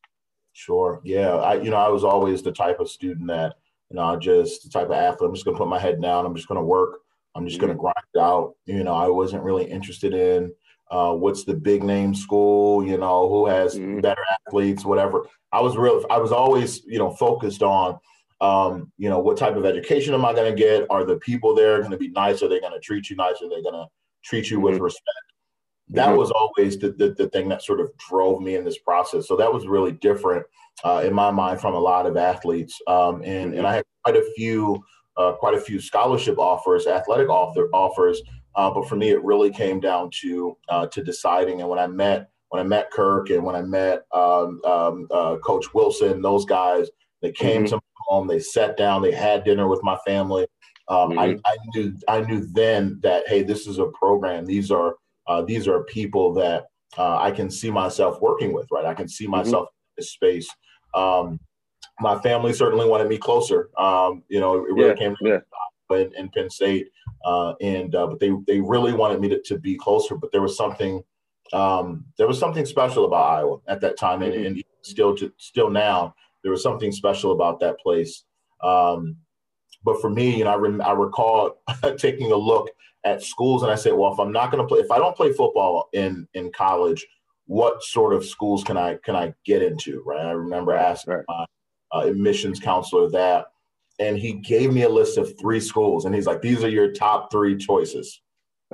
Sure 0.52 1.00
yeah. 1.02 1.34
I 1.34 1.54
you 1.54 1.70
know 1.70 1.78
i 1.78 1.88
was 1.88 2.04
always 2.04 2.42
the 2.42 2.52
type 2.52 2.78
of 2.78 2.90
student 2.90 3.26
that 3.28 3.54
you 3.88 3.96
know 3.96 4.18
just 4.18 4.64
the 4.64 4.68
type 4.68 4.90
of 4.90 4.92
athlete 4.92 5.28
i'm 5.28 5.34
just 5.34 5.46
going 5.46 5.54
to 5.54 5.58
put 5.58 5.68
my 5.68 5.78
head 5.78 6.02
down 6.02 6.26
i'm 6.26 6.34
just 6.34 6.48
going 6.48 6.60
to 6.60 6.64
work 6.64 7.05
i'm 7.36 7.46
just 7.46 7.58
mm-hmm. 7.58 7.66
going 7.66 7.76
to 7.76 7.80
grind 7.80 8.16
out 8.18 8.54
you 8.64 8.82
know 8.82 8.94
i 8.94 9.08
wasn't 9.08 9.42
really 9.42 9.64
interested 9.64 10.14
in 10.14 10.50
uh, 10.90 11.12
what's 11.12 11.44
the 11.44 11.54
big 11.54 11.82
name 11.82 12.14
school, 12.14 12.86
you 12.86 12.96
know, 12.96 13.28
who 13.28 13.46
has 13.46 13.74
mm-hmm. 13.74 14.00
better 14.00 14.22
athletes, 14.46 14.84
whatever. 14.84 15.26
I 15.52 15.60
was 15.60 15.76
real, 15.76 16.04
I 16.10 16.18
was 16.18 16.32
always, 16.32 16.84
you 16.84 16.98
know, 16.98 17.10
focused 17.10 17.62
on, 17.62 17.98
um, 18.40 18.92
you 18.98 19.08
know, 19.08 19.18
what 19.18 19.36
type 19.36 19.56
of 19.56 19.64
education 19.64 20.14
am 20.14 20.24
I 20.24 20.32
going 20.32 20.54
to 20.54 20.58
get? 20.58 20.86
Are 20.90 21.04
the 21.04 21.16
people 21.16 21.54
there 21.54 21.78
going 21.78 21.90
to 21.90 21.96
be 21.96 22.10
nice? 22.10 22.42
Are 22.42 22.48
they 22.48 22.60
going 22.60 22.72
to 22.72 22.80
treat 22.80 23.10
you 23.10 23.16
nice? 23.16 23.36
Are 23.42 23.48
they 23.48 23.62
going 23.62 23.74
to 23.74 23.86
treat 24.24 24.50
you 24.50 24.58
mm-hmm. 24.58 24.66
with 24.66 24.80
respect? 24.80 25.10
That 25.88 26.08
mm-hmm. 26.08 26.18
was 26.18 26.30
always 26.30 26.78
the, 26.78 26.92
the, 26.92 27.14
the, 27.14 27.28
thing 27.30 27.48
that 27.48 27.62
sort 27.62 27.80
of 27.80 27.90
drove 28.08 28.42
me 28.42 28.56
in 28.56 28.64
this 28.64 28.78
process. 28.78 29.28
So 29.28 29.36
that 29.36 29.52
was 29.52 29.66
really 29.66 29.92
different 29.92 30.44
uh, 30.84 31.02
in 31.04 31.14
my 31.14 31.30
mind 31.30 31.60
from 31.60 31.74
a 31.74 31.78
lot 31.78 32.06
of 32.06 32.16
athletes. 32.16 32.80
Um, 32.86 33.22
and, 33.22 33.54
and 33.54 33.66
I 33.66 33.76
had 33.76 33.84
quite 34.04 34.16
a 34.16 34.24
few, 34.36 34.82
uh, 35.16 35.32
quite 35.32 35.54
a 35.54 35.60
few 35.60 35.80
scholarship 35.80 36.38
offers, 36.38 36.86
athletic 36.86 37.28
author 37.28 37.68
offers 37.72 38.20
uh, 38.56 38.70
but 38.70 38.88
for 38.88 38.96
me, 38.96 39.10
it 39.10 39.22
really 39.22 39.50
came 39.50 39.80
down 39.80 40.10
to 40.22 40.56
uh, 40.68 40.86
to 40.86 41.04
deciding. 41.04 41.60
And 41.60 41.68
when 41.68 41.78
I 41.78 41.86
met 41.86 42.30
when 42.48 42.60
I 42.60 42.66
met 42.66 42.90
Kirk 42.90 43.30
and 43.30 43.44
when 43.44 43.54
I 43.54 43.62
met 43.62 44.04
um, 44.14 44.60
um, 44.64 45.06
uh, 45.10 45.36
Coach 45.44 45.74
Wilson, 45.74 46.22
those 46.22 46.46
guys, 46.46 46.88
they 47.20 47.32
came 47.32 47.64
mm-hmm. 47.64 47.70
to 47.70 47.76
my 47.76 47.80
home. 48.08 48.26
They 48.26 48.40
sat 48.40 48.76
down. 48.76 49.02
They 49.02 49.12
had 49.12 49.44
dinner 49.44 49.68
with 49.68 49.82
my 49.82 49.98
family. 50.06 50.46
Um, 50.88 51.10
mm-hmm. 51.10 51.18
I, 51.18 51.36
I, 51.44 51.56
knew 51.74 51.96
I 52.08 52.20
knew 52.20 52.46
then 52.52 52.98
that 53.02 53.28
hey, 53.28 53.42
this 53.42 53.66
is 53.66 53.78
a 53.78 53.86
program. 53.88 54.46
These 54.46 54.70
are 54.70 54.96
uh, 55.26 55.42
these 55.42 55.68
are 55.68 55.84
people 55.84 56.32
that 56.34 56.64
uh, 56.96 57.18
I 57.18 57.32
can 57.32 57.50
see 57.50 57.70
myself 57.70 58.22
working 58.22 58.54
with. 58.54 58.66
Right, 58.72 58.86
I 58.86 58.94
can 58.94 59.08
see 59.08 59.24
mm-hmm. 59.24 59.32
myself 59.32 59.66
mm-hmm. 59.66 59.90
in 59.90 59.94
this 59.98 60.12
space. 60.12 60.48
Um, 60.94 61.38
my 62.00 62.18
family 62.20 62.52
certainly 62.52 62.88
wanted 62.88 63.08
me 63.08 63.18
closer. 63.18 63.70
Um, 63.78 64.22
you 64.28 64.40
know, 64.40 64.56
it 64.56 64.72
really 64.72 64.88
yeah, 64.88 64.94
came 64.94 65.16
yeah. 65.22 65.38
in, 65.90 66.14
in 66.14 66.28
Penn 66.30 66.50
State. 66.50 66.88
Uh, 67.24 67.54
and 67.60 67.94
uh, 67.94 68.06
but 68.06 68.20
they 68.20 68.30
they 68.46 68.60
really 68.60 68.92
wanted 68.92 69.20
me 69.20 69.28
to, 69.28 69.40
to 69.42 69.58
be 69.58 69.76
closer. 69.76 70.14
But 70.14 70.30
there 70.30 70.42
was 70.42 70.56
something 70.56 71.02
um, 71.52 72.04
there 72.18 72.26
was 72.26 72.38
something 72.38 72.64
special 72.64 73.04
about 73.04 73.38
Iowa 73.38 73.58
at 73.68 73.80
that 73.80 73.98
time, 73.98 74.22
and, 74.22 74.32
mm-hmm. 74.32 74.46
and 74.46 74.64
still 74.82 75.16
to 75.16 75.32
still 75.36 75.70
now 75.70 76.14
there 76.42 76.52
was 76.52 76.62
something 76.62 76.92
special 76.92 77.32
about 77.32 77.58
that 77.60 77.80
place. 77.80 78.24
Um, 78.62 79.16
but 79.84 80.00
for 80.00 80.10
me, 80.10 80.38
you 80.38 80.44
know, 80.44 80.50
I, 80.50 80.56
re- 80.56 80.80
I 80.80 80.92
recall 80.92 81.60
taking 81.98 82.30
a 82.32 82.36
look 82.36 82.70
at 83.04 83.22
schools, 83.22 83.62
and 83.62 83.70
I 83.70 83.76
said, 83.76 83.94
well, 83.94 84.12
if 84.12 84.18
I'm 84.18 84.32
not 84.32 84.50
going 84.50 84.62
to 84.62 84.68
play, 84.68 84.80
if 84.80 84.90
I 84.90 84.98
don't 84.98 85.16
play 85.16 85.32
football 85.32 85.88
in 85.92 86.28
in 86.34 86.52
college, 86.52 87.06
what 87.46 87.82
sort 87.82 88.12
of 88.12 88.24
schools 88.24 88.62
can 88.62 88.76
I 88.76 88.98
can 89.04 89.16
I 89.16 89.34
get 89.44 89.62
into? 89.62 90.02
Right. 90.04 90.24
I 90.24 90.30
remember 90.30 90.74
asking 90.74 91.14
right. 91.14 91.24
my 91.28 91.44
uh, 91.94 92.00
admissions 92.00 92.60
counselor 92.60 93.10
that 93.10 93.46
and 93.98 94.18
he 94.18 94.34
gave 94.34 94.72
me 94.72 94.82
a 94.82 94.88
list 94.88 95.18
of 95.18 95.38
three 95.38 95.60
schools, 95.60 96.04
and 96.04 96.14
he's 96.14 96.26
like, 96.26 96.42
"These 96.42 96.62
are 96.64 96.68
your 96.68 96.92
top 96.92 97.30
three 97.30 97.56
choices." 97.56 98.20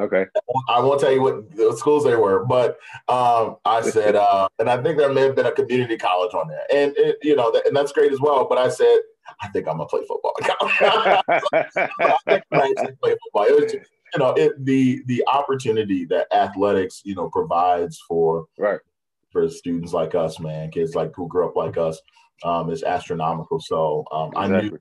Okay. 0.01 0.25
I 0.71 0.81
won't 0.81 1.01
tell 1.01 1.13
you 1.13 1.21
what 1.21 1.79
schools 1.79 2.03
they 2.03 2.17
were, 2.17 2.47
but 2.47 2.79
um, 3.09 3.57
I 3.65 3.83
said, 3.91 4.17
uh, 4.17 4.49
and 4.59 4.71
I 4.71 4.83
think 4.83 4.97
there 4.97 5.13
may 5.13 5.23
have 5.23 5.37
been 5.37 5.47
a 5.47 5.53
community 5.53 5.97
college 5.97 6.35
on 6.35 6.49
there, 6.49 6.65
and 6.73 6.95
it, 6.97 7.19
you 7.23 7.37
know, 7.37 7.53
and 7.67 7.77
that's 7.77 7.93
great 7.93 8.13
as 8.13 8.21
well. 8.21 8.47
But 8.49 8.59
I 8.59 8.69
said, 8.69 8.99
I 9.41 9.49
think 9.49 9.69
I'm 9.69 9.77
gonna 9.77 9.87
play 9.87 10.03
football. 10.09 10.33
I 10.43 11.23
think 12.27 12.45
I 12.53 12.95
play 13.01 13.17
football. 13.23 13.45
It 13.45 13.63
was 13.63 13.73
you 13.75 14.19
know, 14.19 14.33
it, 14.35 14.53
the 14.65 15.03
the 15.07 15.25
opportunity 15.27 16.05
that 16.07 16.33
athletics, 16.33 17.03
you 17.05 17.15
know, 17.15 17.29
provides 17.31 18.01
for 18.09 18.47
right 18.59 18.81
for 19.31 19.49
students 19.49 19.93
like 19.93 20.15
us, 20.15 20.39
man, 20.41 20.71
kids 20.71 20.95
like 20.95 21.13
who 21.15 21.27
grew 21.29 21.47
up 21.47 21.57
like 21.57 21.79
us, 21.79 21.99
um, 22.45 22.71
is 22.71 22.83
astronomical. 22.83 23.61
So 23.61 24.05
um, 24.13 24.31
exactly. 24.31 24.57
I 24.57 24.61
knew 24.63 24.79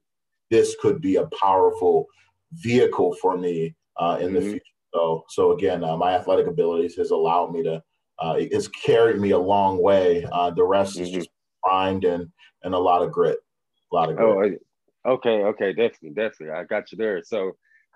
this 0.50 0.76
could 0.82 1.02
be 1.02 1.16
a 1.16 1.28
powerful 1.28 2.06
vehicle 2.54 3.16
for 3.22 3.38
me 3.38 3.76
uh, 3.98 4.18
in 4.20 4.28
mm-hmm. 4.28 4.36
the 4.36 4.42
future. 4.42 4.62
So, 4.94 5.24
so 5.30 5.52
again, 5.54 5.84
uh, 5.84 5.96
my 5.96 6.14
athletic 6.14 6.48
abilities 6.48 6.96
has 6.96 7.12
allowed 7.12 7.54
me 7.54 7.64
to 7.64 7.82
uh, 8.20 8.36
it's 8.38 8.68
carried 8.68 9.20
me 9.20 9.32
a 9.32 9.38
long 9.38 9.82
way. 9.82 10.26
Uh, 10.32 10.52
the 10.52 10.64
rest 10.64 10.96
mm-hmm. 10.96 11.04
is 11.04 11.10
just 11.10 11.30
grind 11.64 12.04
and 12.06 12.28
and 12.64 12.76
a 12.76 12.80
lot 12.80 13.02
of 13.02 13.12
grit, 13.12 13.40
a 13.92 13.96
lot 13.96 14.10
of 14.10 14.18
grit. 14.18 14.62
Oh, 15.06 15.14
okay, 15.14 15.44
okay, 15.44 15.74
definitely, 15.74 16.12
definitely. 16.12 16.52
I 16.52 16.64
got 16.66 16.92
you 16.92 16.98
there. 16.98 17.24
So, 17.24 17.54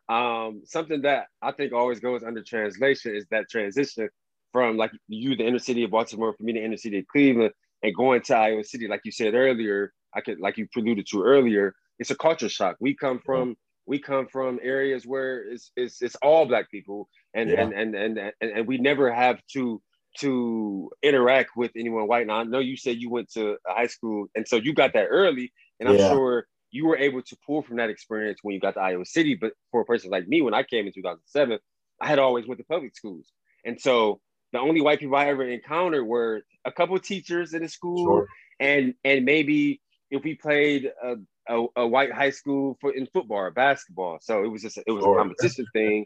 um, 0.09 0.61
something 0.65 1.01
that 1.03 1.27
I 1.41 1.51
think 1.51 1.73
always 1.73 1.99
goes 1.99 2.23
under 2.23 2.41
translation 2.41 3.15
is 3.15 3.25
that 3.29 3.49
transition 3.49 4.09
from 4.51 4.77
like 4.77 4.91
you, 5.07 5.35
the 5.35 5.45
inner 5.45 5.59
city 5.59 5.83
of 5.83 5.91
Baltimore, 5.91 6.33
for 6.33 6.43
me, 6.43 6.53
the 6.53 6.63
inner 6.63 6.77
city 6.77 6.99
of 6.99 7.07
Cleveland, 7.07 7.53
and 7.83 7.95
going 7.95 8.21
to 8.23 8.35
Iowa 8.35 8.63
City, 8.63 8.87
like 8.87 9.01
you 9.03 9.11
said 9.11 9.33
earlier. 9.33 9.93
I 10.13 10.21
could, 10.21 10.39
like 10.39 10.57
you 10.57 10.67
alluded 10.77 11.07
to 11.11 11.23
earlier, 11.23 11.75
it's 11.99 12.11
a 12.11 12.15
culture 12.15 12.49
shock. 12.49 12.77
We 12.79 12.95
come 12.95 13.19
from 13.19 13.57
we 13.87 13.99
come 13.99 14.27
from 14.27 14.59
areas 14.63 15.05
where 15.05 15.43
it's 15.43 15.71
it's, 15.75 16.01
it's 16.01 16.15
all 16.15 16.45
black 16.45 16.69
people, 16.71 17.07
and, 17.33 17.49
yeah. 17.49 17.61
and, 17.61 17.73
and 17.73 17.95
and 17.95 18.17
and 18.41 18.51
and 18.51 18.67
we 18.67 18.77
never 18.77 19.13
have 19.13 19.39
to 19.53 19.81
to 20.19 20.89
interact 21.03 21.51
with 21.55 21.71
anyone 21.77 22.07
white. 22.07 22.27
Now 22.27 22.37
I 22.37 22.43
know 22.43 22.59
you 22.59 22.77
said 22.77 22.97
you 22.97 23.09
went 23.09 23.31
to 23.33 23.57
high 23.67 23.87
school, 23.87 24.27
and 24.35 24.47
so 24.47 24.55
you 24.55 24.73
got 24.73 24.93
that 24.93 25.07
early, 25.09 25.51
and 25.79 25.89
I'm 25.89 25.97
yeah. 25.97 26.09
sure 26.09 26.47
you 26.71 26.85
were 26.87 26.97
able 26.97 27.21
to 27.21 27.37
pull 27.45 27.61
from 27.61 27.77
that 27.77 27.89
experience 27.89 28.39
when 28.41 28.53
you 28.53 28.59
got 28.59 28.73
to 28.73 28.81
Iowa 28.81 29.05
City. 29.05 29.35
But 29.35 29.53
for 29.71 29.81
a 29.81 29.85
person 29.85 30.09
like 30.09 30.27
me, 30.27 30.41
when 30.41 30.53
I 30.53 30.63
came 30.63 30.87
in 30.87 30.93
2007, 30.93 31.59
I 32.01 32.07
had 32.07 32.19
always 32.19 32.47
went 32.47 32.59
to 32.59 32.65
public 32.65 32.95
schools, 32.95 33.31
and 33.65 33.79
so 33.79 34.19
the 34.55 34.61
only 34.61 34.81
white 34.81 34.99
people 34.99 35.17
I 35.17 35.27
ever 35.27 35.47
encountered 35.47 36.05
were 36.05 36.41
a 36.63 36.71
couple 36.71 36.97
teachers 36.99 37.53
in 37.53 37.61
the 37.61 37.67
school, 37.69 38.05
sure. 38.05 38.27
and 38.59 38.93
and 39.03 39.25
maybe 39.25 39.81
if 40.11 40.23
we 40.23 40.35
played 40.35 40.91
a, 41.03 41.15
a, 41.49 41.65
a, 41.75 41.87
white 41.87 42.11
high 42.11 42.29
school 42.29 42.77
for 42.79 42.93
in 42.93 43.05
football 43.07 43.37
or 43.37 43.51
basketball. 43.51 44.19
So 44.21 44.43
it 44.43 44.47
was 44.47 44.61
just 44.61 44.77
it 44.77 44.91
was 44.91 45.03
sure. 45.03 45.15
a 45.15 45.21
competition 45.21 45.65
thing. 45.73 46.05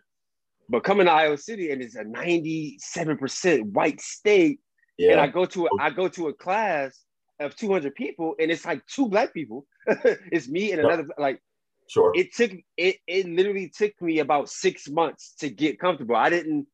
But 0.68 0.84
coming 0.84 1.06
to 1.06 1.12
Iowa 1.12 1.38
City 1.38 1.72
and 1.72 1.82
it's 1.82 1.96
a 1.96 2.04
97% 2.04 3.72
white 3.72 4.02
state. 4.02 4.60
Yeah. 4.98 5.14
And 5.14 5.22
I 5.22 5.28
go 5.28 5.46
to 5.46 5.66
a, 5.66 5.70
I 5.80 5.90
go 5.90 6.08
to 6.08 6.28
a 6.28 6.34
class 6.34 7.04
of 7.40 7.56
200 7.56 7.96
people 7.96 8.36
and 8.40 8.52
it's 8.52 8.66
like 8.66 8.86
two 8.88 9.08
black 9.08 9.34
people. 9.34 9.66
it's 9.88 10.48
me 10.48 10.72
and 10.72 10.82
another 10.82 11.08
like 11.18 11.42
sure. 11.88 12.12
It 12.16 12.34
took 12.36 12.52
it 12.78 12.98
it 13.08 13.28
literally 13.28 13.70
took 13.70 13.94
me 14.02 14.20
about 14.20 14.50
6 14.50 14.90
months 14.90 15.36
to 15.40 15.50
get 15.50 15.80
comfortable. 15.80 16.16
I 16.16 16.30
didn't 16.30 16.68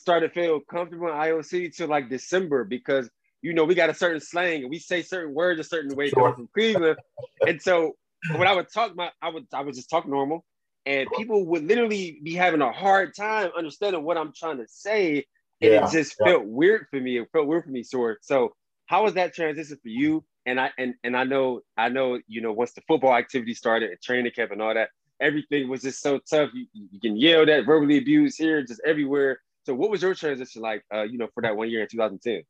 start 0.00 0.22
to 0.22 0.28
feel 0.30 0.60
comfortable 0.60 1.08
in 1.08 1.14
Iowa 1.14 1.42
City 1.42 1.70
till 1.70 1.88
like 1.88 2.08
December 2.08 2.64
because 2.64 3.10
you 3.42 3.52
know 3.52 3.64
we 3.64 3.74
got 3.74 3.90
a 3.90 3.94
certain 3.94 4.20
slang 4.20 4.62
and 4.62 4.70
we 4.70 4.78
say 4.78 5.02
certain 5.02 5.34
words 5.34 5.60
a 5.60 5.64
certain 5.64 5.94
way 5.94 6.08
sure. 6.08 6.34
from 6.34 6.48
Cleveland. 6.54 6.98
and 7.46 7.60
so 7.60 7.96
when 8.36 8.46
I 8.46 8.54
would 8.54 8.72
talk 8.72 8.96
my 8.96 9.10
I 9.22 9.28
would 9.28 9.46
I 9.52 9.62
would 9.62 9.74
just 9.74 9.90
talk 9.90 10.06
normal 10.06 10.44
and 10.86 11.08
people 11.16 11.46
would 11.46 11.64
literally 11.64 12.20
be 12.22 12.34
having 12.34 12.62
a 12.62 12.72
hard 12.72 13.14
time 13.14 13.50
understanding 13.56 14.02
what 14.02 14.16
I'm 14.16 14.32
trying 14.32 14.58
to 14.58 14.66
say. 14.66 15.24
And 15.60 15.72
yeah, 15.72 15.86
it 15.86 15.92
just 15.92 16.16
yeah. 16.18 16.32
felt 16.32 16.44
weird 16.46 16.86
for 16.90 16.98
me. 16.98 17.18
It 17.18 17.28
felt 17.32 17.46
weird 17.46 17.64
for 17.64 17.70
me, 17.70 17.82
Sort. 17.82 18.24
So 18.24 18.54
how 18.86 19.04
was 19.04 19.14
that 19.14 19.34
transition 19.34 19.78
for 19.82 19.88
you? 19.88 20.24
And 20.46 20.58
I 20.58 20.70
and 20.78 20.94
and 21.04 21.16
I 21.16 21.24
know 21.24 21.60
I 21.76 21.90
know 21.90 22.18
you 22.26 22.40
know 22.40 22.52
once 22.52 22.72
the 22.72 22.80
football 22.88 23.14
activity 23.14 23.54
started 23.54 23.90
and 23.90 24.00
training 24.00 24.32
camp 24.34 24.52
and 24.52 24.62
all 24.62 24.72
that, 24.72 24.88
everything 25.20 25.68
was 25.68 25.82
just 25.82 26.00
so 26.00 26.18
tough. 26.18 26.50
You, 26.54 26.66
you 26.72 26.98
can 26.98 27.16
yell 27.16 27.44
that 27.44 27.66
verbally 27.66 27.98
abused 27.98 28.38
here, 28.38 28.62
just 28.62 28.80
everywhere. 28.86 29.38
So 29.64 29.74
what 29.74 29.90
was 29.90 30.02
your 30.02 30.14
transition 30.14 30.62
like? 30.62 30.84
Uh, 30.92 31.02
you 31.02 31.18
know, 31.18 31.28
for 31.34 31.42
that 31.42 31.56
one 31.56 31.70
year 31.70 31.82
in 31.82 31.88
2010. 31.88 32.42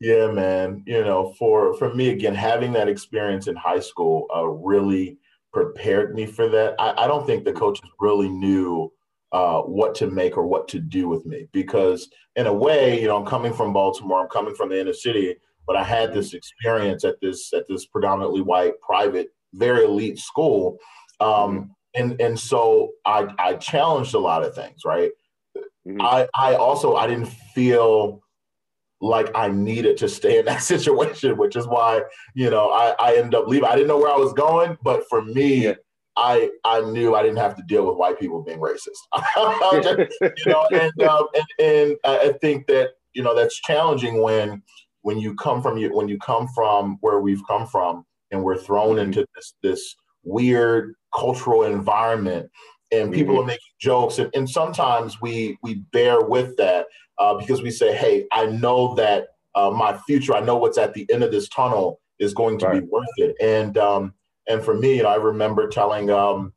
Yeah, 0.00 0.30
man. 0.32 0.82
You 0.86 1.04
know, 1.04 1.34
for 1.38 1.74
for 1.74 1.94
me 1.94 2.10
again, 2.10 2.34
having 2.34 2.72
that 2.72 2.88
experience 2.88 3.46
in 3.46 3.56
high 3.56 3.80
school 3.80 4.26
uh, 4.34 4.46
really 4.46 5.18
prepared 5.52 6.14
me 6.14 6.26
for 6.26 6.48
that. 6.48 6.74
I, 6.78 7.04
I 7.04 7.06
don't 7.06 7.26
think 7.26 7.44
the 7.44 7.52
coaches 7.52 7.88
really 8.00 8.28
knew 8.28 8.92
uh, 9.32 9.60
what 9.60 9.94
to 9.96 10.08
make 10.08 10.36
or 10.36 10.46
what 10.46 10.68
to 10.68 10.78
do 10.78 11.08
with 11.08 11.24
me 11.24 11.48
because, 11.52 12.08
in 12.36 12.46
a 12.46 12.52
way, 12.52 13.00
you 13.00 13.06
know, 13.06 13.16
I'm 13.16 13.26
coming 13.26 13.52
from 13.52 13.72
Baltimore, 13.72 14.22
I'm 14.22 14.28
coming 14.28 14.54
from 14.54 14.70
the 14.70 14.80
inner 14.80 14.92
city, 14.92 15.36
but 15.66 15.76
I 15.76 15.84
had 15.84 16.12
this 16.12 16.34
experience 16.34 17.04
at 17.04 17.20
this 17.20 17.52
at 17.52 17.66
this 17.68 17.86
predominantly 17.86 18.42
white 18.42 18.80
private, 18.80 19.28
very 19.54 19.84
elite 19.84 20.18
school, 20.18 20.78
um, 21.20 21.74
and 21.94 22.20
and 22.20 22.38
so 22.38 22.90
I 23.06 23.28
I 23.38 23.54
challenged 23.54 24.14
a 24.14 24.18
lot 24.18 24.42
of 24.42 24.54
things, 24.54 24.82
right? 24.84 25.12
Mm-hmm. 25.86 26.00
I 26.00 26.28
I 26.34 26.54
also 26.54 26.96
I 26.96 27.06
didn't 27.06 27.26
feel 27.54 28.22
like 29.00 29.30
I 29.34 29.48
needed 29.48 29.96
to 29.98 30.08
stay 30.08 30.38
in 30.38 30.44
that 30.46 30.62
situation, 30.62 31.36
which 31.36 31.56
is 31.56 31.66
why, 31.66 32.02
you 32.34 32.48
know, 32.48 32.70
I, 32.70 32.94
I 33.00 33.16
ended 33.16 33.34
up 33.34 33.48
leaving. 33.48 33.68
I 33.68 33.74
didn't 33.74 33.88
know 33.88 33.98
where 33.98 34.12
I 34.12 34.16
was 34.16 34.32
going, 34.32 34.78
but 34.82 35.02
for 35.10 35.22
me, 35.22 35.64
yeah. 35.64 35.74
I 36.16 36.50
I 36.64 36.80
knew 36.82 37.14
I 37.14 37.22
didn't 37.22 37.38
have 37.38 37.56
to 37.56 37.62
deal 37.66 37.86
with 37.86 37.96
white 37.96 38.20
people 38.20 38.42
being 38.42 38.60
racist. 38.60 39.00
you 40.36 40.52
know, 40.52 40.66
and, 40.70 41.02
um, 41.02 41.26
and 41.34 41.46
and 41.58 41.96
I 42.04 42.34
think 42.40 42.66
that 42.68 42.90
you 43.14 43.22
know 43.22 43.34
that's 43.34 43.60
challenging 43.60 44.22
when 44.22 44.62
when 45.02 45.18
you 45.18 45.34
come 45.34 45.62
from 45.62 45.78
you 45.78 45.94
when 45.94 46.08
you 46.08 46.18
come 46.18 46.48
from 46.54 46.98
where 47.00 47.20
we've 47.20 47.42
come 47.48 47.66
from 47.66 48.04
and 48.30 48.42
we're 48.42 48.58
thrown 48.58 48.96
mm-hmm. 48.96 49.06
into 49.06 49.26
this 49.34 49.54
this 49.62 49.96
weird 50.24 50.94
cultural 51.14 51.64
environment 51.64 52.48
and 52.92 53.12
people 53.12 53.34
mm-hmm. 53.34 53.44
are 53.44 53.46
making 53.46 53.60
jokes 53.80 54.18
and, 54.18 54.30
and 54.34 54.48
sometimes 54.48 55.20
we 55.20 55.58
we 55.62 55.76
bear 55.92 56.20
with 56.20 56.56
that 56.58 56.86
uh, 57.18 57.34
because 57.34 57.62
we 57.62 57.70
say, 57.70 57.94
hey, 57.94 58.26
I 58.32 58.46
know 58.46 58.94
that 58.94 59.28
uh, 59.54 59.70
my 59.70 59.96
future, 60.06 60.34
I 60.34 60.40
know 60.40 60.56
what's 60.56 60.78
at 60.78 60.94
the 60.94 61.06
end 61.12 61.22
of 61.22 61.30
this 61.30 61.48
tunnel 61.48 62.00
is 62.18 62.34
going 62.34 62.58
to 62.58 62.66
right. 62.66 62.80
be 62.80 62.88
worth 62.88 63.06
it. 63.16 63.36
And 63.40 63.76
um, 63.78 64.14
and 64.48 64.62
for 64.62 64.74
me, 64.74 64.96
you 64.96 65.02
know, 65.02 65.08
I 65.08 65.16
remember 65.16 65.68
telling 65.68 66.10
um, 66.10 66.52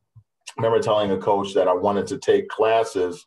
remember 0.57 0.79
telling 0.79 1.11
a 1.11 1.17
coach 1.17 1.53
that 1.53 1.67
I 1.67 1.73
wanted 1.73 2.07
to 2.07 2.17
take 2.17 2.47
classes 2.47 3.25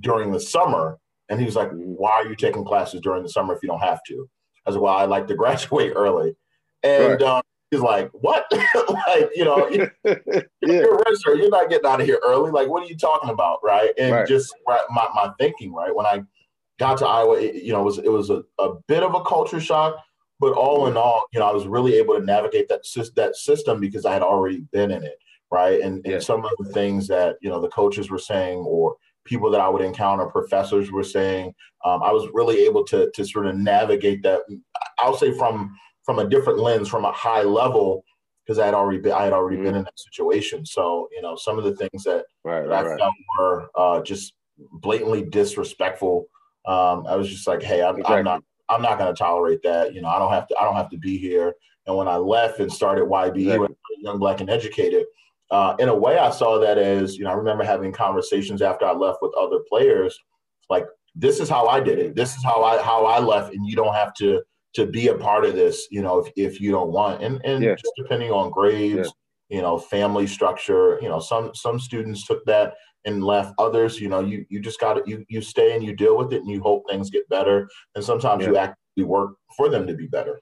during 0.00 0.32
the 0.32 0.40
summer, 0.40 0.98
and 1.28 1.38
he 1.38 1.46
was 1.46 1.56
like, 1.56 1.70
"Why 1.72 2.12
are 2.12 2.26
you 2.26 2.36
taking 2.36 2.64
classes 2.64 3.00
during 3.00 3.22
the 3.22 3.28
summer 3.28 3.54
if 3.54 3.62
you 3.62 3.68
don't 3.68 3.80
have 3.80 4.00
to?" 4.08 4.28
I 4.66 4.70
said, 4.70 4.80
"Well, 4.80 4.94
I 4.94 5.04
like 5.04 5.26
to 5.26 5.34
graduate 5.42 5.92
early," 5.94 6.34
and 6.82 7.20
right. 7.20 7.22
um, 7.22 7.42
he's 7.70 7.80
like, 7.80 8.10
"What? 8.12 8.46
like, 8.52 9.30
you 9.34 9.44
know, 9.44 9.68
you, 9.68 9.90
yeah. 10.04 10.40
you're 10.62 10.96
a 10.96 11.02
register, 11.04 11.34
you're 11.34 11.50
not 11.50 11.70
getting 11.70 11.86
out 11.86 12.00
of 12.00 12.06
here 12.06 12.20
early. 12.24 12.50
Like, 12.50 12.68
what 12.68 12.82
are 12.82 12.86
you 12.86 12.96
talking 12.96 13.30
about, 13.30 13.58
right?" 13.62 13.90
And 13.98 14.12
right. 14.12 14.28
just 14.28 14.54
my 14.64 14.78
my 14.90 15.30
thinking, 15.38 15.72
right 15.72 15.94
when 15.94 16.06
I 16.06 16.22
got 16.78 16.98
to 16.98 17.06
Iowa, 17.06 17.38
it, 17.38 17.56
you 17.56 17.72
know, 17.72 17.80
it 17.80 17.84
was 17.84 17.98
it 17.98 18.10
was 18.10 18.30
a, 18.30 18.42
a 18.58 18.74
bit 18.86 19.02
of 19.02 19.14
a 19.14 19.22
culture 19.22 19.60
shock, 19.60 19.96
but 20.40 20.52
all 20.52 20.86
in 20.86 20.96
all, 20.96 21.24
you 21.32 21.40
know, 21.40 21.48
I 21.48 21.52
was 21.52 21.66
really 21.66 21.94
able 21.94 22.18
to 22.18 22.24
navigate 22.24 22.68
that 22.68 22.82
that 23.16 23.36
system 23.36 23.80
because 23.80 24.06
I 24.06 24.12
had 24.12 24.22
already 24.22 24.60
been 24.72 24.90
in 24.90 25.02
it, 25.02 25.18
right? 25.50 25.80
And, 25.80 26.04
and 26.06 26.22
some 26.22 26.44
of 26.44 26.52
the 26.58 26.72
things 26.72 27.08
that 27.08 27.36
you 27.40 27.50
know 27.50 27.60
the 27.60 27.68
coaches 27.68 28.10
were 28.10 28.18
saying, 28.18 28.58
or 28.58 28.96
people 29.24 29.50
that 29.50 29.60
I 29.60 29.68
would 29.68 29.82
encounter, 29.82 30.26
professors 30.26 30.90
were 30.90 31.04
saying, 31.04 31.54
um, 31.84 32.02
I 32.02 32.12
was 32.12 32.28
really 32.32 32.64
able 32.64 32.84
to 32.84 33.10
to 33.12 33.24
sort 33.24 33.46
of 33.46 33.56
navigate 33.56 34.22
that. 34.22 34.42
I'll 34.98 35.16
say 35.16 35.32
from 35.32 35.76
from 36.08 36.20
a 36.20 36.28
different 36.28 36.58
lens, 36.58 36.88
from 36.88 37.04
a 37.04 37.12
high 37.12 37.42
level, 37.42 38.02
because 38.44 38.58
I 38.58 38.64
had 38.64 38.74
already 38.74 38.98
been 38.98 39.12
I 39.12 39.24
had 39.24 39.34
already 39.34 39.56
mm-hmm. 39.56 39.66
been 39.66 39.74
in 39.76 39.84
that 39.84 39.98
situation. 39.98 40.64
So 40.64 41.08
you 41.12 41.20
know, 41.20 41.36
some 41.36 41.58
of 41.58 41.64
the 41.64 41.76
things 41.76 42.04
that, 42.04 42.24
right, 42.44 42.62
that 42.62 42.68
right, 42.68 42.86
I 42.86 42.88
right. 42.88 42.98
felt 42.98 43.14
were 43.38 43.70
uh, 43.76 44.02
just 44.02 44.32
blatantly 44.80 45.24
disrespectful 45.24 46.26
um, 46.68 47.06
I 47.06 47.16
was 47.16 47.30
just 47.30 47.46
like, 47.46 47.62
hey, 47.62 47.82
I'm, 47.82 47.96
exactly. 47.96 48.16
I'm 48.16 48.24
not 48.24 48.42
I'm 48.68 48.82
not 48.82 48.98
going 48.98 49.12
to 49.12 49.18
tolerate 49.18 49.62
that. 49.62 49.94
You 49.94 50.02
know, 50.02 50.08
I 50.08 50.18
don't 50.18 50.30
have 50.30 50.46
to 50.48 50.56
I 50.60 50.64
don't 50.64 50.76
have 50.76 50.90
to 50.90 50.98
be 50.98 51.16
here. 51.16 51.54
And 51.86 51.96
when 51.96 52.06
I 52.06 52.16
left 52.16 52.60
and 52.60 52.70
started 52.70 53.04
YBE, 53.04 53.54
exactly. 53.54 53.76
Young 54.00 54.18
Black 54.18 54.40
and 54.40 54.50
Educated, 54.50 55.06
uh, 55.50 55.74
in 55.78 55.88
a 55.88 55.94
way, 55.94 56.18
I 56.18 56.30
saw 56.30 56.58
that 56.58 56.76
as 56.76 57.16
you 57.16 57.24
know. 57.24 57.30
I 57.30 57.34
remember 57.34 57.64
having 57.64 57.90
conversations 57.90 58.60
after 58.60 58.84
I 58.84 58.92
left 58.92 59.20
with 59.22 59.32
other 59.34 59.60
players, 59.66 60.18
like 60.68 60.86
this 61.14 61.40
is 61.40 61.48
how 61.48 61.66
I 61.68 61.80
did 61.80 61.98
it. 61.98 62.14
This 62.14 62.36
is 62.36 62.44
how 62.44 62.62
I 62.62 62.82
how 62.82 63.06
I 63.06 63.18
left, 63.18 63.54
and 63.54 63.66
you 63.66 63.74
don't 63.74 63.94
have 63.94 64.12
to 64.14 64.42
to 64.78 64.86
be 64.86 65.08
a 65.08 65.14
part 65.14 65.44
of 65.44 65.54
this. 65.54 65.86
You 65.90 66.02
know, 66.02 66.18
if, 66.18 66.32
if 66.36 66.60
you 66.60 66.70
don't 66.70 66.90
want, 66.90 67.22
and 67.22 67.40
and 67.44 67.62
yeah. 67.62 67.74
just 67.74 67.92
depending 67.96 68.30
on 68.30 68.50
grades, 68.50 69.12
yeah. 69.48 69.56
you 69.56 69.62
know, 69.62 69.78
family 69.78 70.26
structure. 70.26 70.98
You 71.02 71.08
know, 71.08 71.20
some 71.20 71.54
some 71.54 71.78
students 71.78 72.26
took 72.26 72.44
that 72.46 72.74
and 73.04 73.24
left 73.24 73.54
others 73.58 74.00
you 74.00 74.08
know 74.08 74.20
you 74.20 74.44
you 74.48 74.60
just 74.60 74.80
got 74.80 74.94
to 74.94 75.02
you 75.06 75.24
you 75.28 75.40
stay 75.40 75.74
and 75.74 75.84
you 75.84 75.94
deal 75.94 76.16
with 76.16 76.32
it 76.32 76.40
and 76.42 76.50
you 76.50 76.60
hope 76.60 76.82
things 76.88 77.10
get 77.10 77.28
better 77.28 77.68
and 77.94 78.04
sometimes 78.04 78.42
yeah. 78.42 78.50
you 78.50 78.56
actively 78.56 79.04
work 79.04 79.34
for 79.56 79.68
them 79.68 79.86
to 79.86 79.94
be 79.94 80.06
better 80.06 80.40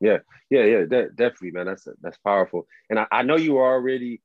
yeah 0.00 0.18
yeah 0.50 0.64
yeah 0.64 0.84
de- 0.84 1.10
definitely 1.10 1.50
man 1.50 1.66
that's 1.66 1.88
that's 2.02 2.18
powerful 2.18 2.66
and 2.90 2.98
I, 2.98 3.06
I 3.10 3.22
know 3.22 3.36
you 3.36 3.58
already 3.58 4.20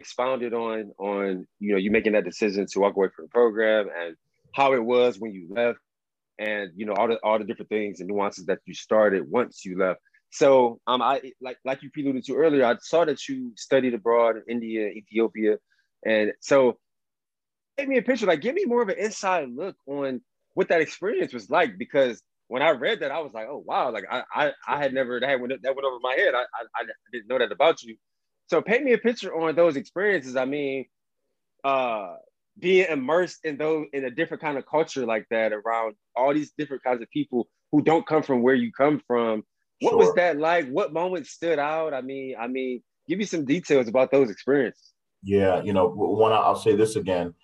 expounded 0.00 0.52
on 0.52 0.92
on 0.98 1.46
you 1.58 1.72
know 1.72 1.78
you 1.78 1.90
making 1.90 2.12
that 2.12 2.24
decision 2.24 2.66
to 2.66 2.80
walk 2.80 2.96
away 2.96 3.08
from 3.14 3.26
the 3.26 3.30
program 3.30 3.88
and 3.98 4.16
how 4.52 4.74
it 4.74 4.84
was 4.84 5.18
when 5.18 5.32
you 5.32 5.46
left 5.48 5.78
and 6.38 6.70
you 6.76 6.86
know 6.86 6.94
all 6.94 7.08
the 7.08 7.18
all 7.22 7.38
the 7.38 7.44
different 7.44 7.68
things 7.68 8.00
and 8.00 8.08
nuances 8.08 8.46
that 8.46 8.58
you 8.66 8.74
started 8.74 9.28
once 9.30 9.64
you 9.64 9.78
left 9.78 10.00
so 10.30 10.80
um 10.86 11.00
i 11.02 11.20
like 11.40 11.58
like 11.64 11.82
you 11.82 11.90
alluded 11.98 12.24
to 12.24 12.34
earlier 12.34 12.64
i 12.64 12.76
saw 12.80 13.04
that 13.04 13.28
you 13.28 13.52
studied 13.56 13.94
abroad 13.94 14.36
in 14.36 14.42
india 14.48 14.88
ethiopia 14.88 15.56
and 16.04 16.32
so 16.40 16.78
Give 17.78 17.88
me 17.88 17.98
a 17.98 18.02
picture, 18.02 18.26
like 18.26 18.40
give 18.40 18.54
me 18.54 18.64
more 18.64 18.80
of 18.82 18.88
an 18.88 18.98
inside 18.98 19.50
look 19.50 19.76
on 19.86 20.22
what 20.54 20.68
that 20.68 20.80
experience 20.80 21.34
was 21.34 21.50
like. 21.50 21.76
Because 21.76 22.22
when 22.48 22.62
I 22.62 22.70
read 22.70 23.00
that, 23.00 23.10
I 23.10 23.20
was 23.20 23.32
like, 23.34 23.48
oh 23.50 23.62
wow, 23.66 23.92
like 23.92 24.04
I 24.10 24.22
I, 24.34 24.52
I 24.66 24.78
had 24.78 24.94
never 24.94 25.20
that 25.20 25.40
went 25.40 25.52
that 25.62 25.74
went 25.74 25.84
over 25.84 25.98
my 26.00 26.14
head. 26.14 26.34
I, 26.34 26.40
I 26.40 26.64
I 26.74 26.84
didn't 27.12 27.28
know 27.28 27.38
that 27.38 27.52
about 27.52 27.82
you. 27.82 27.96
So 28.48 28.62
paint 28.62 28.84
me 28.84 28.92
a 28.94 28.98
picture 28.98 29.34
on 29.34 29.54
those 29.56 29.76
experiences. 29.76 30.36
I 30.36 30.46
mean, 30.46 30.86
uh, 31.64 32.14
being 32.58 32.86
immersed 32.90 33.44
in 33.44 33.56
those 33.56 33.86
in 33.92 34.04
a 34.04 34.10
different 34.10 34.42
kind 34.42 34.58
of 34.58 34.66
culture 34.66 35.04
like 35.04 35.26
that 35.30 35.52
around 35.52 35.94
all 36.14 36.32
these 36.32 36.52
different 36.56 36.82
kinds 36.82 37.02
of 37.02 37.10
people 37.10 37.48
who 37.72 37.82
don't 37.82 38.06
come 38.06 38.22
from 38.22 38.42
where 38.42 38.54
you 38.54 38.72
come 38.72 39.00
from. 39.06 39.42
What 39.80 39.90
sure. 39.90 39.98
was 39.98 40.14
that 40.14 40.38
like? 40.38 40.68
What 40.68 40.92
moments 40.92 41.30
stood 41.30 41.58
out? 41.58 41.92
I 41.92 42.00
mean, 42.00 42.34
I 42.38 42.46
mean, 42.46 42.82
give 43.08 43.18
me 43.18 43.24
some 43.24 43.44
details 43.44 43.88
about 43.88 44.10
those 44.10 44.30
experiences. 44.30 44.92
Yeah, 45.22 45.62
you 45.62 45.72
know, 45.72 45.88
one 45.88 46.32
I'll 46.32 46.56
say 46.56 46.76
this 46.76 46.96
again. 46.96 47.34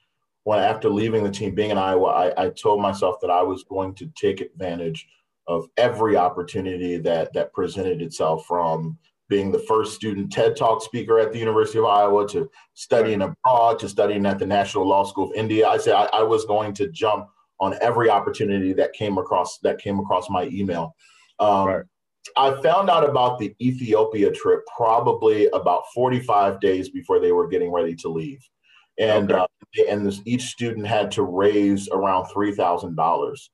When 0.44 0.58
after 0.58 0.88
leaving 0.88 1.22
the 1.24 1.30
team, 1.30 1.54
being 1.54 1.70
in 1.70 1.78
Iowa, 1.78 2.08
I, 2.08 2.46
I 2.46 2.48
told 2.50 2.80
myself 2.80 3.16
that 3.20 3.30
I 3.30 3.42
was 3.42 3.64
going 3.64 3.94
to 3.96 4.10
take 4.16 4.40
advantage 4.40 5.06
of 5.46 5.66
every 5.76 6.16
opportunity 6.16 6.98
that 6.98 7.32
that 7.34 7.52
presented 7.52 8.00
itself 8.02 8.46
from 8.46 8.98
being 9.28 9.50
the 9.50 9.58
first 9.60 9.94
student 9.94 10.32
TED 10.32 10.56
Talk 10.56 10.82
speaker 10.82 11.18
at 11.18 11.32
the 11.32 11.38
University 11.38 11.78
of 11.78 11.86
Iowa 11.86 12.28
to 12.28 12.50
studying 12.74 13.22
abroad 13.22 13.78
to 13.78 13.88
studying 13.88 14.26
at 14.26 14.38
the 14.38 14.46
National 14.46 14.86
Law 14.86 15.04
School 15.04 15.30
of 15.30 15.36
India. 15.36 15.66
I 15.66 15.78
said 15.78 15.94
I, 15.94 16.04
I, 16.12 16.22
was 16.22 16.44
going 16.44 16.74
to 16.74 16.88
jump 16.88 17.28
on 17.60 17.76
every 17.80 18.10
opportunity 18.10 18.72
that 18.74 18.92
came 18.92 19.18
across 19.18 19.58
that 19.58 19.78
came 19.78 19.98
across 19.98 20.28
my 20.28 20.46
email. 20.46 20.94
Um, 21.38 21.66
right. 21.66 21.84
I 22.36 22.60
found 22.62 22.88
out 22.88 23.08
about 23.08 23.38
the 23.38 23.54
Ethiopia 23.60 24.30
trip 24.30 24.60
probably 24.76 25.48
about 25.48 25.84
45 25.94 26.60
days 26.60 26.88
before 26.88 27.18
they 27.18 27.32
were 27.32 27.48
getting 27.48 27.72
ready 27.72 27.96
to 27.96 28.08
leave, 28.08 28.40
and 28.98 29.32
okay. 29.32 29.40
uh, 29.40 29.90
and 29.90 30.06
this, 30.06 30.20
each 30.24 30.42
student 30.42 30.86
had 30.86 31.10
to 31.12 31.22
raise 31.22 31.88
around 31.88 32.26
three 32.26 32.54
thousand 32.54 32.96
dollars. 32.96 33.50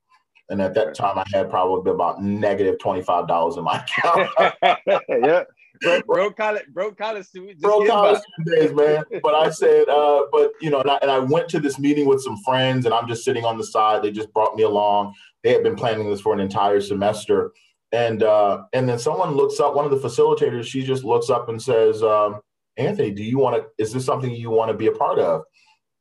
And 0.50 0.62
at 0.62 0.74
that 0.74 0.94
time, 0.94 1.18
I 1.18 1.24
had 1.30 1.50
probably 1.50 1.90
about 1.90 2.22
negative 2.22 2.40
negative 2.40 2.78
twenty 2.78 3.02
five 3.02 3.28
dollars 3.28 3.56
in 3.56 3.64
my 3.64 3.84
account. 3.84 4.30
yeah, 5.08 5.44
bro, 5.80 6.02
bro 6.06 6.30
college, 6.30 6.66
bro 6.72 6.92
college 6.92 7.26
student, 7.26 7.60
bro 7.60 7.86
college 7.86 8.20
days, 8.46 8.72
man. 8.72 9.04
But 9.22 9.34
I 9.34 9.50
said, 9.50 9.88
uh, 9.88 10.22
but 10.32 10.52
you 10.60 10.70
know, 10.70 10.80
and 10.80 10.90
I, 10.90 10.98
and 11.02 11.10
I 11.10 11.18
went 11.18 11.48
to 11.50 11.60
this 11.60 11.78
meeting 11.78 12.06
with 12.06 12.20
some 12.22 12.36
friends, 12.44 12.84
and 12.84 12.94
I'm 12.94 13.08
just 13.08 13.24
sitting 13.24 13.44
on 13.44 13.58
the 13.58 13.64
side. 13.64 14.02
They 14.02 14.10
just 14.10 14.32
brought 14.32 14.56
me 14.56 14.62
along. 14.62 15.14
They 15.42 15.52
had 15.52 15.62
been 15.62 15.76
planning 15.76 16.10
this 16.10 16.20
for 16.20 16.32
an 16.32 16.40
entire 16.40 16.80
semester, 16.80 17.52
and 17.92 18.22
uh, 18.22 18.64
and 18.72 18.88
then 18.88 18.98
someone 18.98 19.32
looks 19.32 19.60
up. 19.60 19.74
One 19.74 19.84
of 19.84 19.90
the 19.90 20.08
facilitators, 20.08 20.64
she 20.64 20.82
just 20.84 21.04
looks 21.04 21.30
up 21.30 21.48
and 21.48 21.60
says, 21.60 22.02
um, 22.02 22.40
"Anthony, 22.76 23.10
do 23.10 23.22
you 23.22 23.38
want 23.38 23.56
to? 23.56 23.82
Is 23.82 23.92
this 23.92 24.04
something 24.04 24.30
you 24.30 24.50
want 24.50 24.70
to 24.70 24.76
be 24.76 24.86
a 24.86 24.92
part 24.92 25.18
of?" 25.18 25.42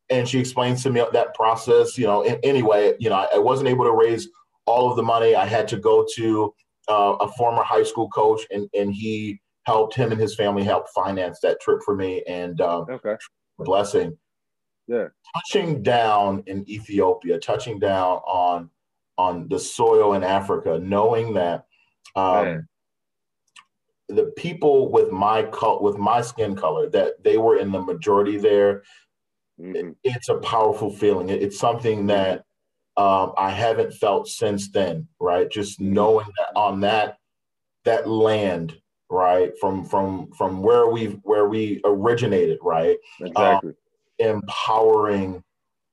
And 0.10 0.28
she 0.28 0.40
explains 0.40 0.84
to 0.84 0.90
me 0.90 1.04
that 1.14 1.34
process. 1.34 1.98
You 1.98 2.08
know, 2.08 2.22
anyway, 2.44 2.94
you 3.00 3.10
know, 3.10 3.16
I, 3.16 3.28
I 3.36 3.38
wasn't 3.40 3.70
able 3.70 3.86
to 3.86 3.92
raise 3.92 4.30
all 4.66 4.90
of 4.90 4.96
the 4.96 5.04
money. 5.04 5.36
I 5.36 5.46
had 5.46 5.68
to 5.70 5.78
go 5.78 6.06
to 6.16 6.54
uh, 6.88 7.16
a 7.20 7.28
former 7.34 7.64
high 7.64 7.84
school 7.84 8.10
coach, 8.10 8.42
and 8.52 8.70
and 8.74 8.94
he 8.94 9.40
helped 9.68 9.96
him 9.96 10.14
and 10.14 10.20
his 10.20 10.34
family 10.34 10.64
help 10.64 10.88
finance 10.96 11.42
that 11.42 11.60
trip 11.60 11.82
for 11.84 11.94
me 11.94 12.24
and 12.26 12.62
um, 12.62 12.86
okay. 12.90 13.18
blessing. 13.60 14.18
Yeah. 14.88 15.08
Touching 15.36 15.84
down 15.84 16.42
in 16.48 16.68
Ethiopia, 16.70 17.38
touching 17.38 17.78
down 17.78 18.20
on 18.26 18.70
on 19.18 19.50
the 19.50 19.60
soil 19.60 20.14
in 20.14 20.24
Africa, 20.24 20.80
knowing 20.82 21.34
that 21.34 21.66
um, 22.16 22.68
the 24.08 24.32
people 24.38 24.90
with 24.90 25.12
my 25.12 25.44
cult, 25.44 25.82
with 25.82 25.98
my 25.98 26.22
skin 26.22 26.56
color 26.56 26.90
that 26.92 27.22
they 27.24 27.38
were 27.38 27.58
in 27.58 27.72
the 27.74 27.82
majority 27.82 28.38
there, 28.38 28.84
mm-hmm. 29.60 29.76
it, 29.76 29.96
it's 30.04 30.30
a 30.30 30.38
powerful 30.38 30.90
feeling. 30.90 31.28
It, 31.28 31.44
it's 31.44 31.60
something 31.60 32.06
that 32.08 32.46
um, 32.96 33.34
I 33.38 33.50
haven't 33.50 33.92
felt 33.92 34.30
since 34.30 34.72
then. 34.72 35.10
Right, 35.20 35.52
just 35.52 35.82
knowing 35.82 36.28
that 36.38 36.56
on 36.56 36.80
that 36.82 37.18
that 37.84 38.08
land 38.08 38.80
right? 39.10 39.52
From 39.60 39.86
from 39.86 40.32
from 40.38 40.62
where 40.62 40.88
we 40.88 41.20
where 41.24 41.48
we 41.48 41.82
originated 41.86 42.60
right? 42.62 42.98
Exactly. 43.22 43.70
Um, 43.70 43.76
empowering 44.20 45.44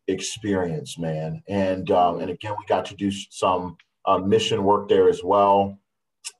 experience 0.09 0.99
man. 0.99 1.43
And 1.49 1.91
um, 1.91 2.21
and 2.21 2.31
again 2.31 2.55
we 2.59 2.67
got 2.67 2.85
to 2.87 2.95
do 2.95 3.11
some 3.11 3.77
uh, 4.07 4.19
mission 4.19 4.65
work 4.65 4.89
there 4.89 5.09
as 5.09 5.23
well. 5.23 5.79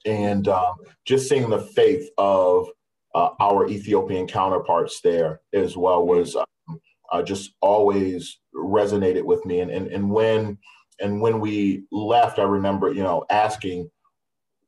And 0.07 0.49
um, 0.49 0.75
just 1.05 1.29
seeing 1.29 1.51
the 1.51 1.61
faith 1.61 2.09
of 2.19 2.69
uh, 3.15 3.31
our 3.41 3.69
ethiopian 3.69 4.27
counterparts 4.27 5.01
there 5.03 5.41
as 5.53 5.77
well 5.77 6.07
was 6.07 6.37
um, 6.37 6.81
uh, 7.13 7.23
just 7.23 7.55
always 7.61 8.39
resonated 8.55 9.23
with 9.23 9.45
me. 9.47 9.61
And, 9.61 9.71
and 9.71 9.87
and 9.89 10.11
when 10.11 10.59
and 11.01 11.21
when 11.21 11.41
we 11.41 11.85
left 11.91 12.39
i 12.39 12.43
remember 12.43 12.93
you 12.93 13.03
know 13.03 13.25
asking 13.31 13.91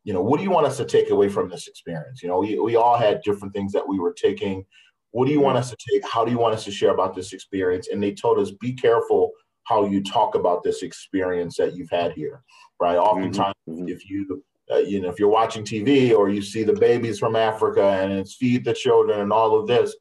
you 0.07 0.12
know, 0.12 0.22
what 0.22 0.36
do 0.36 0.44
you 0.44 0.52
want 0.52 0.68
us 0.68 0.76
to 0.76 0.84
take 0.84 1.11
away 1.11 1.28
from 1.28 1.50
this 1.50 1.66
experience? 1.66 2.22
You 2.22 2.28
know, 2.28 2.38
we, 2.38 2.57
we 2.61 2.76
all 2.76 2.96
had 2.96 3.22
different 3.22 3.52
things 3.52 3.72
that 3.72 3.86
we 3.86 3.98
were 3.98 4.12
taking. 4.12 4.64
What 5.11 5.26
do 5.26 5.32
you 5.32 5.40
want 5.40 5.59
us 5.59 5.68
to 5.70 5.76
take? 5.90 6.09
How 6.09 6.24
do 6.24 6.30
you 6.30 6.38
want 6.38 6.54
us 6.54 6.64
to 6.66 6.70
share 6.70 6.94
about 6.94 7.16
this 7.16 7.32
experience? 7.32 7.88
And 7.88 8.00
they 8.00 8.12
told 8.12 8.38
us, 8.38 8.52
be 8.52 8.72
careful 8.72 9.32
how 9.64 9.84
you 9.84 10.00
talk 10.04 10.36
about 10.36 10.62
this 10.62 10.84
experience 10.84 11.57
that 11.57 11.74
you've 11.74 11.90
had 11.90 12.12
here, 12.12 12.44
right? 12.80 12.96
Oftentimes, 12.96 13.54
mm-hmm. 13.68 13.88
if 13.88 14.09
you 14.09 14.44
uh, 14.70 14.78
you 14.78 15.00
know, 15.00 15.09
if 15.09 15.18
you're 15.18 15.28
watching 15.28 15.64
TV 15.64 16.16
or 16.16 16.28
you 16.28 16.40
see 16.40 16.62
the 16.62 16.72
babies 16.72 17.18
from 17.18 17.34
Africa 17.34 17.82
and 17.82 18.12
it's 18.12 18.36
feed 18.36 18.64
the 18.64 18.74
children 18.74 19.20
and 19.20 19.32
all 19.32 19.59
of 19.59 19.66
this, 19.66 19.94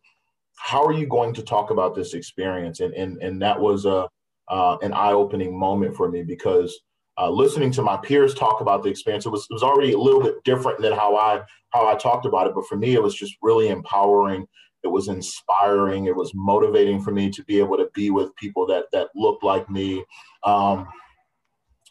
how 0.55 0.83
are 0.83 0.93
you 0.93 1.07
going 1.07 1.33
to 1.33 1.41
talk 1.41 1.71
about 1.71 1.95
this 1.95 2.13
experience? 2.13 2.79
And 2.79 2.93
and 2.93 3.17
and 3.23 3.41
that 3.41 3.59
was 3.59 3.85
a 3.85 4.07
uh, 4.49 4.77
an 4.83 4.93
eye 4.93 5.13
opening 5.13 5.57
moment 5.57 5.95
for 5.95 6.09
me 6.09 6.21
because 6.21 6.79
uh, 7.17 7.29
listening 7.29 7.71
to 7.71 7.81
my 7.81 7.97
peers 7.97 8.33
talk 8.33 8.61
about 8.61 8.83
the 8.83 8.89
experience, 8.89 9.25
it 9.25 9.29
was, 9.29 9.47
it 9.49 9.53
was 9.53 9.63
already 9.63 9.93
a 9.93 9.97
little 9.97 10.21
bit 10.21 10.43
different 10.43 10.81
than 10.81 10.93
how 10.93 11.15
I 11.15 11.41
how 11.69 11.87
I 11.87 11.95
talked 11.95 12.25
about 12.25 12.47
it. 12.47 12.55
But 12.55 12.67
for 12.67 12.77
me, 12.77 12.93
it 12.93 13.03
was 13.03 13.15
just 13.15 13.35
really 13.41 13.69
empowering. 13.69 14.45
It 14.83 14.87
was 14.87 15.07
inspiring. 15.07 16.05
It 16.05 16.15
was 16.15 16.31
motivating 16.35 17.01
for 17.01 17.11
me 17.11 17.29
to 17.31 17.43
be 17.45 17.59
able 17.59 17.77
to 17.77 17.89
be 17.93 18.11
with 18.11 18.35
people 18.35 18.65
that 18.67 18.85
that 18.91 19.09
looked 19.15 19.43
like 19.43 19.69
me. 19.69 20.03
Um, 20.43 20.87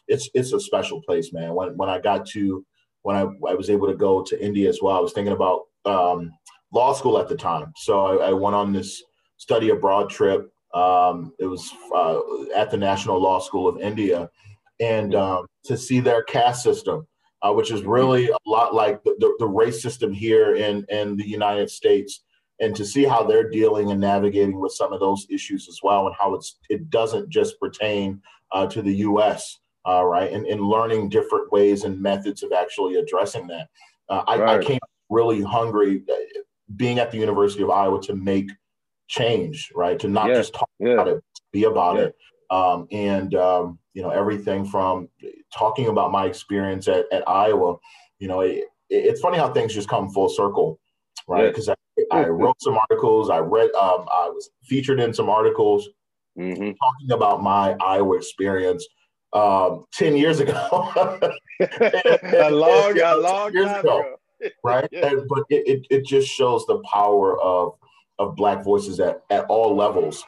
it's 0.07 0.29
it's 0.33 0.53
a 0.53 0.59
special 0.59 1.01
place, 1.01 1.33
man. 1.33 1.53
When 1.53 1.75
when 1.77 1.89
I 1.89 1.99
got 1.99 2.27
to 2.29 2.65
when 3.01 3.15
I, 3.15 3.21
I 3.21 3.53
was 3.53 3.69
able 3.69 3.87
to 3.87 3.95
go 3.95 4.23
to 4.23 4.43
India 4.43 4.69
as 4.69 4.79
well, 4.81 4.95
I 4.95 4.99
was 4.99 5.13
thinking 5.13 5.33
about 5.33 5.63
um, 5.85 6.31
law 6.71 6.93
school 6.93 7.19
at 7.19 7.27
the 7.27 7.35
time. 7.35 7.73
So 7.77 8.21
I, 8.21 8.29
I 8.29 8.33
went 8.33 8.55
on 8.55 8.73
this 8.73 9.03
study 9.37 9.69
abroad 9.69 10.09
trip. 10.09 10.51
Um, 10.73 11.31
it 11.39 11.45
was 11.45 11.71
uh, 11.95 12.19
at 12.55 12.69
the 12.69 12.77
National 12.77 13.19
Law 13.19 13.39
School 13.39 13.67
of 13.67 13.79
India 13.79 14.29
and 14.79 15.15
um, 15.15 15.45
to 15.65 15.77
see 15.77 15.99
their 15.99 16.23
caste 16.23 16.63
system, 16.63 17.07
uh, 17.41 17.53
which 17.53 17.71
is 17.71 17.83
really 17.83 18.29
a 18.29 18.37
lot 18.45 18.73
like 18.73 19.03
the, 19.03 19.15
the, 19.19 19.35
the, 19.39 19.47
race 19.47 19.81
system 19.81 20.11
here 20.11 20.55
in, 20.55 20.85
in 20.89 21.15
the 21.15 21.27
United 21.27 21.69
States, 21.69 22.23
and 22.59 22.75
to 22.75 22.85
see 22.85 23.03
how 23.03 23.23
they're 23.23 23.49
dealing 23.49 23.91
and 23.91 23.99
navigating 23.99 24.59
with 24.59 24.71
some 24.71 24.93
of 24.93 24.99
those 24.99 25.25
issues 25.29 25.67
as 25.67 25.79
well, 25.83 26.07
and 26.07 26.15
how 26.17 26.33
it's 26.33 26.57
it 26.69 26.89
doesn't 26.89 27.29
just 27.29 27.59
pertain 27.59 28.21
uh, 28.51 28.65
to 28.67 28.81
the 28.81 28.95
U.S. 28.97 29.59
Uh, 29.87 30.03
right, 30.03 30.31
and, 30.31 30.45
and 30.47 30.61
learning 30.61 31.09
different 31.09 31.51
ways 31.51 31.83
and 31.83 32.01
methods 32.01 32.43
of 32.43 32.51
actually 32.51 32.95
addressing 32.95 33.47
that. 33.47 33.67
Uh, 34.09 34.23
I, 34.27 34.39
right. 34.39 34.59
I 34.59 34.63
came 34.63 34.79
really 35.09 35.41
hungry, 35.41 36.03
uh, 36.09 36.15
being 36.75 36.99
at 36.99 37.11
the 37.11 37.17
University 37.17 37.63
of 37.63 37.69
Iowa, 37.69 38.01
to 38.03 38.15
make 38.15 38.49
change, 39.07 39.71
right, 39.75 39.99
to 39.99 40.07
not 40.07 40.29
yeah. 40.29 40.35
just 40.35 40.53
talk 40.53 40.69
yeah. 40.79 40.93
about 40.93 41.07
it, 41.07 41.23
be 41.51 41.65
about 41.65 41.97
yeah. 41.97 42.03
it. 42.03 42.15
Um, 42.49 42.87
and 42.91 43.33
um, 43.35 43.79
you 43.93 44.01
know 44.01 44.09
everything 44.09 44.65
from 44.65 45.09
talking 45.53 45.87
about 45.87 46.11
my 46.11 46.25
experience 46.25 46.87
at, 46.87 47.05
at 47.11 47.27
Iowa. 47.27 47.77
You 48.19 48.27
know, 48.27 48.41
it, 48.41 48.65
it's 48.89 49.21
funny 49.21 49.37
how 49.37 49.51
things 49.51 49.73
just 49.73 49.89
come 49.89 50.09
full 50.09 50.29
circle, 50.29 50.79
right? 51.27 51.47
Because 51.47 51.69
I, 51.69 51.75
I, 52.11 52.25
wrote 52.27 52.61
some 52.61 52.77
articles, 52.77 53.29
I 53.29 53.39
read, 53.39 53.71
um, 53.75 54.05
I 54.11 54.29
was 54.29 54.49
featured 54.63 54.99
in 54.99 55.13
some 55.13 55.29
articles 55.29 55.89
mm-hmm. 56.37 56.71
talking 56.71 57.11
about 57.11 57.41
my 57.41 57.75
Iowa 57.81 58.17
experience 58.17 58.85
um, 59.33 59.85
ten 59.93 60.15
years 60.15 60.39
ago. 60.39 60.53
a 61.61 62.51
long, 62.51 62.99
a 62.99 63.15
long 63.17 63.53
years 63.53 63.67
time 63.67 63.79
ago, 63.79 63.99
ago. 63.99 64.15
right? 64.63 64.89
yeah. 64.91 65.07
and, 65.07 65.27
but 65.27 65.43
it, 65.49 65.67
it, 65.67 65.87
it 65.89 66.05
just 66.05 66.27
shows 66.27 66.65
the 66.65 66.79
power 66.79 67.39
of 67.41 67.73
of 68.17 68.35
Black 68.35 68.63
voices 68.63 68.99
at, 68.99 69.23
at 69.29 69.45
all 69.45 69.75
levels, 69.75 70.23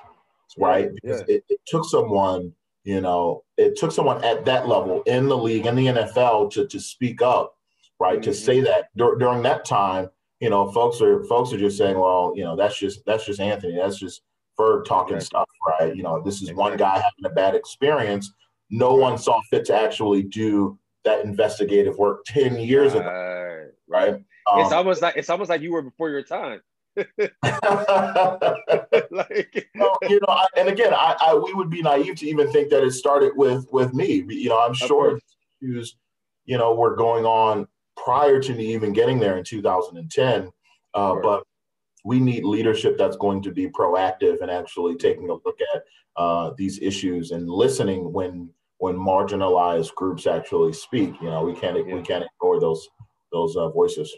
right? 0.58 0.89
Because 0.93 1.24
yeah. 1.28 1.36
it, 1.36 1.43
it 1.49 1.60
took 1.68 1.86
someone 1.86 2.53
you 2.88 3.01
know, 3.01 3.43
it 3.58 3.76
took 3.76 3.91
someone 3.91 4.24
at 4.24 4.45
that 4.45 4.70
level 4.70 5.01
in 5.01 5.28
the 5.28 5.38
league 5.38 5.66
in 5.66 5.76
the 5.76 5.88
NFL 5.88 6.49
to 6.53 6.66
to 6.68 6.80
speak 6.80 7.22
up, 7.22 7.58
right? 7.99 8.14
Mm-hmm. 8.14 8.32
To 8.32 8.34
say 8.34 8.62
that 8.62 8.95
dur- 8.95 9.18
during 9.18 9.43
that 9.43 9.66
time, 9.66 10.10
you 10.39 10.49
know, 10.49 10.72
folks 10.72 11.01
are 11.01 11.22
folks 11.26 11.51
are 11.51 11.58
just 11.58 11.78
saying, 11.78 11.99
well, 11.99 12.32
you 12.34 12.45
know, 12.45 12.55
that's 12.55 12.80
just 12.80 13.01
that's 13.05 13.26
just 13.26 13.41
Anthony, 13.41 13.76
that's 13.76 13.99
just 13.99 14.22
Ferg 14.58 14.86
talking 14.86 15.20
stuff, 15.20 15.49
right? 15.68 15.93
You 15.97 16.01
know, 16.01 16.22
this 16.24 16.36
is 16.36 16.43
exactly. 16.43 16.62
one 16.62 16.78
guy 16.78 16.95
having 16.95 17.26
a 17.26 17.30
bad 17.30 17.55
experience. 17.55 18.32
No 18.70 18.95
one 18.95 19.18
saw 19.18 19.41
fit 19.49 19.66
to 19.66 19.76
actually 19.76 20.24
do 20.24 20.80
that 21.03 21.26
investigative 21.26 21.97
work 21.97 22.24
ten 22.26 22.55
years 22.55 22.93
right. 22.93 23.01
ago, 23.01 23.68
right? 23.89 24.14
Um, 24.49 24.62
it's 24.62 24.72
almost 24.72 25.01
like 25.01 25.18
it's 25.18 25.30
almost 25.30 25.49
like 25.49 25.60
you 25.60 25.74
were 25.74 25.82
before 25.82 26.10
your 26.10 26.24
time. 26.24 26.62
like, 29.11 29.69
well, 29.75 29.97
you 30.09 30.19
know, 30.19 30.27
I, 30.29 30.47
and 30.57 30.67
again, 30.69 30.93
I, 30.93 31.15
I, 31.21 31.35
we 31.35 31.53
would 31.53 31.69
be 31.69 31.81
naive 31.81 32.15
to 32.17 32.27
even 32.27 32.51
think 32.51 32.69
that 32.69 32.83
it 32.83 32.91
started 32.91 33.33
with 33.35 33.67
with 33.71 33.93
me. 33.93 34.25
You 34.27 34.49
know, 34.49 34.59
I'm 34.59 34.73
sure 34.73 35.19
issues, 35.61 35.95
you 36.45 36.57
know, 36.57 36.73
were 36.73 36.95
going 36.95 37.25
on 37.25 37.67
prior 37.95 38.41
to 38.41 38.53
me 38.53 38.73
even 38.73 38.93
getting 38.93 39.19
there 39.19 39.37
in 39.37 39.43
2010. 39.43 40.51
Uh, 40.93 41.15
but 41.21 41.43
we 42.03 42.19
need 42.19 42.43
leadership 42.43 42.97
that's 42.97 43.17
going 43.17 43.41
to 43.43 43.51
be 43.51 43.67
proactive 43.67 44.41
and 44.41 44.49
actually 44.49 44.95
taking 44.95 45.29
a 45.29 45.33
look 45.33 45.59
at 45.75 45.83
uh, 46.15 46.51
these 46.57 46.79
issues 46.81 47.31
and 47.31 47.49
listening 47.49 48.11
when 48.11 48.49
when 48.79 48.95
marginalized 48.95 49.93
groups 49.95 50.25
actually 50.27 50.73
speak. 50.73 51.13
You 51.21 51.29
know, 51.29 51.43
we 51.43 51.53
can't 51.53 51.77
yeah. 51.87 51.95
we 51.95 52.01
can't 52.01 52.23
ignore 52.23 52.59
those 52.59 52.87
those 53.31 53.55
uh, 53.55 53.69
voices. 53.69 54.15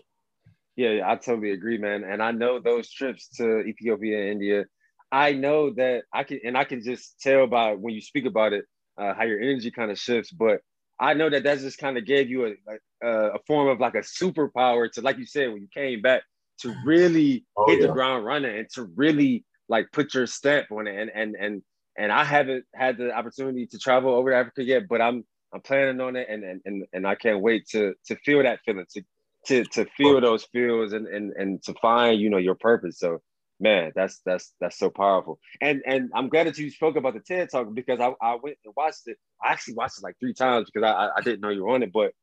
Yeah, 0.80 1.04
I 1.06 1.18
totally 1.18 1.52
agree, 1.52 1.78
man. 1.78 2.06
And 2.06 2.24
I 2.24 2.32
know 2.32 2.58
those 2.58 2.90
trips 2.90 3.28
to 3.36 3.60
Ethiopia 3.64 4.18
and 4.22 4.30
India. 4.30 4.64
I 5.12 5.34
know 5.34 5.74
that 5.74 6.04
I 6.14 6.24
can, 6.24 6.40
and 6.46 6.58
I 6.58 6.64
can 6.64 6.82
just 6.82 7.20
tell 7.20 7.48
by 7.48 7.74
when 7.74 7.94
you 7.94 8.00
speak 8.00 8.24
about 8.24 8.54
it, 8.54 8.64
uh, 8.98 9.14
how 9.14 9.26
your 9.26 9.42
energy 9.42 9.72
kind 9.72 9.92
of 9.92 10.00
shifts. 10.00 10.32
But 10.32 10.62
I 10.98 11.16
know 11.16 11.30
that 11.30 11.44
that 11.44 11.60
just 11.60 11.80
kind 11.80 11.98
of 11.98 12.06
gave 12.06 12.30
you 12.30 12.46
a, 12.46 13.06
a, 13.06 13.12
a 13.32 13.40
form 13.46 13.68
of 13.68 13.82
like 13.82 13.96
a 13.96 14.06
superpower 14.22 14.90
to, 14.94 15.02
like 15.02 15.18
you 15.18 15.26
said, 15.26 15.52
when 15.52 15.64
you 15.64 15.68
came 15.74 16.02
back 16.02 16.22
to 16.62 16.74
really 16.86 17.44
oh, 17.58 17.66
hit 17.68 17.82
yeah. 17.82 17.88
the 17.88 17.92
ground 17.92 18.24
running 18.24 18.58
and 18.58 18.70
to 18.76 18.84
really 18.96 19.44
like 19.68 19.92
put 19.92 20.14
your 20.14 20.28
stamp 20.28 20.72
on 20.72 20.88
it. 20.88 20.96
And 20.98 21.12
and 21.14 21.36
and 21.36 21.62
and 21.98 22.10
I 22.10 22.24
haven't 22.24 22.64
had 22.74 22.98
the 22.98 23.12
opportunity 23.12 23.68
to 23.68 23.80
travel 23.80 24.14
over 24.14 24.30
to 24.30 24.38
Africa 24.38 24.64
yet, 24.64 24.88
but 24.88 25.02
I'm 25.02 25.26
I'm 25.54 25.60
planning 25.60 26.00
on 26.00 26.16
it, 26.16 26.28
and 26.30 26.46
and 26.46 26.62
and, 26.64 26.86
and 26.94 27.06
I 27.06 27.16
can't 27.16 27.42
wait 27.42 27.68
to 27.72 27.96
to 28.06 28.16
feel 28.24 28.42
that 28.44 28.62
feeling, 28.64 28.86
to 28.92 29.04
to 29.48 29.64
to 29.66 29.86
feel 29.98 30.20
those 30.22 30.46
feels, 30.46 30.94
and 30.94 31.08
and 31.08 31.34
and 31.34 31.64
to 31.64 31.74
find 31.76 32.20
you 32.20 32.30
know 32.30 32.38
your 32.38 32.56
purpose. 32.56 33.00
So 33.00 33.22
man, 33.60 33.92
that's 33.96 34.20
that's 34.26 34.54
that's 34.60 34.78
so 34.78 34.90
powerful. 34.90 35.40
And 35.62 35.82
and 35.86 36.10
I'm 36.14 36.30
glad 36.30 36.48
that 36.48 36.58
you 36.58 36.70
spoke 36.72 36.96
about 36.96 37.14
the 37.14 37.20
TED 37.20 37.50
Talk 37.52 37.74
because 37.74 38.00
I, 38.00 38.14
I 38.22 38.36
went 38.36 38.58
and 38.66 38.74
watched 38.76 39.08
it. 39.08 39.18
I 39.44 39.52
actually 39.52 39.76
watched 39.76 39.98
it 39.98 40.04
like 40.04 40.16
three 40.20 40.34
times 40.34 40.70
because 40.72 40.88
I 40.88 41.10
I 41.18 41.22
didn't 41.22 41.42
know 41.42 41.50
you 41.50 41.64
were 41.64 41.74
on 41.74 41.84
it. 41.84 41.92
But 41.92 42.14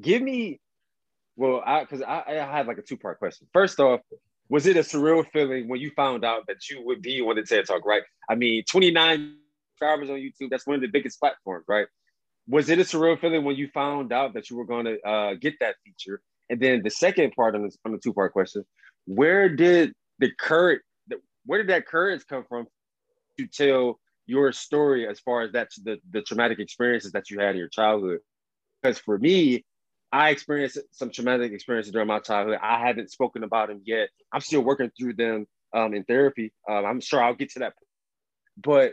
give 0.00 0.22
me, 0.22 0.60
well, 1.36 1.62
I 1.64 1.82
because 1.82 2.02
I, 2.02 2.24
I 2.28 2.56
had 2.56 2.66
like 2.66 2.78
a 2.78 2.82
two 2.82 2.96
part 2.96 3.18
question. 3.18 3.46
First 3.52 3.80
off, 3.80 4.00
was 4.48 4.66
it 4.66 4.76
a 4.76 4.80
surreal 4.80 5.24
feeling 5.32 5.68
when 5.68 5.80
you 5.80 5.90
found 5.94 6.24
out 6.24 6.46
that 6.48 6.68
you 6.68 6.84
would 6.84 7.02
be 7.02 7.20
on 7.20 7.36
the 7.36 7.42
TED 7.42 7.66
Talk? 7.66 7.86
Right. 7.86 8.02
I 8.28 8.34
mean, 8.34 8.64
29 8.68 9.36
subscribers 9.72 10.10
on 10.10 10.16
YouTube. 10.16 10.50
That's 10.50 10.66
one 10.66 10.76
of 10.76 10.82
the 10.82 10.88
biggest 10.88 11.18
platforms, 11.20 11.64
right? 11.68 11.86
Was 12.48 12.68
it 12.68 12.78
a 12.78 12.82
surreal 12.82 13.18
feeling 13.20 13.44
when 13.44 13.56
you 13.56 13.68
found 13.72 14.12
out 14.12 14.34
that 14.34 14.50
you 14.50 14.56
were 14.56 14.64
going 14.64 14.84
to 14.86 15.00
uh, 15.08 15.34
get 15.34 15.54
that 15.60 15.76
feature? 15.84 16.20
And 16.52 16.60
then 16.60 16.82
the 16.82 16.90
second 16.90 17.32
part 17.32 17.54
on, 17.54 17.62
this, 17.62 17.78
on 17.86 17.92
the 17.92 17.98
two 17.98 18.12
part 18.12 18.34
question, 18.34 18.62
where 19.06 19.48
did 19.48 19.94
the 20.18 20.30
courage, 20.38 20.80
where 21.46 21.58
did 21.58 21.70
that 21.70 21.86
courage 21.86 22.26
come 22.28 22.44
from 22.46 22.66
to 23.38 23.46
tell 23.46 23.98
your 24.26 24.52
story 24.52 25.08
as 25.08 25.18
far 25.18 25.40
as 25.40 25.50
that's 25.50 25.76
the, 25.80 25.96
the 26.10 26.20
traumatic 26.20 26.58
experiences 26.58 27.12
that 27.12 27.30
you 27.30 27.40
had 27.40 27.52
in 27.52 27.56
your 27.56 27.70
childhood? 27.70 28.18
Because 28.82 28.98
for 28.98 29.16
me, 29.16 29.64
I 30.12 30.28
experienced 30.28 30.76
some 30.90 31.10
traumatic 31.10 31.52
experiences 31.52 31.90
during 31.90 32.08
my 32.08 32.18
childhood. 32.18 32.58
I 32.62 32.86
haven't 32.86 33.10
spoken 33.10 33.44
about 33.44 33.68
them 33.68 33.80
yet. 33.86 34.10
I'm 34.30 34.42
still 34.42 34.60
working 34.60 34.90
through 34.98 35.14
them 35.14 35.46
um, 35.72 35.94
in 35.94 36.04
therapy. 36.04 36.52
Um, 36.68 36.84
I'm 36.84 37.00
sure 37.00 37.22
I'll 37.22 37.34
get 37.34 37.50
to 37.52 37.60
that. 37.60 37.72
But 38.62 38.92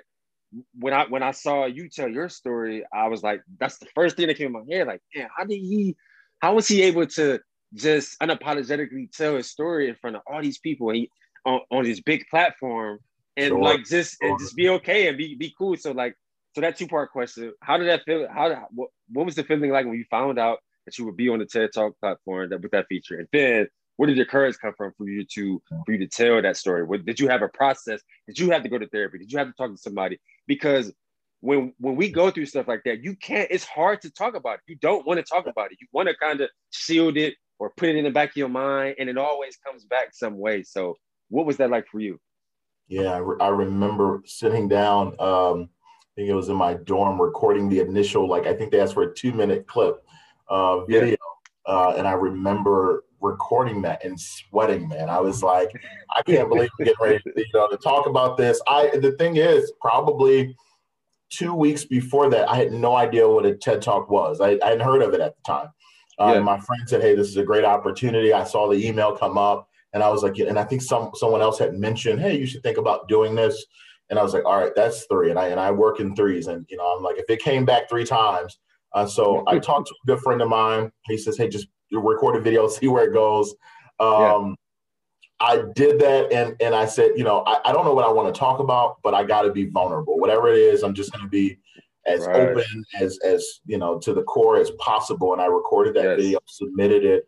when 0.79 0.93
I 0.93 1.07
when 1.07 1.23
I 1.23 1.31
saw 1.31 1.65
you 1.65 1.89
tell 1.89 2.07
your 2.07 2.29
story, 2.29 2.85
I 2.93 3.09
was 3.09 3.21
like, 3.21 3.41
that's 3.59 3.79
the 3.79 3.87
first 3.93 4.15
thing 4.15 4.27
that 4.27 4.37
came 4.37 4.55
in 4.55 4.65
my 4.65 4.73
head. 4.73 4.87
Like, 4.87 5.01
man, 5.13 5.27
how 5.35 5.43
did 5.43 5.57
he? 5.57 5.97
How 6.41 6.55
was 6.55 6.69
he 6.69 6.83
able 6.83 7.05
to 7.05 7.41
just 7.73 8.19
unapologetically 8.19 9.11
tell 9.11 9.35
his 9.35 9.49
story 9.49 9.89
in 9.89 9.95
front 9.95 10.15
of 10.15 10.21
all 10.27 10.41
these 10.41 10.59
people 10.59 10.89
he, 10.91 11.09
on, 11.45 11.61
on 11.71 11.83
this 11.83 12.01
big 12.01 12.25
platform 12.29 12.99
and 13.37 13.49
sure. 13.49 13.61
like 13.61 13.85
just 13.85 14.17
sure. 14.19 14.29
and 14.29 14.39
just 14.39 14.55
be 14.55 14.69
okay 14.69 15.07
and 15.07 15.17
be 15.17 15.35
be 15.35 15.53
cool. 15.57 15.75
So 15.77 15.91
like, 15.91 16.15
so 16.55 16.61
that 16.61 16.77
two 16.77 16.87
part 16.87 17.11
question: 17.11 17.53
How 17.61 17.77
did 17.77 17.87
that 17.87 18.03
feel? 18.03 18.27
How 18.29 18.67
what, 18.71 18.89
what 19.11 19.25
was 19.25 19.35
the 19.35 19.43
feeling 19.43 19.71
like 19.71 19.85
when 19.85 19.95
you 19.95 20.05
found 20.09 20.39
out 20.39 20.59
that 20.85 20.97
you 20.97 21.05
would 21.05 21.17
be 21.17 21.29
on 21.29 21.39
the 21.39 21.45
TED 21.45 21.69
Talk 21.73 21.99
platform 21.99 22.49
that 22.49 22.61
with 22.61 22.71
that 22.71 22.87
feature? 22.87 23.19
And 23.19 23.27
then 23.31 23.67
where 23.97 24.07
did 24.07 24.17
your 24.17 24.25
courage 24.25 24.57
come 24.61 24.73
from 24.77 24.93
for 24.97 25.07
you 25.07 25.25
to 25.35 25.61
for 25.85 25.91
you 25.91 25.99
to 25.99 26.07
tell 26.07 26.41
that 26.41 26.57
story? 26.57 26.83
What, 26.83 27.05
did 27.05 27.19
you 27.19 27.27
have 27.27 27.41
a 27.41 27.49
process? 27.49 28.01
Did 28.27 28.39
you 28.39 28.51
have 28.51 28.63
to 28.63 28.69
go 28.69 28.77
to 28.77 28.87
therapy? 28.87 29.19
Did 29.19 29.31
you 29.31 29.37
have 29.37 29.47
to 29.47 29.53
talk 29.53 29.71
to 29.71 29.77
somebody? 29.77 30.19
Because 30.47 30.91
when 31.41 31.73
when 31.79 31.95
we 31.95 32.11
go 32.11 32.31
through 32.31 32.45
stuff 32.47 32.67
like 32.67 32.83
that, 32.85 33.03
you 33.03 33.15
can't. 33.15 33.49
It's 33.51 33.65
hard 33.65 34.01
to 34.01 34.11
talk 34.11 34.35
about 34.35 34.55
it. 34.55 34.61
You 34.67 34.75
don't 34.75 35.05
want 35.05 35.19
to 35.19 35.23
talk 35.23 35.47
about 35.47 35.71
it. 35.71 35.77
You 35.79 35.87
want 35.91 36.09
to 36.09 36.15
kind 36.15 36.41
of 36.41 36.49
shield 36.71 37.17
it 37.17 37.35
or 37.59 37.71
put 37.75 37.89
it 37.89 37.97
in 37.97 38.05
the 38.05 38.11
back 38.11 38.29
of 38.29 38.37
your 38.37 38.49
mind, 38.49 38.95
and 38.99 39.09
it 39.09 39.17
always 39.17 39.57
comes 39.57 39.85
back 39.85 40.09
some 40.13 40.37
way. 40.37 40.63
So, 40.63 40.95
what 41.29 41.45
was 41.45 41.57
that 41.57 41.69
like 41.69 41.87
for 41.87 41.99
you? 41.99 42.19
Yeah, 42.87 43.11
I, 43.11 43.17
re- 43.17 43.37
I 43.39 43.49
remember 43.49 44.23
sitting 44.25 44.67
down. 44.67 45.07
Um, 45.19 45.69
I 45.69 46.11
think 46.15 46.29
it 46.29 46.33
was 46.33 46.49
in 46.49 46.55
my 46.55 46.73
dorm 46.73 47.21
recording 47.21 47.69
the 47.69 47.79
initial, 47.81 48.27
like 48.27 48.47
I 48.47 48.53
think 48.53 48.71
they 48.71 48.79
asked 48.79 48.95
for 48.95 49.03
a 49.03 49.13
two 49.13 49.31
minute 49.31 49.67
clip 49.67 50.03
uh, 50.47 50.85
video, 50.85 51.17
yeah. 51.67 51.73
uh, 51.73 51.93
and 51.97 52.07
I 52.07 52.13
remember 52.13 53.03
recording 53.21 53.81
that 53.83 54.03
and 54.03 54.19
sweating, 54.19 54.87
man. 54.87 55.09
I 55.09 55.19
was 55.19 55.43
like, 55.43 55.71
I 56.15 56.21
can't 56.23 56.49
believe 56.49 56.69
I'm 56.79 56.85
getting 56.85 57.01
ready 57.01 57.19
to, 57.19 57.33
you 57.35 57.45
know, 57.53 57.67
to 57.67 57.77
talk 57.77 58.07
about 58.07 58.37
this. 58.37 58.61
I 58.67 58.89
the 58.97 59.11
thing 59.13 59.37
is, 59.37 59.71
probably 59.79 60.55
two 61.29 61.53
weeks 61.53 61.85
before 61.85 62.29
that, 62.31 62.49
I 62.49 62.55
had 62.55 62.71
no 62.71 62.95
idea 62.95 63.29
what 63.29 63.45
a 63.45 63.55
TED 63.55 63.81
Talk 63.81 64.09
was. 64.09 64.41
I, 64.41 64.57
I 64.63 64.69
hadn't 64.69 64.81
heard 64.81 65.01
of 65.01 65.13
it 65.13 65.21
at 65.21 65.35
the 65.35 65.41
time. 65.45 65.69
Uh, 66.19 66.33
yeah. 66.35 66.39
My 66.39 66.59
friend 66.59 66.81
said, 66.87 67.01
"Hey, 67.01 67.15
this 67.15 67.27
is 67.27 67.37
a 67.37 67.43
great 67.43 67.65
opportunity." 67.65 68.33
I 68.33 68.43
saw 68.43 68.67
the 68.67 68.85
email 68.85 69.15
come 69.15 69.37
up, 69.37 69.69
and 69.93 70.03
I 70.03 70.09
was 70.09 70.23
like, 70.23 70.37
and 70.39 70.59
I 70.59 70.63
think 70.63 70.81
some 70.81 71.11
someone 71.15 71.41
else 71.41 71.57
had 71.57 71.73
mentioned, 71.73 72.19
"Hey, 72.19 72.37
you 72.37 72.45
should 72.45 72.63
think 72.63 72.77
about 72.77 73.07
doing 73.07 73.35
this." 73.35 73.65
And 74.09 74.19
I 74.19 74.23
was 74.23 74.33
like, 74.33 74.45
"All 74.45 74.57
right, 74.57 74.73
that's 74.75 75.05
three. 75.05 75.29
And 75.29 75.39
I 75.39 75.47
and 75.47 75.59
I 75.59 75.71
work 75.71 75.99
in 75.99 76.15
threes, 76.15 76.47
and 76.47 76.65
you 76.69 76.77
know, 76.77 76.85
I'm 76.85 77.03
like, 77.03 77.17
if 77.17 77.25
it 77.29 77.41
came 77.41 77.65
back 77.65 77.89
three 77.89 78.05
times. 78.05 78.57
Uh, 78.91 79.05
so 79.05 79.43
I 79.45 79.59
talked 79.59 79.87
to 79.87 79.93
a 80.03 80.07
good 80.07 80.19
friend 80.19 80.41
of 80.41 80.49
mine. 80.49 80.91
He 81.05 81.17
says, 81.17 81.37
"Hey, 81.37 81.47
just 81.47 81.67
record 81.91 82.35
a 82.35 82.41
video, 82.41 82.67
see 82.67 82.87
where 82.87 83.05
it 83.05 83.13
goes. 83.13 83.53
Um, 83.99 84.09
yeah. 84.11 84.53
I 85.41 85.63
did 85.73 85.99
that 85.99 86.33
and 86.33 86.55
and 86.59 86.75
I 86.75 86.85
said, 86.85 87.11
you 87.15 87.23
know, 87.23 87.43
I, 87.47 87.69
I 87.69 87.71
don't 87.71 87.85
know 87.85 87.93
what 87.93 88.05
I 88.05 88.11
want 88.11 88.33
to 88.33 88.37
talk 88.37 88.59
about, 88.59 88.97
but 89.03 89.13
I 89.13 89.23
got 89.23 89.43
to 89.43 89.51
be 89.51 89.65
vulnerable. 89.65 90.19
Whatever 90.19 90.49
it 90.49 90.57
is, 90.57 90.83
I'm 90.83 90.93
just 90.93 91.13
going 91.13 91.23
to 91.23 91.29
be 91.29 91.57
as 92.09 92.25
right. 92.25 92.49
open 92.49 92.83
as 92.99 93.17
as 93.23 93.45
you 93.65 93.77
know 93.77 93.99
to 93.99 94.13
the 94.13 94.23
core 94.23 94.57
as 94.57 94.71
possible. 94.71 95.33
And 95.33 95.41
I 95.41 95.45
recorded 95.45 95.95
that 95.95 96.03
yes. 96.03 96.17
video, 96.17 96.39
submitted 96.45 97.05
it, 97.05 97.27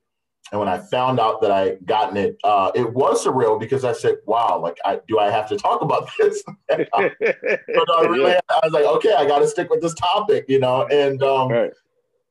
and 0.52 0.60
when 0.60 0.68
I 0.68 0.80
found 0.80 1.20
out 1.20 1.42
that 1.42 1.52
I 1.52 1.76
gotten 1.86 2.18
it, 2.18 2.38
uh, 2.44 2.72
it 2.76 2.94
was 2.94 3.26
surreal 3.26 3.58
because 3.58 3.86
I 3.86 3.94
said, 3.94 4.16
"Wow, 4.26 4.60
like, 4.62 4.78
I 4.84 5.00
do 5.08 5.18
I 5.18 5.32
have 5.32 5.48
to 5.50 5.56
talk 5.56 5.82
about 5.82 6.10
this?" 6.20 6.44
so 6.44 6.56
I, 6.94 8.02
really, 8.02 8.34
I 8.34 8.60
was 8.64 8.74
like, 8.74 8.86
"Okay, 8.86 9.14
I 9.14 9.26
got 9.26 9.40
to 9.40 9.48
stick 9.48 9.70
with 9.70 9.82
this 9.82 9.94
topic," 9.94 10.46
you 10.50 10.60
know. 10.60 10.88
And 10.88 11.24
um, 11.24 11.50
right. 11.50 11.72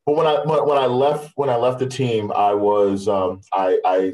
But 0.05 0.17
when 0.17 0.27
I 0.27 0.43
when, 0.45 0.79
I 0.79 0.87
left 0.87 1.33
when 1.37 1.49
I 1.49 1.57
left 1.57 1.79
the 1.79 1.87
team, 1.87 2.33
I 2.33 2.53
was 2.53 3.09
um, 3.09 3.41
I, 3.53 3.79
I 3.85 4.13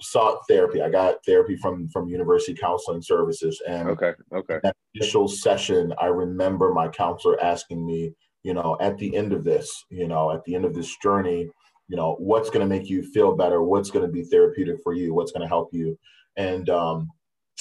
sought 0.00 0.38
therapy. 0.48 0.82
I 0.82 0.90
got 0.90 1.24
therapy 1.24 1.56
from 1.56 1.88
from 1.88 2.08
University 2.08 2.54
Counseling 2.54 3.02
Services, 3.02 3.62
and 3.68 3.88
okay, 3.90 4.12
okay. 4.34 4.58
That 4.62 4.76
initial 4.94 5.28
session, 5.28 5.92
I 6.00 6.06
remember 6.06 6.72
my 6.72 6.88
counselor 6.88 7.42
asking 7.42 7.84
me, 7.86 8.12
you 8.42 8.54
know, 8.54 8.76
at 8.80 8.98
the 8.98 9.14
end 9.16 9.32
of 9.32 9.44
this, 9.44 9.84
you 9.90 10.08
know, 10.08 10.32
at 10.32 10.44
the 10.44 10.54
end 10.54 10.64
of 10.64 10.74
this 10.74 10.96
journey, 11.02 11.48
you 11.88 11.96
know, 11.96 12.16
what's 12.18 12.50
going 12.50 12.68
to 12.68 12.74
make 12.74 12.88
you 12.88 13.02
feel 13.02 13.36
better? 13.36 13.62
What's 13.62 13.90
going 13.90 14.06
to 14.06 14.12
be 14.12 14.24
therapeutic 14.24 14.76
for 14.82 14.92
you? 14.92 15.14
What's 15.14 15.32
going 15.32 15.42
to 15.42 15.48
help 15.48 15.70
you? 15.72 15.98
And 16.36 16.68
um, 16.68 17.08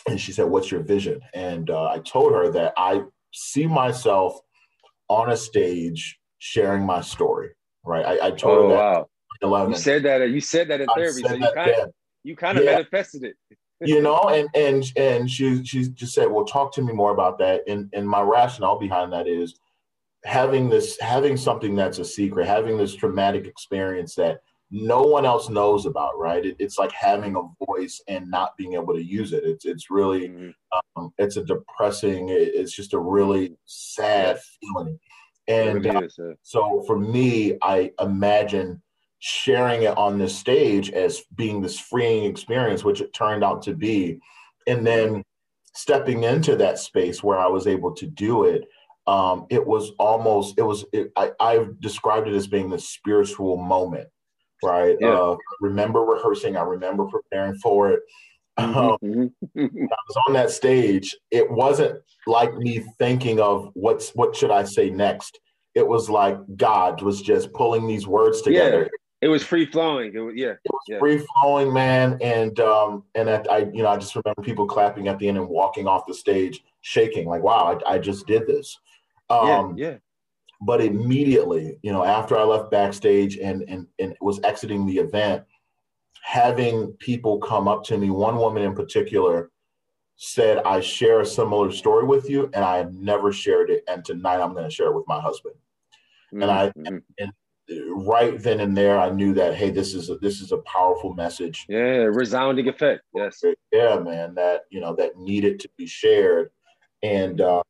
and 0.07 0.19
she 0.19 0.31
said, 0.31 0.45
"What's 0.45 0.71
your 0.71 0.81
vision?" 0.81 1.19
And 1.33 1.69
uh, 1.69 1.85
I 1.85 1.99
told 1.99 2.33
her 2.33 2.51
that 2.51 2.73
I 2.77 3.01
see 3.33 3.67
myself 3.67 4.39
on 5.07 5.31
a 5.31 5.37
stage 5.37 6.19
sharing 6.39 6.85
my 6.85 7.01
story. 7.01 7.49
Right. 7.85 8.05
I, 8.05 8.27
I 8.27 8.31
told 8.31 8.57
oh, 8.57 8.61
her 8.63 8.69
that. 8.69 8.75
Wow. 8.75 9.07
11. 9.41 9.71
You 9.71 9.77
said 9.77 10.03
that. 10.03 10.29
You 10.29 10.41
said 10.41 10.69
that 10.69 10.81
in 10.81 10.87
therapy. 10.95 11.21
So 11.21 11.33
you 11.33 11.51
kind 11.53 11.71
of 11.71 11.91
you 12.25 12.35
kind 12.35 12.57
of 12.57 12.63
yeah. 12.63 12.71
manifested 12.71 13.23
it. 13.23 13.35
you 13.81 14.01
know, 14.01 14.29
and 14.29 14.49
and 14.55 14.83
and 14.95 15.29
she 15.29 15.63
she 15.63 15.89
just 15.89 16.13
said, 16.13 16.31
"Well, 16.31 16.45
talk 16.45 16.73
to 16.73 16.81
me 16.81 16.93
more 16.93 17.11
about 17.11 17.37
that." 17.39 17.61
And 17.67 17.89
and 17.93 18.07
my 18.07 18.21
rationale 18.21 18.79
behind 18.79 19.13
that 19.13 19.27
is 19.27 19.59
having 20.23 20.69
this 20.69 20.97
having 21.01 21.37
something 21.37 21.75
that's 21.75 21.99
a 21.99 22.05
secret, 22.05 22.47
having 22.47 22.77
this 22.77 22.95
traumatic 22.95 23.45
experience 23.45 24.15
that 24.15 24.41
no 24.71 25.01
one 25.01 25.25
else 25.25 25.49
knows 25.49 25.85
about. 25.85 26.17
Right? 26.17 26.45
It, 26.45 26.55
it's 26.57 26.79
like 26.79 26.93
having 26.93 27.35
a 27.35 27.65
voice 27.65 28.01
and 28.07 28.31
not 28.31 28.55
being 28.57 28.73
able 28.73 28.93
to 28.93 29.03
use 29.03 29.33
it. 29.33 29.43
It's 29.43 29.65
it's 29.65 29.91
really 29.91 30.29
mm-hmm. 30.29 30.49
um, 30.95 31.13
it's 31.17 31.35
a 31.37 31.43
depressing. 31.43 32.29
It's 32.29 32.73
just 32.73 32.93
a 32.93 32.99
really 32.99 33.55
sad 33.65 34.39
feeling. 34.39 34.97
And 35.47 35.85
uh, 35.85 36.01
so 36.41 36.83
for 36.87 36.97
me, 36.97 37.57
I 37.61 37.91
imagine 37.99 38.81
sharing 39.27 39.81
it 39.81 39.97
on 39.97 40.19
this 40.19 40.37
stage 40.37 40.91
as 40.91 41.23
being 41.35 41.59
this 41.59 41.79
freeing 41.79 42.25
experience, 42.25 42.83
which 42.83 43.01
it 43.01 43.11
turned 43.11 43.43
out 43.43 43.59
to 43.63 43.73
be. 43.73 44.19
And 44.67 44.85
then 44.85 45.23
stepping 45.73 46.25
into 46.25 46.55
that 46.57 46.77
space 46.77 47.23
where 47.23 47.39
I 47.39 47.47
was 47.47 47.65
able 47.65 47.91
to 47.95 48.05
do 48.05 48.43
it, 48.43 48.65
um, 49.07 49.47
it 49.49 49.65
was 49.65 49.93
almost, 49.97 50.59
it 50.59 50.61
was, 50.61 50.85
it, 50.93 51.11
I, 51.15 51.31
I've 51.39 51.81
described 51.81 52.27
it 52.27 52.35
as 52.35 52.45
being 52.45 52.69
the 52.69 52.77
spiritual 52.77 53.57
moment, 53.57 54.07
right? 54.63 54.95
Yeah. 54.99 55.13
Uh, 55.13 55.37
remember 55.59 56.01
rehearsing, 56.01 56.55
I 56.55 56.61
remember 56.61 57.05
preparing 57.05 57.55
for 57.55 57.89
it. 57.91 58.01
Mm-hmm, 58.57 58.77
um, 58.77 59.33
mm-hmm. 59.57 59.85
I 59.91 59.97
was 60.07 60.17
on 60.29 60.33
that 60.33 60.49
stage. 60.49 61.13
It 61.29 61.51
wasn't 61.51 61.99
like 62.25 62.55
me 62.55 62.85
thinking 62.97 63.41
of 63.41 63.69
what's 63.73 64.11
what 64.11 64.33
should 64.33 64.49
I 64.49 64.63
say 64.63 64.89
next. 64.89 65.41
It 65.73 65.85
was 65.85 66.09
like 66.09 66.37
God 66.55 67.01
was 67.01 67.21
just 67.21 67.51
pulling 67.51 67.85
these 67.85 68.07
words 68.07 68.41
together. 68.41 68.89
It 69.21 69.27
was 69.27 69.43
free 69.43 69.65
flowing. 69.65 70.13
It 70.13 70.19
was, 70.19 70.33
yeah. 70.35 70.51
It 70.51 70.71
was 70.71 70.81
yeah. 70.87 70.99
free 70.99 71.25
flowing, 71.41 71.73
man. 71.73 72.17
And 72.21 72.59
um, 72.59 73.03
and 73.15 73.29
I, 73.29 73.43
I, 73.49 73.57
you 73.73 73.81
know, 73.81 73.87
I 73.87 73.97
just 73.97 74.15
remember 74.15 74.41
people 74.41 74.67
clapping 74.67 75.07
at 75.07 75.17
the 75.19 75.27
end 75.27 75.37
and 75.37 75.47
walking 75.47 75.87
off 75.87 76.05
the 76.05 76.13
stage, 76.13 76.63
shaking, 76.81 77.27
like, 77.27 77.41
"Wow, 77.41 77.79
I, 77.85 77.93
I 77.93 77.97
just 77.97 78.27
did 78.27 78.45
this." 78.45 78.77
Um, 79.29 79.77
yeah, 79.77 79.89
yeah. 79.89 79.97
But 80.61 80.81
immediately, 80.81 81.77
you 81.81 81.91
know, 81.91 82.03
after 82.03 82.37
I 82.37 82.43
left 82.43 82.71
backstage 82.71 83.37
and 83.37 83.63
and 83.67 83.87
and 83.99 84.15
was 84.21 84.39
exiting 84.43 84.85
the 84.85 84.97
event, 84.97 85.43
having 86.21 86.91
people 86.99 87.39
come 87.39 87.67
up 87.67 87.83
to 87.85 87.97
me, 87.97 88.09
one 88.09 88.37
woman 88.37 88.63
in 88.63 88.75
particular 88.75 89.51
said, 90.17 90.59
I 90.59 90.79
share 90.79 91.21
a 91.21 91.25
similar 91.25 91.71
story 91.71 92.05
with 92.05 92.29
you, 92.29 92.49
and 92.53 92.63
I 92.63 92.77
have 92.77 92.93
never 92.93 93.31
shared 93.31 93.69
it. 93.69 93.83
And 93.87 94.03
tonight 94.03 94.39
I'm 94.39 94.53
going 94.53 94.63
to 94.63 94.73
share 94.73 94.87
it 94.87 94.95
with 94.95 95.07
my 95.07 95.19
husband. 95.19 95.55
Mm-hmm. 96.33 96.41
And 96.41 96.51
I 96.51 96.67
mm-hmm. 96.69 96.97
and, 97.19 97.31
right 97.69 98.41
then 98.41 98.59
and 98.59 98.75
there, 98.75 98.99
I 98.99 99.09
knew 99.09 99.33
that 99.33 99.55
hey, 99.55 99.69
this 99.69 99.93
is 99.93 100.09
a 100.09 100.17
this 100.17 100.41
is 100.41 100.51
a 100.51 100.57
powerful 100.59 101.13
message. 101.13 101.65
Yeah, 101.67 102.05
resounding 102.11 102.67
effect. 102.67 103.01
Yes. 103.13 103.43
Yeah, 103.71 103.97
man. 103.99 104.35
That 104.35 104.61
you 104.69 104.79
know 104.79 104.95
that 104.95 105.17
needed 105.17 105.59
to 105.61 105.69
be 105.77 105.87
shared, 105.87 106.49
and 107.01 107.41
uh, 107.41 107.63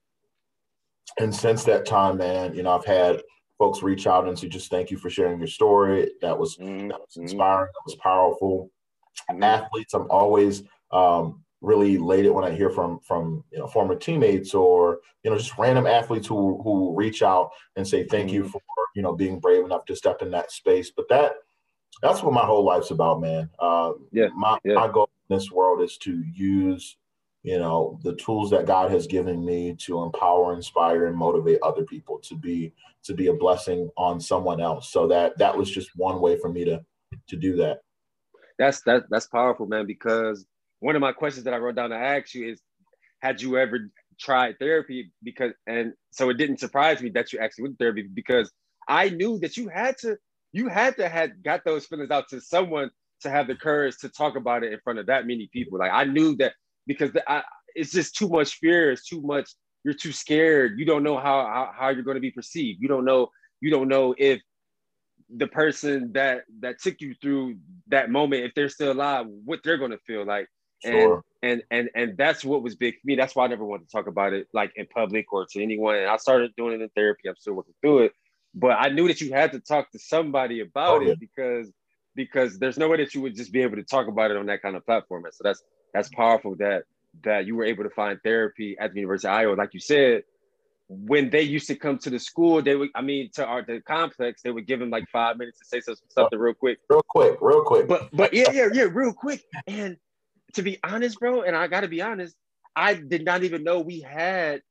and 1.20 1.34
since 1.34 1.64
that 1.66 1.86
time, 1.86 2.18
man, 2.18 2.56
you 2.56 2.64
know, 2.64 2.78
I've 2.78 2.86
had 2.86 3.22
folks 3.58 3.82
reach 3.82 4.06
out 4.06 4.28
and 4.28 4.38
say, 4.38 4.50
just 4.50 4.70
thank 4.70 4.92
you 4.92 4.98
for 4.98 5.10
sharing 5.10 5.40
your 5.40 5.48
story. 5.48 6.12
That 6.22 6.38
was 6.38 6.58
mm-hmm. 6.58 6.90
that 6.90 7.00
was 7.00 7.16
inspiring. 7.18 7.72
That 7.74 7.86
was 7.86 7.96
powerful. 7.96 8.70
Mm-hmm. 9.32 9.44
Athletes, 9.44 9.94
I'm 9.94 10.10
always 10.10 10.64
um, 10.92 11.45
really 11.66 11.96
elated 11.96 12.32
when 12.32 12.46
I 12.46 12.52
hear 12.52 12.70
from 12.70 13.00
from 13.00 13.44
you 13.52 13.60
know 13.60 13.68
former 13.68 13.96
teammates 13.96 14.54
or 14.54 15.00
you 15.24 15.32
know 15.32 15.38
just 15.38 15.58
random 15.58 15.88
athletes 15.88 16.28
who 16.28 16.62
who 16.64 16.96
reach 16.96 17.22
out 17.22 17.52
and 17.76 17.88
say 17.88 18.06
thank 18.06 18.28
mm-hmm. 18.28 18.36
you 18.36 18.48
for 18.48 18.62
you 18.96 19.02
know 19.02 19.14
being 19.14 19.40
brave 19.40 19.66
enough 19.66 19.86
to 19.86 19.96
step 19.96 20.22
in 20.22 20.32
that 20.32 20.52
space. 20.52 20.92
But 20.96 21.10
that 21.10 21.34
that's 22.02 22.22
what 22.22 22.34
my 22.34 22.46
whole 22.46 22.64
life's 22.64 22.92
about, 22.92 23.22
man. 23.22 23.50
Uh, 23.60 23.94
yeah, 24.12 24.28
my 24.36 24.58
yeah. 24.64 24.76
my 24.76 24.88
goal 24.88 25.10
in 25.30 25.36
this 25.36 25.52
world 25.52 25.82
is 25.82 25.98
to 26.00 26.24
use 26.34 26.98
you 27.44 27.60
know 27.60 28.00
the 28.04 28.16
tools 28.16 28.50
that 28.52 28.66
God 28.66 28.92
has 28.92 29.08
given 29.08 29.44
me 29.44 29.76
to 29.82 30.04
empower, 30.04 30.54
inspire, 30.54 31.08
and 31.08 31.18
motivate 31.18 31.60
other 31.62 31.84
people 31.84 32.20
to 32.20 32.36
be 32.36 32.74
to 33.04 33.14
be 33.14 33.28
a 33.28 33.34
blessing 33.34 33.90
on 33.98 34.20
someone 34.20 34.62
else. 34.62 34.90
So 34.90 35.08
that 35.08 35.38
that 35.38 35.56
was 35.58 35.70
just 35.70 35.90
one 35.96 36.22
way 36.22 36.38
for 36.38 36.50
me 36.50 36.66
to 36.66 36.84
to 37.28 37.36
do 37.36 37.56
that. 37.58 37.82
That's 38.58 38.82
that 38.82 39.04
that's 39.10 39.28
powerful, 39.28 39.66
man. 39.66 39.86
Because 39.86 40.46
one 40.80 40.96
of 40.96 41.02
my 41.02 41.12
questions 41.12 41.46
that 41.46 41.54
I 41.54 41.58
wrote 41.58 41.76
down 41.76 41.90
to 41.90 41.96
ask 41.96 42.34
you 42.34 42.50
is, 42.50 42.62
had 43.20 43.42
you 43.42 43.58
ever 43.58 43.90
tried 44.20 44.60
therapy? 44.60 45.12
Because 45.24 45.52
and 45.68 45.94
so 46.12 46.30
it 46.30 46.38
didn't 46.38 46.60
surprise 46.60 47.02
me 47.02 47.10
that 47.12 47.34
you 47.34 47.40
actually 47.40 47.64
went 47.64 47.80
to 47.80 47.84
therapy 47.84 48.08
because 48.14 48.52
I 48.88 49.10
knew 49.10 49.40
that 49.40 49.58
you 49.58 49.70
had 49.70 49.98
to 50.00 50.18
you 50.52 50.68
had 50.68 50.96
to 50.98 51.10
had 51.10 51.44
got 51.44 51.66
those 51.66 51.86
feelings 51.86 52.12
out 52.12 52.30
to 52.30 52.40
someone 52.40 52.90
to 53.22 53.30
have 53.30 53.48
the 53.48 53.56
courage 53.56 53.98
to 53.98 54.10
talk 54.10 54.36
about 54.36 54.64
it 54.64 54.74
in 54.74 54.80
front 54.84 55.00
of 55.00 55.08
that 55.08 55.26
many 55.26 55.50
people. 55.52 55.80
Like 55.80 55.92
I 55.92 56.04
knew 56.04 56.36
that 56.38 56.54
because 56.86 57.12
the, 57.12 57.30
I, 57.30 57.44
it's 57.74 57.92
just 57.92 58.16
too 58.16 58.30
much 58.30 58.56
fear. 58.60 58.92
It's 58.92 59.08
too 59.08 59.22
much. 59.22 59.50
You're 59.84 59.94
too 59.94 60.12
scared. 60.12 60.80
You 60.80 60.86
don't 60.86 61.04
know 61.04 61.18
how, 61.18 61.46
how 61.46 61.72
how 61.78 61.90
you're 61.90 62.04
going 62.04 62.16
to 62.16 62.22
be 62.22 62.32
perceived. 62.32 62.82
You 62.82 62.88
don't 62.88 63.06
know. 63.06 63.30
You 63.62 63.72
don't 63.72 63.88
know 63.88 64.16
if 64.18 64.42
the 65.36 65.48
person 65.48 66.12
that 66.14 66.44
that 66.60 66.80
took 66.80 67.02
you 67.02 67.16
through 67.22 67.58
that 67.88 68.10
moment, 68.10 68.44
if 68.44 68.54
they're 68.56 68.70
still 68.70 68.92
alive, 68.92 69.26
what 69.28 69.60
they're 69.64 69.78
going 69.78 69.92
to 69.92 70.00
feel 70.00 70.26
like. 70.26 70.48
Sure. 70.86 71.24
And, 71.42 71.62
and 71.72 71.90
and 71.96 72.10
and 72.10 72.18
that's 72.18 72.44
what 72.44 72.64
was 72.64 72.76
big 72.76 72.96
for 72.96 73.02
me. 73.06 73.16
That's 73.16 73.36
why 73.36 73.46
I 73.46 73.48
never 73.48 73.66
wanted 73.66 73.88
to 73.88 73.92
talk 73.92 74.08
about 74.08 74.34
it 74.34 74.48
like 74.54 74.72
in 74.76 74.88
public 74.88 75.32
or 75.32 75.46
to 75.46 75.62
anyone. 75.62 75.96
And 75.96 76.08
I 76.08 76.18
started 76.18 76.56
doing 76.56 76.74
it 76.74 76.82
in 76.82 76.90
therapy. 76.90 77.30
I'm 77.30 77.36
still 77.36 77.54
working 77.54 77.74
through 77.82 78.06
it. 78.06 78.14
But 78.54 78.78
I 78.80 78.90
knew 78.90 79.08
that 79.08 79.22
you 79.22 79.32
had 79.34 79.52
to 79.52 79.60
talk 79.60 79.92
to 79.92 80.00
somebody 80.00 80.62
about 80.62 81.02
oh, 81.02 81.06
yeah. 81.06 81.12
it 81.12 81.20
because 81.20 81.72
because 82.16 82.58
there's 82.58 82.78
no 82.78 82.88
way 82.88 82.98
that 82.98 83.14
you 83.14 83.22
would 83.22 83.36
just 83.36 83.52
be 83.52 83.62
able 83.62 83.76
to 83.76 83.84
talk 83.84 84.08
about 84.08 84.32
it 84.32 84.38
on 84.38 84.46
that 84.46 84.62
kind 84.62 84.76
of 84.76 84.86
platform. 84.86 85.26
And 85.26 85.34
so 85.34 85.44
that's 85.44 85.62
that's 85.94 86.10
powerful 86.10 86.56
that 86.56 86.84
that 87.24 87.46
you 87.46 87.56
were 87.56 87.66
able 87.66 87.84
to 87.84 87.90
find 87.90 88.20
therapy 88.24 88.78
at 88.80 88.94
the 88.94 89.02
University 89.02 89.28
of 89.28 89.36
Iowa. 89.36 89.56
Like 89.56 89.74
you 89.74 89.80
said, 89.80 90.24
when 90.88 91.30
they 91.30 91.42
used 91.42 91.68
to 91.68 91.76
come 91.76 91.98
to 92.00 92.10
the 92.10 92.20
school, 92.20 92.62
they 92.62 92.76
would, 92.76 92.90
I 92.96 93.02
mean, 93.02 93.30
to 93.36 93.46
our 93.46 93.64
the 93.64 93.82
complex, 93.82 94.42
they 94.42 94.52
would 94.52 94.68
give 94.68 94.80
them 94.80 94.90
like 94.90 95.06
five 95.12 95.38
minutes 95.38 95.60
to 95.60 95.66
say 95.66 95.82
something 96.10 96.40
real 96.40 96.54
quick. 96.54 96.80
Real 96.90 97.02
quick, 97.08 97.38
real 97.42 97.64
quick. 97.64 97.88
But 97.88 98.10
but 98.14 98.34
yeah, 98.34 98.52
yeah, 98.52 98.70
yeah, 98.72 98.88
real 98.92 99.14
quick. 99.14 99.44
And 99.68 99.98
to 100.54 100.62
be 100.62 100.80
honest, 100.84 101.20
bro, 101.20 101.42
and 101.42 101.56
I 101.56 101.68
gotta 101.68 101.88
be 101.88 102.02
honest, 102.02 102.36
I 102.76 102.94
did 102.94 103.26
not 103.26 103.44
even 103.44 103.64
know 103.64 103.80
we 103.80 104.02
had 104.02 104.62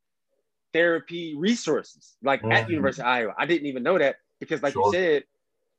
therapy 0.73 1.35
resources 1.37 2.17
like 2.23 2.43
mm-hmm. 2.43 2.53
at 2.53 2.71
University 2.71 3.03
of 3.03 3.09
Iowa. 3.09 3.35
I 3.39 3.47
didn't 3.47 3.67
even 3.67 3.83
know 3.83 3.99
that 3.99 4.17
because, 4.41 4.63
like 4.63 4.73
sure. 4.73 4.87
you 4.87 4.93
said, 4.93 5.25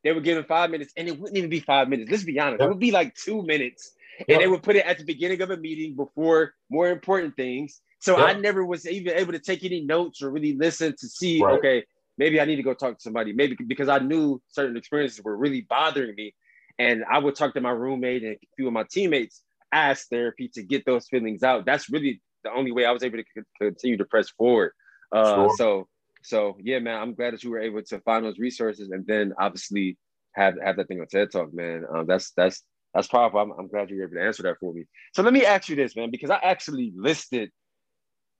they 0.04 0.12
were 0.12 0.22
giving 0.22 0.44
five 0.44 0.70
minutes, 0.70 0.94
and 0.96 1.08
it 1.08 1.20
wouldn't 1.20 1.38
even 1.38 1.50
be 1.50 1.60
five 1.60 1.90
minutes. 1.90 2.12
Let's 2.12 2.24
be 2.24 2.40
honest, 2.40 2.60
yep. 2.60 2.68
it 2.68 2.70
would 2.70 2.80
be 2.80 2.92
like 2.92 3.16
two 3.16 3.44
minutes, 3.44 3.92
yep. 4.20 4.28
and 4.30 4.42
they 4.42 4.48
would 4.48 4.64
put 4.64 4.76
it 4.76 4.86
at 4.86 4.98
the 4.98 5.06
beginning 5.06 5.42
of 5.42 5.50
a 5.52 5.58
meeting 5.58 5.96
before 5.96 6.54
more 6.70 6.90
important 6.90 7.36
things. 7.36 7.82
So 8.00 8.18
yep. 8.18 8.36
I 8.36 8.40
never 8.40 8.64
was 8.64 8.88
even 8.88 9.18
able 9.18 9.34
to 9.34 9.40
take 9.40 9.64
any 9.64 9.82
notes 9.82 10.22
or 10.22 10.30
really 10.30 10.56
listen 10.56 10.96
to 11.00 11.08
see, 11.08 11.42
right. 11.42 11.58
okay, 11.58 11.84
maybe 12.18 12.40
I 12.40 12.46
need 12.46 12.58
to 12.58 12.64
go 12.64 12.74
talk 12.74 12.98
to 12.98 13.02
somebody. 13.02 13.34
Maybe 13.34 13.56
because 13.68 13.90
I 13.90 14.00
knew 14.00 14.42
certain 14.48 14.78
experiences 14.78 15.24
were 15.24 15.36
really 15.36 15.62
bothering 15.62 16.14
me. 16.16 16.36
And 16.78 17.04
I 17.10 17.18
would 17.20 17.36
talk 17.36 17.54
to 17.54 17.62
my 17.62 17.72
roommate 17.72 18.24
and 18.24 18.34
a 18.34 18.48
few 18.58 18.68
of 18.68 18.74
my 18.74 18.84
teammates, 18.90 19.42
ask 19.72 20.08
therapy 20.10 20.50
to 20.54 20.64
get 20.64 20.86
those 20.86 21.08
feelings 21.08 21.44
out. 21.44 21.66
That's 21.66 21.90
really 21.90 22.22
the 22.44 22.52
only 22.52 22.72
way 22.72 22.86
I 22.86 22.92
was 22.92 23.04
able 23.04 23.18
to 23.18 23.44
continue 23.60 23.98
to 23.98 24.06
press 24.06 24.30
forward. 24.30 24.72
Uh, 25.12 25.36
sure. 25.36 25.56
So, 25.58 25.88
so 26.24 26.58
yeah, 26.62 26.80
man, 26.80 27.02
I'm 27.02 27.14
glad 27.14 27.34
that 27.34 27.44
you 27.44 27.52
were 27.52 27.60
able 27.60 27.82
to 27.84 28.00
find 28.02 28.26
those 28.26 28.40
resources 28.40 28.90
and 28.90 29.06
then 29.06 29.34
obviously 29.40 29.98
have 30.34 30.56
have 30.64 30.78
that 30.78 30.88
thing 30.88 31.00
on 31.00 31.08
TED 31.08 31.32
Talk, 31.32 31.54
man. 31.54 31.86
Um, 31.94 32.06
that's 32.08 32.32
that's 32.32 32.64
that's 32.94 33.08
powerful. 33.08 33.40
I'm, 33.40 33.52
I'm 33.52 33.68
glad 33.68 33.90
you 33.90 33.98
were 33.98 34.04
able 34.04 34.16
to 34.16 34.24
answer 34.24 34.44
that 34.44 34.58
for 34.60 34.74
me. 34.74 34.86
So 35.14 35.22
let 35.22 35.34
me 35.34 35.46
ask 35.46 35.70
you 35.70 35.76
this, 35.76 35.96
man, 35.96 36.12
because 36.12 36.30
I 36.30 36.38
actually 36.38 36.94
listed 36.96 37.52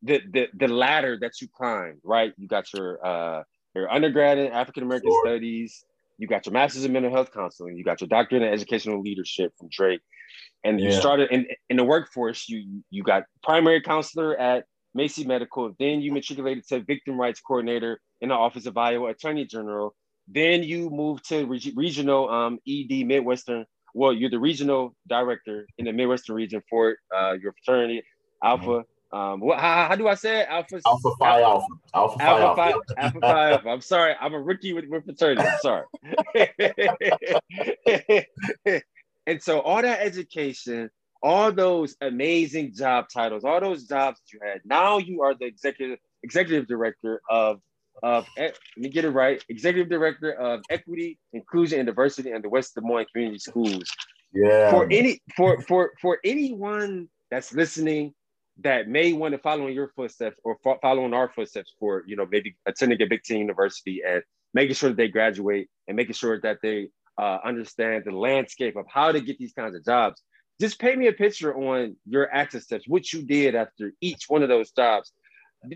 the 0.02 0.22
the 0.32 0.48
the 0.54 0.68
ladder 0.68 1.18
that 1.22 1.42
you 1.42 1.48
climbed, 1.54 2.00
right? 2.04 2.34
You 2.38 2.48
got 2.48 2.72
your 2.74 3.06
uh 3.06 3.44
your 3.76 3.92
undergrad 3.92 4.38
in 4.38 4.52
African 4.52 4.84
American 4.84 5.12
sure. 5.12 5.22
Studies, 5.26 5.84
you 6.18 6.28
got 6.28 6.46
your 6.46 6.54
master's 6.54 6.86
in 6.86 6.94
mental 6.94 7.12
health 7.12 7.32
counseling, 7.34 7.78
you 7.78 7.84
got 7.84 8.02
your 8.02 8.08
doctorate 8.08 8.42
in 8.42 8.50
educational 8.50 9.02
leadership 9.02 9.54
from 9.58 9.70
Drake, 9.70 10.02
and 10.64 10.80
yeah. 10.80 10.88
you 10.88 10.92
started 10.94 11.30
in 11.32 11.48
in 11.70 11.78
the 11.78 11.84
workforce. 11.84 12.48
You 12.50 12.84
you 12.90 13.04
got 13.04 13.24
primary 13.44 13.82
counselor 13.82 14.38
at 14.38 14.66
Macy 14.94 15.26
Medical, 15.26 15.76
then 15.80 16.02
you 16.02 16.12
matriculated 16.14 16.66
to 16.68 16.82
victim 16.82 17.20
rights 17.20 17.42
coordinator 17.42 18.00
in 18.22 18.30
the 18.30 18.36
Office 18.36 18.66
of 18.66 18.78
Iowa 18.78 19.10
Attorney 19.10 19.46
General. 19.46 19.94
Then 20.28 20.64
you 20.64 20.90
moved 20.90 21.28
to 21.30 21.46
regional 21.46 22.30
um, 22.30 22.60
ED 22.68 23.06
Midwestern. 23.06 23.66
Well, 23.94 24.12
you're 24.12 24.30
the 24.30 24.40
regional 24.40 24.96
director 25.08 25.68
in 25.78 25.86
the 25.86 25.94
Midwestern 25.94 26.36
region 26.36 26.62
for 26.70 26.98
uh, 27.16 27.34
your 27.34 27.54
fraternity, 27.54 28.04
Alpha 28.44 28.84
um, 29.16 29.40
what, 29.40 29.60
how, 29.60 29.88
how, 29.88 29.96
do 29.96 30.10
I 30.10 30.16
say 30.16 30.42
it? 30.42 30.48
Alpha 30.50 30.82
Alpha 30.86 31.10
Phi 31.18 31.42
Alpha 31.42 31.68
Alpha 31.94 32.18
Phi 32.18 32.26
Alpha 32.26 32.56
Phi 32.56 32.72
Alpha 32.98 33.20
Phi 33.22 33.52
Alpha. 33.52 33.70
I'm 33.70 33.80
sorry, 33.80 34.14
I'm 34.20 34.34
a 34.34 34.42
rookie 34.42 34.74
with, 34.74 34.90
with 34.90 35.06
fraternity. 35.06 35.48
I'm 35.48 35.58
sorry. 35.62 35.86
and 39.26 39.42
so 39.42 39.62
all 39.62 39.82
that 39.82 40.02
education, 40.02 40.90
all 41.24 41.54
those 41.54 41.96
amazing 42.02 42.74
job 42.76 43.06
titles, 43.08 43.46
all 43.46 43.62
those 43.62 43.86
jobs 43.86 44.20
that 44.20 44.34
you 44.34 44.40
had. 44.46 44.60
Now 44.66 44.98
you 44.98 45.22
are 45.22 45.34
the 45.34 45.46
executive 45.46 46.00
executive 46.22 46.68
director 46.68 47.22
of 47.30 47.62
of 48.04 48.28
let 48.38 48.58
me 48.76 48.90
get 48.90 49.06
it 49.06 49.12
right, 49.12 49.42
executive 49.48 49.90
director 49.90 50.34
of 50.34 50.60
equity, 50.70 51.18
inclusion, 51.32 51.80
and 51.80 51.88
diversity 51.88 52.32
in 52.32 52.42
the 52.42 52.50
West 52.50 52.76
Des 52.76 52.82
Moines 52.82 53.06
Community 53.14 53.40
Schools. 53.40 53.90
Yeah. 54.34 54.72
For 54.72 54.90
any 54.92 55.22
for 55.38 55.62
for 55.62 55.94
for 56.02 56.20
anyone 56.26 57.08
that's 57.32 57.54
listening 57.54 58.14
that 58.62 58.88
may 58.88 59.14
want 59.14 59.34
to 59.34 59.38
follow 59.40 59.68
in 59.68 59.74
your 59.74 59.92
footsteps 59.96 60.38
or 60.44 60.58
fo- 60.64 60.80
follow 60.82 61.06
in 61.06 61.14
our 61.14 61.30
footsteps 61.30 61.74
for 61.80 62.04
you 62.08 62.16
know 62.16 62.26
maybe 62.30 62.56
attending 62.66 63.02
a 63.02 63.06
big 63.06 63.24
ten 63.24 63.38
university 63.38 64.02
and 64.08 64.24
making 64.54 64.76
sure 64.76 64.90
that 64.90 64.98
they 64.98 65.08
graduate 65.08 65.70
and 65.88 65.98
making 65.98 66.14
sure 66.14 66.40
that 66.42 66.58
they 66.62 66.88
uh, 67.18 67.38
understand 67.44 68.04
the 68.06 68.12
landscape 68.12 68.76
of 68.76 68.86
how 68.88 69.12
to 69.12 69.22
get 69.22 69.38
these 69.38 69.54
kinds 69.54 69.76
of 69.76 69.84
jobs. 69.84 70.22
Just 70.60 70.80
paint 70.80 70.98
me 70.98 71.08
a 71.08 71.14
picture 71.14 71.54
on 71.54 71.98
your 72.06 72.34
access 72.34 72.64
steps 72.64 72.86
what 72.88 73.12
you 73.12 73.24
did 73.24 73.56
after 73.56 73.92
each 74.00 74.26
one 74.28 74.42
of 74.42 74.50
those 74.50 74.72
jobs. 74.72 75.12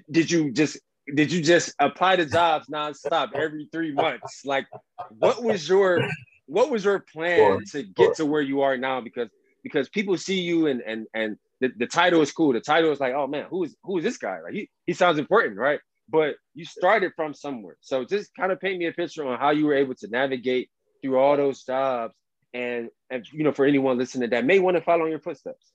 Did 0.09 0.32
you 0.32 0.51
just 0.51 0.80
did 1.13 1.32
you 1.32 1.41
just 1.41 1.73
apply 1.80 2.15
to 2.17 2.25
jobs 2.25 2.67
nonstop 2.67 3.34
every 3.36 3.67
three 3.71 3.93
months? 3.93 4.41
Like 4.45 4.67
what 5.09 5.43
was 5.43 5.67
your 5.67 6.01
what 6.45 6.71
was 6.71 6.86
your 6.86 6.99
plan 6.99 7.63
to 7.71 7.84
get 7.84 8.15
to 8.15 8.25
where 8.25 8.41
you 8.41 8.61
are 8.61 8.77
now? 8.77 9.01
Because 9.01 9.30
because 9.63 9.89
people 9.89 10.17
see 10.17 10.39
you 10.39 10.67
and 10.67 10.82
and 10.82 11.07
and 11.13 11.38
the, 11.62 11.70
the 11.78 11.88
title 11.88 12.22
is 12.22 12.32
cool. 12.32 12.53
The 12.53 12.62
title 12.62 12.91
is 12.91 12.99
like, 12.99 13.14
oh 13.14 13.28
man, 13.28 13.45
who 13.49 13.64
is 13.64 13.76
who 13.84 13.97
is 13.97 14.03
this 14.03 14.18
guy? 14.18 14.41
Like 14.41 14.53
he 14.53 14.70
he 14.86 14.93
sounds 14.93 15.20
important, 15.20 15.57
right? 15.57 15.80
But 16.07 16.36
you 16.55 16.66
started 16.66 17.12
from 17.16 17.34
somewhere. 17.34 17.78
So 17.82 18.03
just 18.03 18.34
kind 18.36 18.51
of 18.51 18.60
paint 18.60 18.80
me 18.80 18.88
a 18.88 18.91
picture 18.91 19.28
on 19.28 19.39
how 19.39 19.51
you 19.51 19.66
were 19.66 19.76
able 19.76 19.95
to 19.95 20.07
navigate 20.07 20.70
through 21.01 21.18
all 21.18 21.38
those 21.38 21.64
jobs 21.64 22.14
and 22.53 22.89
and 23.10 23.26
you 23.32 23.43
know 23.43 23.51
for 23.51 23.66
anyone 23.66 23.97
listening 23.97 24.30
that 24.32 24.45
may 24.45 24.60
want 24.60 24.78
to 24.78 24.82
follow 24.82 25.05
in 25.05 25.12
your 25.12 25.20
footsteps. 25.20 25.72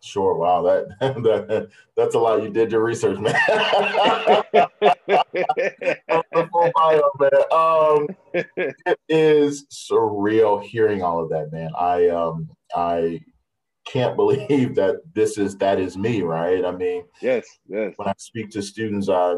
Sure. 0.00 0.34
Wow. 0.34 0.62
That, 0.62 0.88
that 1.00 1.68
that's 1.96 2.14
a 2.14 2.18
lot. 2.18 2.42
You 2.42 2.50
did 2.50 2.70
your 2.70 2.82
research, 2.82 3.18
man. 3.18 3.34
full 6.52 6.70
bio, 6.74 7.10
man. 7.18 7.30
Um, 7.50 8.06
it 8.32 8.98
is 9.08 9.66
surreal 9.72 10.62
hearing 10.62 11.02
all 11.02 11.22
of 11.22 11.30
that, 11.30 11.50
man. 11.52 11.70
I 11.76 12.08
um 12.08 12.48
I 12.74 13.20
can't 13.90 14.16
believe 14.16 14.74
that 14.74 14.96
this 15.14 15.38
is 15.38 15.56
that 15.58 15.80
is 15.80 15.96
me, 15.96 16.22
right? 16.22 16.64
I 16.64 16.72
mean, 16.72 17.04
yes, 17.20 17.46
yes. 17.68 17.94
When 17.96 18.08
I 18.08 18.14
speak 18.18 18.50
to 18.50 18.62
students, 18.62 19.08
I 19.08 19.36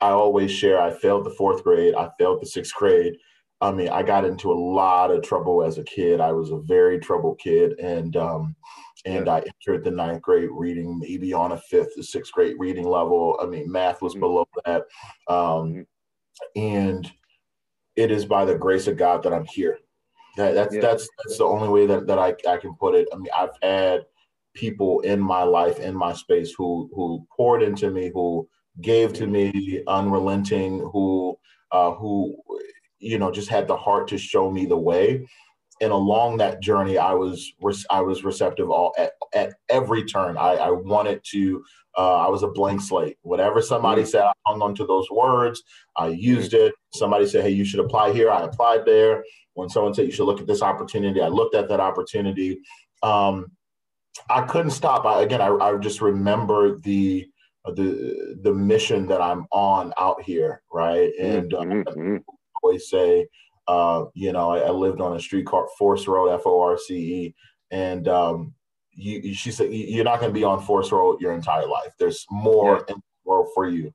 I 0.00 0.10
always 0.10 0.50
share. 0.50 0.80
I 0.80 0.90
failed 0.90 1.24
the 1.24 1.34
fourth 1.38 1.62
grade. 1.62 1.94
I 1.94 2.10
failed 2.18 2.40
the 2.42 2.46
sixth 2.46 2.74
grade. 2.74 3.16
I 3.60 3.72
mean, 3.72 3.88
I 3.88 4.02
got 4.02 4.24
into 4.24 4.52
a 4.52 4.54
lot 4.54 5.10
of 5.10 5.22
trouble 5.22 5.62
as 5.62 5.78
a 5.78 5.84
kid. 5.84 6.20
I 6.20 6.32
was 6.32 6.50
a 6.50 6.58
very 6.58 6.98
troubled 6.98 7.38
kid, 7.38 7.78
and 7.78 8.16
um, 8.16 8.56
and. 9.04 9.28
I 9.28 9.40
entered 9.40 9.84
the 9.84 9.90
ninth 9.90 10.22
grade 10.22 10.48
reading, 10.50 10.98
maybe 10.98 11.32
on 11.32 11.52
a 11.52 11.58
fifth 11.58 11.94
to 11.94 12.02
sixth 12.02 12.32
grade 12.32 12.56
reading 12.58 12.88
level. 12.88 13.38
I 13.40 13.46
mean, 13.46 13.70
math 13.70 14.00
was 14.00 14.14
mm-hmm. 14.14 14.20
below 14.20 14.48
that, 14.64 14.82
um, 15.28 15.36
mm-hmm. 15.36 16.60
and 16.60 17.12
it 17.96 18.10
is 18.10 18.24
by 18.24 18.44
the 18.44 18.56
grace 18.56 18.86
of 18.86 18.96
God 18.96 19.22
that 19.22 19.32
I'm 19.32 19.44
here. 19.44 19.78
That, 20.36 20.54
that's 20.54 20.74
yeah. 20.74 20.80
that's 20.80 21.08
that's 21.18 21.38
the 21.38 21.44
only 21.44 21.68
way 21.68 21.86
that, 21.86 22.06
that 22.06 22.18
I, 22.18 22.34
I 22.48 22.56
can 22.56 22.74
put 22.74 22.94
it. 22.94 23.08
I 23.12 23.16
mean, 23.16 23.28
I've 23.36 23.56
had 23.62 24.02
people 24.54 25.00
in 25.00 25.20
my 25.20 25.42
life, 25.42 25.78
in 25.78 25.94
my 25.94 26.12
space, 26.12 26.52
who 26.56 26.90
who 26.94 27.26
poured 27.36 27.62
into 27.62 27.90
me, 27.90 28.10
who 28.12 28.48
gave 28.80 29.12
to 29.14 29.26
me 29.26 29.82
unrelenting, 29.86 30.80
who 30.92 31.38
uh, 31.70 31.92
who 31.92 32.36
you 32.98 33.18
know 33.18 33.30
just 33.30 33.48
had 33.48 33.68
the 33.68 33.76
heart 33.76 34.08
to 34.08 34.18
show 34.18 34.50
me 34.50 34.66
the 34.66 34.76
way 34.76 35.26
and 35.80 35.92
along 35.92 36.36
that 36.36 36.60
journey 36.60 36.98
i 36.98 37.12
was 37.12 37.52
i 37.90 38.00
was 38.00 38.24
receptive 38.24 38.70
all 38.70 38.94
at, 38.98 39.12
at 39.34 39.54
every 39.68 40.04
turn 40.04 40.36
i, 40.36 40.54
I 40.54 40.70
wanted 40.70 41.22
to 41.32 41.64
uh, 41.96 42.16
i 42.16 42.28
was 42.28 42.42
a 42.42 42.48
blank 42.48 42.80
slate 42.80 43.18
whatever 43.22 43.60
somebody 43.60 44.02
mm-hmm. 44.02 44.10
said 44.10 44.22
i 44.22 44.32
hung 44.46 44.62
on 44.62 44.74
to 44.76 44.86
those 44.86 45.10
words 45.10 45.62
i 45.96 46.08
used 46.08 46.52
mm-hmm. 46.52 46.66
it 46.66 46.74
somebody 46.94 47.26
said 47.26 47.42
hey 47.42 47.50
you 47.50 47.64
should 47.64 47.80
apply 47.80 48.12
here 48.12 48.30
i 48.30 48.42
applied 48.42 48.84
there 48.86 49.24
when 49.54 49.68
someone 49.68 49.94
said 49.94 50.06
you 50.06 50.12
should 50.12 50.26
look 50.26 50.40
at 50.40 50.46
this 50.46 50.62
opportunity 50.62 51.20
i 51.20 51.28
looked 51.28 51.54
at 51.54 51.68
that 51.68 51.80
opportunity 51.80 52.58
um, 53.02 53.46
i 54.30 54.42
couldn't 54.42 54.70
stop 54.70 55.04
I, 55.04 55.22
again 55.22 55.40
I, 55.40 55.48
I 55.48 55.76
just 55.78 56.00
remember 56.00 56.78
the 56.78 57.26
the 57.66 58.38
the 58.42 58.52
mission 58.52 59.06
that 59.06 59.20
i'm 59.20 59.46
on 59.50 59.92
out 59.98 60.22
here 60.22 60.62
right 60.72 61.10
and 61.20 61.50
mm-hmm. 61.52 62.16
uh, 62.16 62.18
always 62.62 62.88
say 62.88 63.26
uh, 63.66 64.04
you 64.14 64.32
know, 64.32 64.50
I, 64.50 64.58
I, 64.58 64.70
lived 64.70 65.00
on 65.00 65.16
a 65.16 65.20
street 65.20 65.46
called 65.46 65.68
Force 65.78 66.06
Road, 66.06 66.28
F 66.28 66.42
O 66.44 66.60
R 66.60 66.76
C 66.76 66.94
E, 66.94 67.34
and 67.70 68.06
um, 68.08 68.54
you, 68.92 69.32
she 69.32 69.50
said 69.50 69.72
you're 69.72 70.04
not 70.04 70.20
going 70.20 70.30
to 70.30 70.38
be 70.38 70.44
on 70.44 70.62
Force 70.62 70.92
Road 70.92 71.20
your 71.20 71.32
entire 71.32 71.66
life. 71.66 71.92
There's 71.98 72.26
more 72.30 72.84
yeah. 72.86 72.94
in 72.94 72.96
the 72.96 73.30
world 73.30 73.48
for 73.54 73.66
you, 73.66 73.92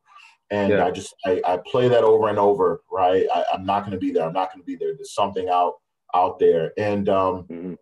and 0.51 0.71
yeah. 0.71 0.85
I 0.85 0.91
just 0.91 1.13
I, 1.25 1.41
I, 1.45 1.59
play 1.65 1.87
that 1.87 2.03
over 2.03 2.27
and 2.29 2.39
over. 2.39 2.81
Right, 2.91 3.25
I, 3.33 3.45
am 3.53 3.65
not 3.65 3.81
going 3.81 3.91
to 3.91 3.97
be 3.97 4.11
there. 4.11 4.25
I'm 4.25 4.33
not 4.33 4.51
going 4.51 4.61
to 4.61 4.65
be 4.65 4.75
there. 4.75 4.93
There's 4.95 5.13
something 5.13 5.49
out 5.49 5.75
out 6.15 6.39
there, 6.39 6.73
and 6.77 7.09
um, 7.09 7.43
mm-hmm. 7.43 7.73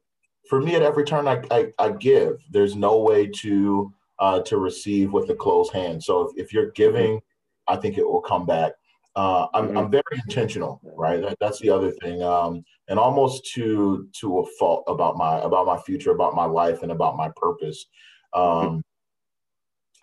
for 0.49 0.61
me, 0.61 0.75
at 0.75 0.81
every 0.81 1.05
turn 1.05 1.27
I, 1.27 1.41
I, 1.51 1.67
I 1.79 1.91
give. 1.91 2.37
There's 2.51 2.75
no 2.75 2.99
way 2.99 3.27
to 3.27 3.93
uh, 4.19 4.41
to 4.41 4.57
receive 4.57 5.13
with 5.13 5.29
a 5.29 5.35
closed 5.35 5.73
hand. 5.73 6.03
So 6.03 6.29
if, 6.29 6.45
if 6.45 6.53
you're 6.53 6.71
giving, 6.71 7.17
mm-hmm. 7.17 7.73
I 7.73 7.77
think 7.77 7.97
it 7.97 8.07
will 8.07 8.21
come 8.21 8.45
back 8.45 8.73
uh, 9.17 9.47
I'm, 9.55 9.69
mm-hmm. 9.69 9.77
I'm 9.79 9.91
very 9.91 10.03
intentional, 10.13 10.79
right? 10.95 11.19
That, 11.19 11.37
that's 11.41 11.59
the 11.59 11.71
other 11.71 11.89
thing, 11.89 12.21
um, 12.21 12.63
and 12.87 12.99
almost 12.99 13.51
to 13.55 14.07
to 14.19 14.39
a 14.39 14.45
fault 14.59 14.83
about 14.87 15.17
my 15.17 15.39
about 15.39 15.65
my 15.65 15.79
future, 15.79 16.11
about 16.11 16.35
my 16.35 16.45
life, 16.45 16.83
and 16.83 16.91
about 16.91 17.17
my 17.17 17.31
purpose. 17.35 17.87
Um, 18.35 18.83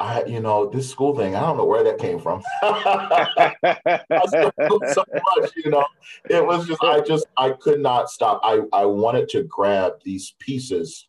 I, 0.01 0.24
you 0.24 0.40
know, 0.40 0.68
this 0.68 0.90
school 0.90 1.16
thing, 1.16 1.36
I 1.36 1.40
don't 1.40 1.57
know 1.57 1.64
where 1.64 1.84
that 1.84 1.99
came 1.99 2.18
from. 2.18 2.42
so 4.92 5.05
much, 5.36 5.53
you 5.57 5.70
know, 5.70 5.86
it 6.28 6.45
was 6.45 6.66
just, 6.66 6.82
I 6.82 7.01
just, 7.01 7.26
I 7.36 7.51
could 7.51 7.80
not 7.80 8.11
stop. 8.11 8.40
I, 8.42 8.62
I 8.72 8.84
wanted 8.86 9.28
to 9.30 9.45
grab 9.45 9.92
these 10.05 10.34
pieces, 10.40 11.09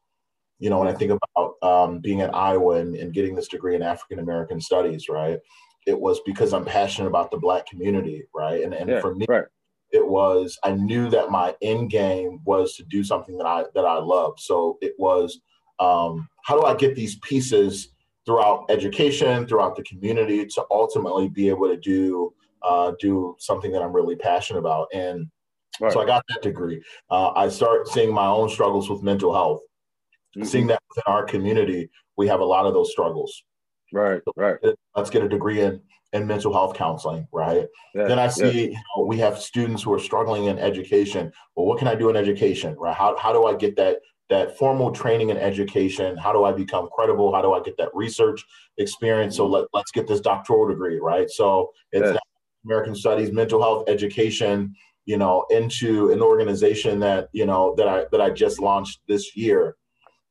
you 0.60 0.70
know, 0.70 0.80
when 0.80 0.88
I 0.88 0.94
think 0.94 1.12
about 1.12 1.56
um, 1.64 2.00
being 2.00 2.22
at 2.22 2.36
Iowa 2.36 2.76
and, 2.76 2.96
and 2.96 3.14
getting 3.14 3.36
this 3.36 3.48
degree 3.48 3.76
in 3.76 3.82
African 3.82 4.20
American 4.20 4.62
studies, 4.62 5.10
right? 5.10 5.40
it 5.86 6.00
was 6.00 6.20
because 6.26 6.54
I'm 6.54 6.66
passionate 6.66 7.08
about 7.08 7.32
the 7.32 7.38
black 7.38 7.68
community, 7.68 8.24
right? 8.34 8.64
And 8.64 8.74
and 8.74 8.90
yeah, 8.90 9.02
for 9.02 9.16
me, 9.16 9.26
right. 9.30 9.46
it 9.92 10.06
was 10.06 10.58
I 10.64 10.72
knew 10.72 11.10
that 11.10 11.32
my 11.32 11.56
end 11.62 11.90
game 11.90 12.42
was 12.46 12.76
to 12.76 12.84
do 12.84 13.04
something 13.04 13.38
that 13.38 13.46
I 13.46 13.66
that 13.74 13.86
I 13.86 13.98
love. 13.98 14.40
So 14.40 14.78
it 14.82 14.94
was 14.98 15.40
um, 15.80 16.28
how 16.44 16.60
do 16.60 16.66
I 16.66 16.76
get 16.76 16.96
these 16.96 17.18
pieces 17.20 17.90
throughout 18.26 18.66
education, 18.70 19.48
throughout 19.48 19.76
the 19.76 19.84
community, 19.84 20.46
to 20.46 20.66
ultimately 20.72 21.30
be 21.30 21.50
able 21.50 21.68
to 21.68 21.78
do 21.78 22.34
uh, 22.64 22.94
do 23.00 23.36
something 23.40 23.72
that 23.72 23.82
I'm 23.82 23.94
really 23.94 24.16
passionate 24.16 24.60
about. 24.60 24.88
And 24.94 25.28
right. 25.80 25.92
so 25.92 26.02
I 26.02 26.06
got 26.06 26.24
that 26.30 26.42
degree. 26.42 26.82
Uh, 27.12 27.32
I 27.36 27.48
start 27.48 27.88
seeing 27.88 28.12
my 28.14 28.26
own 28.26 28.50
struggles 28.50 28.90
with 28.90 29.04
mental 29.04 29.34
health, 29.34 29.62
mm-hmm. 30.36 30.46
seeing 30.46 30.68
that 30.68 30.82
within 30.90 31.14
our 31.14 31.24
community, 31.26 31.90
we 32.18 32.28
have 32.28 32.40
a 32.40 32.46
lot 32.46 32.66
of 32.66 32.74
those 32.74 32.92
struggles. 32.92 33.44
Right, 33.94 34.22
right. 34.36 34.58
Let's 34.96 35.12
get 35.12 35.24
a 35.24 35.30
degree 35.30 35.62
in 35.62 35.80
in 36.14 36.26
mental 36.26 36.54
health 36.54 36.76
counseling, 36.76 37.28
right? 37.34 37.68
Yeah, 37.94 38.06
then 38.06 38.20
I 38.20 38.28
see 38.28 38.46
yeah. 38.46 38.70
you 38.70 38.72
know, 38.72 39.06
we 39.06 39.18
have 39.18 39.38
students 39.38 39.84
who 39.84 39.94
are 39.94 40.00
struggling 40.00 40.46
in 40.46 40.58
education. 40.58 41.32
Well, 41.56 41.66
what 41.66 41.78
can 41.78 41.88
I 41.88 41.96
do 41.96 42.10
in 42.10 42.16
education, 42.16 42.76
right? 42.80 42.96
How, 42.96 43.18
how 43.18 43.34
do 43.34 43.46
I 43.46 43.56
get 43.56 43.76
that 43.76 43.98
that 44.30 44.58
formal 44.58 44.92
training 44.92 45.32
and 45.32 45.40
education? 45.40 46.18
How 46.18 46.34
do 46.34 46.44
I 46.44 46.52
become 46.52 46.90
credible? 46.94 47.34
How 47.34 47.42
do 47.42 47.54
I 47.54 47.62
get 47.62 47.78
that 47.78 47.90
research 47.94 48.44
experience? 48.78 49.36
So 49.36 49.48
let, 49.48 49.66
let's 49.74 49.92
get 49.92 50.08
this 50.08 50.20
doctoral 50.20 50.68
degree, 50.68 51.00
right? 51.00 51.30
So 51.30 51.72
it's 51.92 52.12
yeah. 52.12 52.18
American 52.66 52.96
Studies, 52.96 53.32
mental 53.32 53.62
health 53.62 53.88
education, 53.88 54.74
you 55.06 55.18
know, 55.18 55.46
into 55.50 56.12
an 56.12 56.22
organization 56.22 57.00
that, 57.02 57.30
you 57.32 57.46
know, 57.46 57.76
that 57.78 57.88
I 57.88 58.06
that 58.12 58.22
I 58.22 58.32
just 58.32 58.60
launched 58.60 59.02
this 59.08 59.36
year 59.38 59.76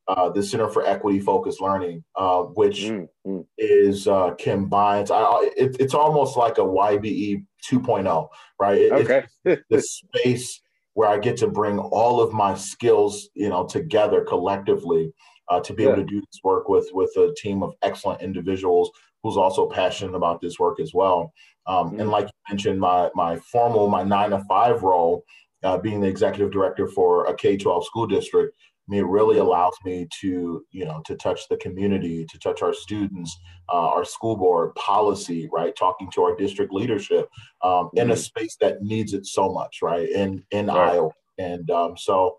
uh, 0.07 0.29
the 0.29 0.43
Center 0.43 0.69
for 0.69 0.85
Equity 0.85 1.19
Focused 1.19 1.61
Learning, 1.61 2.03
uh, 2.15 2.43
which 2.43 2.81
mm-hmm. 2.81 3.39
is 3.57 4.07
uh, 4.07 4.31
combines. 4.39 5.11
I, 5.11 5.49
it, 5.57 5.77
it's 5.79 5.93
almost 5.93 6.37
like 6.37 6.57
a 6.57 6.61
YBE 6.61 7.45
2.0, 7.69 8.27
right? 8.59 8.77
It, 8.77 8.91
okay. 8.91 9.23
the 9.43 9.81
space 9.81 10.61
where 10.95 11.09
I 11.09 11.19
get 11.19 11.37
to 11.37 11.47
bring 11.47 11.77
all 11.77 12.19
of 12.19 12.33
my 12.33 12.55
skills, 12.55 13.29
you 13.35 13.49
know, 13.49 13.65
together 13.65 14.21
collectively 14.23 15.13
uh, 15.49 15.59
to 15.59 15.73
be 15.73 15.83
yeah. 15.83 15.89
able 15.89 16.01
to 16.01 16.07
do 16.07 16.19
this 16.19 16.39
work 16.43 16.67
with 16.67 16.89
with 16.93 17.15
a 17.17 17.33
team 17.37 17.61
of 17.63 17.73
excellent 17.83 18.21
individuals 18.21 18.89
who's 19.21 19.37
also 19.37 19.67
passionate 19.67 20.15
about 20.15 20.41
this 20.41 20.57
work 20.57 20.79
as 20.79 20.93
well. 20.93 21.31
Um, 21.67 21.89
mm-hmm. 21.89 21.99
And 21.99 22.09
like 22.09 22.25
you 22.25 22.53
mentioned, 22.53 22.79
my 22.79 23.09
my 23.13 23.37
formal 23.37 23.87
my 23.87 24.03
nine 24.03 24.31
to 24.31 24.43
five 24.47 24.83
role, 24.83 25.23
uh, 25.63 25.77
being 25.77 26.01
the 26.01 26.07
executive 26.07 26.51
director 26.51 26.87
for 26.87 27.25
a 27.25 27.35
K 27.35 27.57
twelve 27.57 27.85
school 27.85 28.07
district 28.07 28.55
It 28.91 29.05
really 29.05 29.39
allows 29.39 29.73
me 29.83 30.07
to, 30.21 30.63
you 30.71 30.85
know, 30.85 31.01
to 31.05 31.15
touch 31.15 31.47
the 31.49 31.57
community, 31.57 32.25
to 32.25 32.39
touch 32.39 32.61
our 32.61 32.73
students, 32.73 33.35
uh, 33.67 33.89
our 33.89 34.05
school 34.05 34.35
board 34.35 34.75
policy, 34.75 35.49
right? 35.51 35.75
Talking 35.75 36.11
to 36.11 36.21
our 36.23 36.35
district 36.35 36.71
leadership 36.71 37.29
um, 37.63 37.71
mm-hmm. 37.71 37.97
in 37.97 38.09
a 38.11 38.13
mm-hmm. 38.13 38.21
space 38.21 38.57
that 38.61 38.83
needs 38.83 39.13
it 39.13 39.25
so 39.25 39.51
much, 39.51 39.81
right? 39.81 40.07
In 40.09 40.43
in 40.51 40.67
right. 40.67 40.93
Iowa, 40.93 41.09
and 41.39 41.69
um, 41.71 41.97
so 41.97 42.37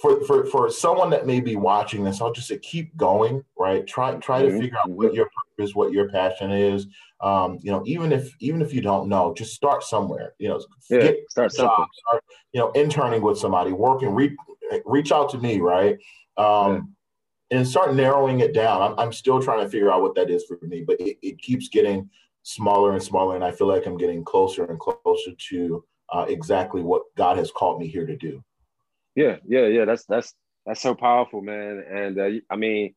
for, 0.00 0.24
for 0.24 0.46
for 0.46 0.70
someone 0.70 1.10
that 1.10 1.26
may 1.26 1.40
be 1.40 1.56
watching 1.56 2.04
this, 2.04 2.20
I'll 2.20 2.32
just 2.32 2.48
say 2.48 2.58
keep 2.58 2.96
going, 2.96 3.44
right? 3.58 3.86
Try 3.86 4.14
try 4.14 4.42
mm-hmm. 4.42 4.56
to 4.56 4.62
figure 4.62 4.78
out 4.78 4.90
what 4.90 5.14
your 5.14 5.28
purpose, 5.56 5.74
what 5.74 5.92
your 5.92 6.08
passion 6.08 6.50
is. 6.52 6.86
Um, 7.20 7.58
you 7.62 7.72
know, 7.72 7.82
even 7.84 8.12
if 8.12 8.32
even 8.40 8.62
if 8.62 8.72
you 8.72 8.80
don't 8.80 9.08
know, 9.08 9.34
just 9.34 9.54
start 9.54 9.82
somewhere. 9.82 10.34
You 10.38 10.48
know, 10.50 10.60
yeah, 10.88 10.98
get 11.00 11.30
start 11.30 11.52
something. 11.52 11.86
Start, 12.06 12.24
you 12.52 12.60
know, 12.60 12.70
interning 12.72 13.22
with 13.22 13.38
somebody, 13.38 13.72
working, 13.72 14.14
re- 14.14 14.36
reach 14.84 15.12
out 15.12 15.30
to 15.30 15.38
me, 15.38 15.60
right? 15.60 15.98
Um, 16.36 16.94
yeah. 17.50 17.58
And 17.58 17.66
start 17.66 17.94
narrowing 17.94 18.40
it 18.40 18.52
down. 18.52 18.82
I'm, 18.82 18.98
I'm 18.98 19.12
still 19.12 19.40
trying 19.40 19.64
to 19.64 19.70
figure 19.70 19.90
out 19.90 20.02
what 20.02 20.14
that 20.16 20.28
is 20.28 20.44
for 20.44 20.58
me, 20.62 20.84
but 20.86 21.00
it, 21.00 21.16
it 21.22 21.38
keeps 21.40 21.68
getting 21.68 22.10
smaller 22.42 22.92
and 22.92 23.02
smaller, 23.02 23.34
and 23.34 23.44
I 23.44 23.52
feel 23.52 23.66
like 23.66 23.86
I'm 23.86 23.96
getting 23.96 24.24
closer 24.24 24.64
and 24.64 24.78
closer 24.78 25.32
to 25.50 25.84
uh, 26.12 26.26
exactly 26.28 26.82
what 26.82 27.02
God 27.16 27.36
has 27.38 27.50
called 27.50 27.80
me 27.80 27.86
here 27.86 28.06
to 28.06 28.16
do. 28.16 28.42
Yeah, 29.14 29.36
yeah, 29.46 29.66
yeah. 29.66 29.84
That's 29.84 30.04
that's 30.04 30.34
that's 30.64 30.80
so 30.80 30.94
powerful, 30.94 31.42
man. 31.42 31.84
And 31.90 32.18
uh, 32.18 32.40
I 32.50 32.56
mean, 32.56 32.94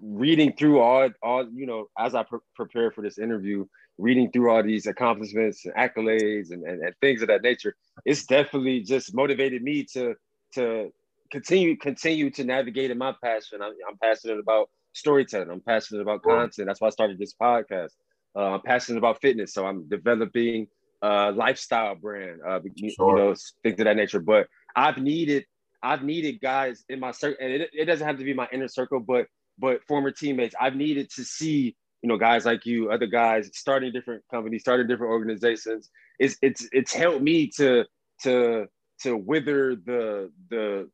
reading 0.00 0.52
through 0.52 0.80
all 0.80 1.08
all 1.22 1.48
you 1.52 1.66
know 1.66 1.86
as 1.98 2.14
I 2.14 2.22
pre- 2.22 2.38
prepare 2.54 2.90
for 2.90 3.02
this 3.02 3.18
interview, 3.18 3.66
reading 3.98 4.30
through 4.30 4.50
all 4.50 4.62
these 4.62 4.86
accomplishments 4.86 5.64
and 5.64 5.74
accolades 5.74 6.50
and, 6.52 6.64
and, 6.64 6.82
and 6.82 6.94
things 7.00 7.22
of 7.22 7.28
that 7.28 7.42
nature, 7.42 7.74
it's 8.04 8.24
definitely 8.24 8.80
just 8.80 9.14
motivated 9.14 9.62
me 9.62 9.84
to 9.92 10.14
to 10.54 10.90
continue 11.30 11.76
continue 11.76 12.30
to 12.30 12.44
navigate 12.44 12.90
in 12.90 12.98
my 12.98 13.14
passion. 13.22 13.62
I'm, 13.62 13.72
I'm 13.88 13.98
passionate 14.02 14.38
about 14.38 14.68
storytelling. 14.92 15.50
I'm 15.50 15.60
passionate 15.60 16.02
about 16.02 16.22
content. 16.22 16.66
That's 16.66 16.80
why 16.80 16.88
I 16.88 16.90
started 16.90 17.18
this 17.18 17.34
podcast. 17.40 17.90
Uh, 18.36 18.52
I'm 18.52 18.62
passionate 18.62 18.98
about 18.98 19.20
fitness, 19.20 19.52
so 19.52 19.66
I'm 19.66 19.88
developing 19.88 20.68
a 21.02 21.32
lifestyle 21.32 21.94
brand. 21.94 22.40
Uh, 22.46 22.60
you, 22.74 22.90
sure. 22.90 23.18
you 23.18 23.24
know, 23.24 23.34
things 23.62 23.78
of 23.80 23.84
that 23.84 23.96
nature. 23.96 24.20
But 24.20 24.46
I've 24.76 24.98
needed 24.98 25.44
I've 25.82 26.02
needed 26.02 26.40
guys 26.40 26.84
in 26.88 27.00
my 27.00 27.10
circle, 27.10 27.44
and 27.44 27.52
it, 27.52 27.70
it 27.72 27.84
doesn't 27.86 28.06
have 28.06 28.18
to 28.18 28.24
be 28.24 28.34
my 28.34 28.48
inner 28.52 28.68
circle, 28.68 29.00
but 29.00 29.26
but 29.58 29.82
former 29.84 30.10
teammates. 30.10 30.54
I've 30.60 30.76
needed 30.76 31.10
to 31.16 31.24
see 31.24 31.76
you 32.02 32.08
know 32.08 32.16
guys 32.16 32.44
like 32.44 32.66
you, 32.66 32.90
other 32.90 33.06
guys 33.06 33.50
starting 33.54 33.92
different 33.92 34.22
companies, 34.30 34.62
starting 34.62 34.86
different 34.86 35.10
organizations. 35.10 35.90
It's 36.18 36.36
it's 36.42 36.68
it's 36.72 36.92
helped 36.92 37.22
me 37.22 37.48
to 37.56 37.84
to 38.22 38.66
to 39.02 39.16
wither 39.16 39.76
the 39.76 40.30
the 40.48 40.88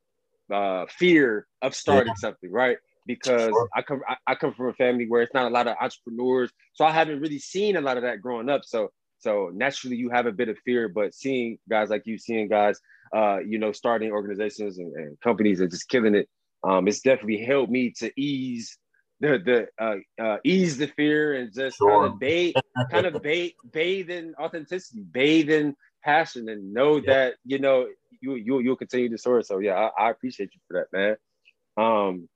uh, 0.53 0.87
fear 0.89 1.47
of 1.63 1.75
starting 1.75 2.13
yeah. 2.17 2.29
something, 2.29 2.51
right? 2.51 2.79
Because 3.07 3.51
sure. 3.51 3.69
I 3.75 3.83
come 3.83 4.01
I, 4.09 4.17
I 4.27 4.35
come 4.35 4.55
from 4.55 4.69
a 4.69 4.75
family 4.75 5.07
where 5.09 5.23
it's 5.23 5.35
not 5.35 5.47
a 5.47 5.55
lot 5.55 5.67
of 5.67 5.77
entrepreneurs, 5.81 6.51
so 6.75 6.85
I 6.85 6.93
haven't 6.93 7.21
really 7.21 7.39
seen 7.39 7.77
a 7.77 7.81
lot 7.81 7.97
of 7.97 8.03
that 8.03 8.21
growing 8.21 8.49
up. 8.49 8.63
So 8.65 8.91
so 9.19 9.51
naturally, 9.55 9.97
you 9.97 10.11
have 10.11 10.27
a 10.27 10.33
bit 10.33 10.49
of 10.49 10.59
fear, 10.65 10.89
but 10.89 11.15
seeing 11.15 11.59
guys 11.69 11.91
like 11.91 12.03
you, 12.07 12.19
seeing 12.19 12.49
guys, 12.49 12.79
uh, 13.15 13.39
you 13.39 13.59
know, 13.59 13.73
starting 13.73 14.13
organizations 14.13 14.79
and, 14.79 14.95
and 14.95 15.21
companies 15.21 15.61
and 15.61 15.71
just 15.71 15.89
killing 15.89 16.15
it, 16.15 16.29
um, 16.65 16.87
it's 16.89 17.01
definitely 17.01 17.43
helped 17.45 17.71
me 17.71 17.93
to 17.99 18.11
ease 18.21 18.77
the 19.21 19.39
the 19.79 19.85
uh, 19.85 20.23
uh, 20.23 20.37
ease 20.45 20.77
the 20.77 20.89
fear 20.89 21.35
and 21.35 21.53
just 21.53 21.79
sure. 21.79 21.91
kind 21.91 22.13
of 22.13 22.19
bathe, 22.19 22.55
kind 22.91 23.07
of 23.07 23.23
bathe, 23.23 23.53
bathe 23.73 24.11
in 24.11 24.35
authenticity, 24.39 25.03
bathe 25.03 25.51
in 25.51 25.75
passion, 26.07 26.49
and 26.49 26.73
know 26.73 27.01
that 27.01 27.35
you 27.45 27.59
know 27.59 27.89
you 28.21 28.35
you 28.37 28.61
you'll 28.61 28.77
continue 28.77 29.11
to 29.11 29.19
soar. 29.19 29.43
So 29.43 29.59
yeah, 29.59 29.75
I, 29.99 30.07
I 30.07 30.11
appreciate 30.11 30.51
you 30.55 30.61
for 30.69 30.79
that, 30.79 30.97
man. 30.97 31.17
Um, 31.77 32.29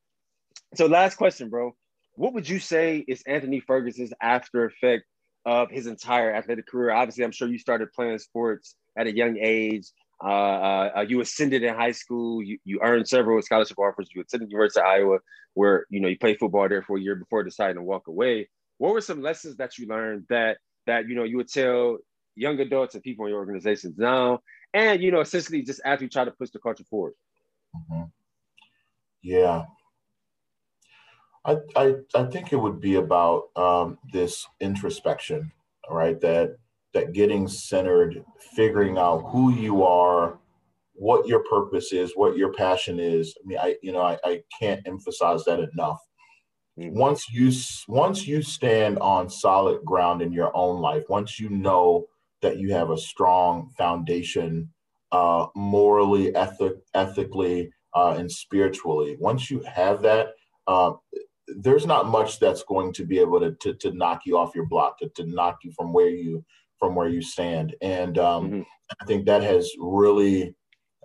so 0.75 0.87
last 0.87 1.17
question, 1.17 1.49
bro. 1.49 1.75
What 2.17 2.35
would 2.35 2.49
you 2.49 2.59
say 2.59 2.99
is 3.07 3.23
Anthony 3.27 3.61
Ferguson's 3.61 4.13
after 4.21 4.65
effect 4.65 5.05
of 5.47 5.71
his 5.71 5.87
entire 5.87 6.35
athletic 6.35 6.67
career. 6.67 6.91
Obviously, 6.91 7.25
I'm 7.25 7.33
sure 7.33 7.49
you 7.49 7.59
started 7.59 7.93
playing 7.93 8.19
sports 8.19 8.75
at 8.99 9.07
a 9.07 9.15
young 9.15 9.39
age. 9.41 9.87
Uh, 10.23 10.29
uh, 10.29 10.91
uh, 10.99 11.01
you 11.01 11.21
ascended 11.23 11.63
in 11.63 11.75
high 11.75 11.93
school. 11.93 12.43
You, 12.43 12.59
you 12.65 12.81
earned 12.83 13.09
several 13.09 13.41
scholarship 13.41 13.79
offers. 13.79 14.11
You 14.15 14.21
attended 14.21 14.49
the 14.49 14.53
University 14.53 14.81
of 14.81 14.87
Iowa, 14.87 15.19
where 15.55 15.87
you 15.89 16.01
know 16.01 16.09
you 16.09 16.19
played 16.19 16.39
football 16.39 16.69
there 16.69 16.83
for 16.83 16.99
a 16.99 17.01
year 17.01 17.15
before 17.15 17.43
deciding 17.43 17.77
to 17.77 17.83
walk 17.83 18.09
away. 18.09 18.49
What 18.79 18.93
were 18.93 19.01
some 19.01 19.23
lessons 19.23 19.57
that 19.57 19.79
you 19.79 19.87
learned 19.87 20.27
that 20.29 20.59
that 20.87 21.09
you 21.09 21.15
know 21.15 21.25
you 21.25 21.39
would 21.39 21.49
tell 21.49 21.99
young 22.35 22.59
adults 22.61 22.95
and 22.95 23.03
people 23.03 23.27
in 23.27 23.31
your 23.31 23.39
organizations 23.39 23.99
now, 23.99 24.41
and 24.75 25.03
you 25.03 25.11
know 25.11 25.21
essentially 25.21 25.63
just 25.63 25.81
as 25.85 26.01
we 26.01 26.09
try 26.09 26.25
to 26.25 26.31
push 26.31 26.51
the 26.51 26.59
culture 26.59 26.85
forward? 26.85 27.15
Mm-hmm. 27.77 28.05
Yeah, 29.23 29.65
I, 31.45 31.57
I, 31.75 31.95
I 32.15 32.25
think 32.25 32.53
it 32.53 32.57
would 32.57 32.81
be 32.81 32.97
about 32.97 33.49
um, 33.57 33.99
this 34.13 34.47
introspection, 34.61 35.53
right? 35.89 36.21
That 36.21 36.57
that 36.93 37.13
getting 37.13 37.49
centered, 37.49 38.25
figuring 38.57 38.99
out 38.99 39.21
who 39.31 39.53
you 39.53 39.85
are, 39.85 40.39
what 40.95 41.27
your 41.27 41.45
purpose 41.45 41.93
is, 41.93 42.13
what 42.15 42.37
your 42.37 42.53
passion 42.53 42.99
is. 42.99 43.35
I 43.43 43.47
mean, 43.47 43.59
I 43.59 43.77
you 43.83 43.93
know 43.93 44.03
I, 44.03 44.19
I 44.25 44.43
can't 44.59 44.83
emphasize 44.87 45.45
that 45.45 45.61
enough. 45.73 45.99
Mm-hmm. 46.79 46.99
Once 46.99 47.31
you 47.31 47.51
once 47.89 48.27
you 48.27 48.43
stand 48.43 48.99
on 48.99 49.31
solid 49.31 49.85
ground 49.85 50.21
in 50.21 50.33
your 50.33 50.55
own 50.55 50.81
life, 50.81 51.05
once 51.09 51.41
you 51.41 51.49
know 51.49 52.07
that 52.43 52.59
you 52.59 52.73
have 52.73 52.91
a 52.91 52.99
strong 52.99 53.71
foundation, 53.77 54.69
uh, 55.13 55.47
morally, 55.55 56.35
ethic, 56.35 56.75
ethically, 56.95 57.71
uh, 57.95 58.15
and 58.19 58.31
spiritually. 58.31 59.17
Once 59.19 59.51
you 59.51 59.63
have 59.63 60.03
that, 60.03 60.29
uh, 60.67 60.93
there's 61.49 61.87
not 61.87 62.07
much 62.07 62.39
that's 62.39 62.63
going 62.63 62.93
to 62.93 63.05
be 63.05 63.19
able 63.19 63.41
to, 63.41 63.53
to, 63.61 63.75
to 63.75 63.93
knock 63.93 64.23
you 64.25 64.39
off 64.39 64.55
your 64.55 64.67
block, 64.67 64.99
to, 64.99 65.09
to 65.17 65.25
knock 65.27 65.59
you 65.65 65.73
from 65.73 65.93
where 65.93 66.11
you 66.11 66.45
from 66.79 66.95
where 66.95 67.09
you 67.09 67.21
stand. 67.21 67.77
And 67.83 68.17
um, 68.19 68.47
mm-hmm. 68.47 68.63
I 69.01 69.05
think 69.05 69.27
that 69.27 69.43
has 69.43 69.71
really 69.79 70.55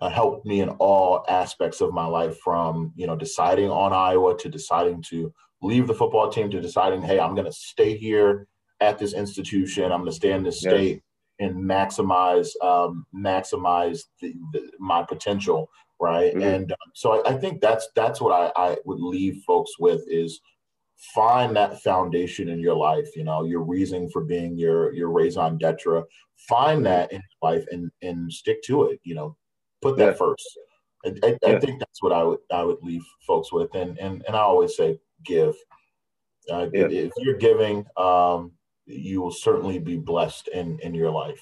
uh, 0.02 0.10
helped 0.10 0.46
me 0.46 0.62
in 0.62 0.70
all 0.70 1.26
aspects 1.28 1.82
of 1.82 1.94
my 1.94 2.06
life, 2.06 2.38
from 2.44 2.94
you 2.96 3.08
know 3.08 3.16
deciding 3.16 3.70
on 3.70 3.92
Iowa 3.94 4.38
to 4.38 4.50
deciding 4.50 5.04
to 5.10 5.34
leave 5.62 5.88
the 5.88 5.94
football 5.94 6.30
team 6.30 6.50
to 6.52 6.62
deciding, 6.62 7.02
hey, 7.02 7.20
I'm 7.20 7.34
going 7.34 7.46
to 7.46 7.52
stay 7.52 7.98
here 7.98 8.48
at 8.82 9.00
this 9.00 9.14
institution. 9.14 9.86
I'm 9.86 10.02
going 10.02 10.12
to 10.12 10.16
stay 10.16 10.32
in 10.32 10.44
this 10.44 10.60
state 10.60 10.92
yes. 10.94 11.02
And 11.40 11.56
maximize 11.56 12.50
um, 12.62 13.06
maximize 13.14 14.04
the, 14.22 14.34
the, 14.54 14.72
my 14.80 15.04
potential 15.04 15.70
right? 16.00 16.34
Mm-hmm. 16.34 16.42
And 16.42 16.72
um, 16.72 16.92
so 16.94 17.24
I, 17.24 17.34
I, 17.34 17.38
think 17.38 17.62
that's 17.62 17.88
that's 17.96 18.22
what 18.22 18.34
I, 18.34 18.52
I 18.62 18.78
would 18.86 19.00
leave 19.00 19.44
folks 19.46 19.80
with 19.80 20.04
is 20.08 20.42
find 21.14 21.56
that 21.56 21.82
foundation 21.82 22.50
in 22.50 22.60
your 22.60 22.76
life. 22.76 23.08
You 23.16 23.24
know, 23.24 23.44
your 23.44 23.62
reason 23.62 24.10
for 24.10 24.24
being 24.24 24.58
your 24.58 24.94
your 24.94 25.12
raison 25.12 25.58
d'etre. 25.58 26.04
Find 26.50 26.78
mm-hmm. 26.78 26.84
that 26.84 27.12
in 27.12 27.22
life 27.42 27.66
and 27.72 27.92
and 28.02 28.32
stick 28.32 28.62
to 28.64 28.84
it. 28.90 29.00
You 29.04 29.16
know, 29.16 29.38
put 29.82 29.98
that 29.98 30.12
yeah. 30.12 30.14
first. 30.14 30.60
I, 31.06 31.10
I, 31.24 31.38
yeah. 31.44 31.56
I, 31.56 31.60
think 31.60 31.80
that's 31.80 32.02
what 32.02 32.12
I 32.12 32.24
would 32.24 32.40
I 32.52 32.64
would 32.64 32.80
leave 32.82 33.04
folks 33.26 33.52
with, 33.52 33.74
and 33.76 33.98
and 34.00 34.24
and 34.28 34.36
I 34.36 34.40
always 34.40 34.76
say 34.76 35.00
give. 35.24 35.56
Uh, 36.52 36.68
yeah. 36.72 36.86
If 36.88 37.12
you're 37.18 37.38
giving, 37.38 37.84
um, 37.98 38.52
you 38.86 39.22
will 39.22 39.32
certainly 39.32 39.80
be 39.80 39.98
blessed 39.98 40.48
in 40.50 40.80
in 40.80 40.94
your 40.94 41.12
life. 41.12 41.42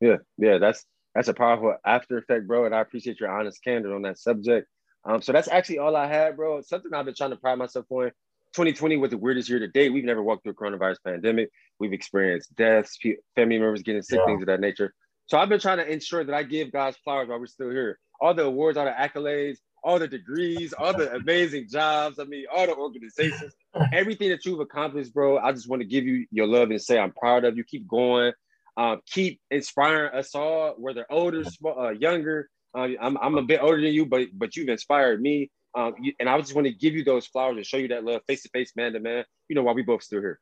Yeah, 0.00 0.16
yeah, 0.38 0.58
that's 0.58 0.84
that's 1.14 1.28
a 1.28 1.34
powerful 1.34 1.76
after 1.84 2.18
effect, 2.18 2.46
bro. 2.46 2.66
And 2.66 2.74
I 2.74 2.80
appreciate 2.80 3.20
your 3.20 3.30
honest 3.30 3.62
candor 3.62 3.94
on 3.94 4.02
that 4.02 4.18
subject. 4.18 4.68
Um, 5.04 5.20
so 5.20 5.32
that's 5.32 5.48
actually 5.48 5.78
all 5.78 5.96
I 5.96 6.06
had, 6.06 6.36
bro. 6.36 6.60
something 6.62 6.92
I've 6.94 7.04
been 7.04 7.14
trying 7.14 7.30
to 7.30 7.36
pride 7.36 7.58
myself 7.58 7.86
on. 7.90 8.10
2020 8.54 8.96
was 8.96 9.10
the 9.10 9.18
weirdest 9.18 9.48
year 9.48 9.58
to 9.58 9.68
date. 9.68 9.92
We've 9.92 10.04
never 10.04 10.22
walked 10.22 10.44
through 10.44 10.52
a 10.52 10.54
coronavirus 10.54 10.96
pandemic. 11.04 11.50
We've 11.80 11.92
experienced 11.92 12.54
deaths, 12.54 12.96
family 13.34 13.58
members 13.58 13.82
getting 13.82 14.02
sick, 14.02 14.20
yeah. 14.20 14.26
things 14.26 14.42
of 14.42 14.46
that 14.46 14.60
nature. 14.60 14.94
So 15.26 15.38
I've 15.38 15.48
been 15.48 15.60
trying 15.60 15.78
to 15.78 15.92
ensure 15.92 16.22
that 16.24 16.34
I 16.34 16.44
give 16.44 16.70
God's 16.70 16.96
flowers 16.98 17.28
while 17.28 17.40
we're 17.40 17.46
still 17.46 17.70
here. 17.70 17.98
All 18.20 18.32
the 18.32 18.44
awards, 18.44 18.78
all 18.78 18.84
the 18.84 18.92
accolades, 18.92 19.56
all 19.84 19.98
the 19.98 20.08
degrees, 20.08 20.72
all 20.72 20.96
the 20.96 21.14
amazing 21.14 21.68
jobs. 21.70 22.18
I 22.18 22.24
mean, 22.24 22.46
all 22.52 22.66
the 22.66 22.74
organizations, 22.74 23.52
everything 23.92 24.30
that 24.30 24.44
you've 24.44 24.60
accomplished, 24.60 25.12
bro. 25.12 25.38
I 25.38 25.52
just 25.52 25.68
want 25.68 25.82
to 25.82 25.86
give 25.86 26.04
you 26.04 26.26
your 26.30 26.46
love 26.46 26.70
and 26.70 26.80
say 26.80 26.98
I'm 26.98 27.12
proud 27.12 27.44
of 27.44 27.56
you. 27.56 27.64
Keep 27.64 27.86
going. 27.86 28.32
Um, 28.76 29.00
keep 29.06 29.40
inspiring 29.50 30.18
us 30.18 30.34
all, 30.34 30.74
whether 30.78 31.06
older, 31.10 31.44
uh, 31.64 31.90
younger. 31.90 32.48
Uh, 32.76 32.88
I'm, 33.00 33.16
I'm 33.18 33.36
a 33.36 33.42
bit 33.42 33.60
older 33.62 33.80
than 33.80 33.92
you, 33.92 34.06
but 34.06 34.28
but 34.32 34.56
you've 34.56 34.68
inspired 34.68 35.20
me. 35.20 35.50
Um, 35.76 35.94
you, 36.00 36.12
and 36.18 36.28
I 36.28 36.38
just 36.40 36.54
want 36.54 36.66
to 36.66 36.72
give 36.72 36.94
you 36.94 37.04
those 37.04 37.26
flowers 37.26 37.56
and 37.56 37.66
show 37.66 37.76
you 37.76 37.88
that 37.88 38.04
love 38.04 38.22
face 38.26 38.42
to 38.42 38.48
face, 38.48 38.72
man 38.74 38.94
to 38.94 39.00
man. 39.00 39.24
You 39.48 39.54
know, 39.54 39.62
while 39.62 39.74
we 39.74 39.82
both 39.82 40.02
still 40.02 40.20
here. 40.20 40.40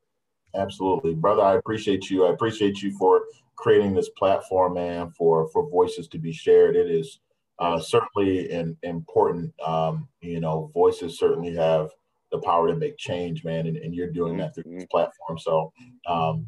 Absolutely, 0.54 1.14
brother. 1.14 1.42
I 1.42 1.56
appreciate 1.56 2.10
you. 2.10 2.26
I 2.26 2.32
appreciate 2.32 2.80
you 2.80 2.96
for 2.96 3.22
creating 3.56 3.94
this 3.94 4.10
platform, 4.10 4.74
man, 4.74 5.10
for 5.10 5.48
for 5.48 5.68
voices 5.68 6.06
to 6.08 6.18
be 6.18 6.32
shared. 6.32 6.76
It 6.76 6.90
is 6.90 7.18
uh, 7.62 7.78
certainly 7.78 8.50
an 8.50 8.76
important. 8.82 9.52
Um, 9.60 10.08
you 10.20 10.40
know, 10.40 10.72
voices 10.74 11.16
certainly 11.16 11.54
have 11.54 11.90
the 12.32 12.38
power 12.38 12.66
to 12.66 12.74
make 12.74 12.98
change, 12.98 13.44
man, 13.44 13.68
and, 13.68 13.76
and 13.76 13.94
you're 13.94 14.10
doing 14.10 14.36
that 14.38 14.52
through 14.52 14.64
this 14.64 14.82
mm-hmm. 14.82 14.90
platform. 14.90 15.38
So, 15.38 15.72
um, 16.08 16.44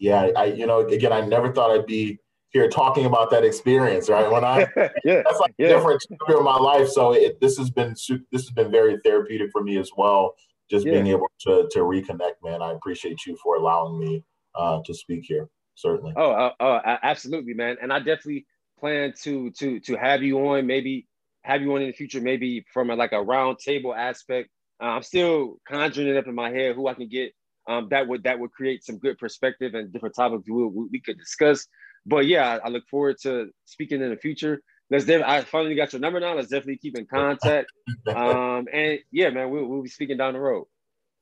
yeah, 0.00 0.30
I, 0.34 0.46
you 0.46 0.66
know, 0.66 0.80
again, 0.86 1.12
I 1.12 1.20
never 1.20 1.52
thought 1.52 1.70
I'd 1.70 1.84
be 1.84 2.18
here 2.48 2.66
talking 2.70 3.04
about 3.04 3.30
that 3.30 3.44
experience, 3.44 4.08
right? 4.08 4.30
When 4.30 4.42
I, 4.42 4.60
yeah, 5.04 5.22
that's 5.22 5.38
like 5.38 5.52
yeah. 5.58 5.68
different 5.68 6.02
chapter 6.08 6.38
of 6.38 6.44
my 6.44 6.56
life. 6.56 6.88
So 6.88 7.12
it, 7.12 7.38
this 7.42 7.58
has 7.58 7.68
been, 7.68 7.90
this 7.90 8.22
has 8.32 8.50
been 8.50 8.70
very 8.70 8.96
therapeutic 9.04 9.50
for 9.52 9.62
me 9.62 9.76
as 9.76 9.90
well. 9.98 10.34
Just 10.70 10.86
yeah. 10.86 10.92
being 10.92 11.08
able 11.08 11.30
to, 11.40 11.68
to 11.72 11.80
reconnect, 11.80 12.42
man. 12.42 12.62
I 12.62 12.72
appreciate 12.72 13.26
you 13.26 13.36
for 13.42 13.56
allowing 13.56 13.98
me 13.98 14.24
uh, 14.54 14.80
to 14.86 14.94
speak 14.94 15.24
here. 15.26 15.46
Certainly. 15.74 16.14
Oh, 16.16 16.32
oh, 16.32 16.50
oh, 16.58 16.80
absolutely, 17.02 17.54
man. 17.54 17.76
And 17.82 17.92
I 17.92 17.98
definitely 17.98 18.46
plan 18.78 19.12
to, 19.22 19.50
to, 19.52 19.80
to 19.80 19.96
have 19.96 20.22
you 20.22 20.38
on, 20.48 20.66
maybe 20.66 21.06
have 21.42 21.62
you 21.62 21.74
on 21.74 21.82
in 21.82 21.88
the 21.88 21.92
future, 21.92 22.20
maybe 22.20 22.64
from 22.72 22.90
a, 22.90 22.96
like 22.96 23.12
a 23.12 23.22
round 23.22 23.58
table 23.58 23.94
aspect. 23.94 24.50
Uh, 24.80 24.86
I'm 24.86 25.02
still 25.02 25.58
conjuring 25.66 26.08
it 26.08 26.16
up 26.16 26.26
in 26.26 26.34
my 26.34 26.50
head 26.50 26.76
who 26.76 26.86
I 26.88 26.94
can 26.94 27.08
get 27.08 27.32
um, 27.68 27.88
that 27.90 28.08
would 28.08 28.22
that 28.22 28.38
would 28.38 28.50
create 28.50 28.82
some 28.82 28.98
good 28.98 29.18
perspective 29.18 29.74
and 29.74 29.92
different 29.92 30.14
topics 30.14 30.44
we, 30.48 30.64
we 30.64 31.00
could 31.00 31.18
discuss. 31.18 31.66
But 32.06 32.26
yeah, 32.26 32.58
I, 32.64 32.68
look 32.70 32.84
forward 32.90 33.16
to 33.22 33.50
speaking 33.66 34.00
in 34.00 34.08
the 34.08 34.16
future. 34.16 34.62
Let's 34.90 35.04
def- 35.04 35.22
I 35.22 35.42
finally 35.42 35.74
got 35.74 35.92
your 35.92 36.00
number 36.00 36.18
now. 36.18 36.34
Let's 36.34 36.48
definitely 36.48 36.78
keep 36.78 36.96
in 36.96 37.06
contact. 37.06 37.70
Um, 38.08 38.66
and 38.72 39.00
yeah, 39.12 39.28
man, 39.28 39.50
we'll, 39.50 39.66
we'll 39.66 39.82
be 39.82 39.88
speaking 39.90 40.16
down 40.16 40.32
the 40.32 40.40
road. 40.40 40.66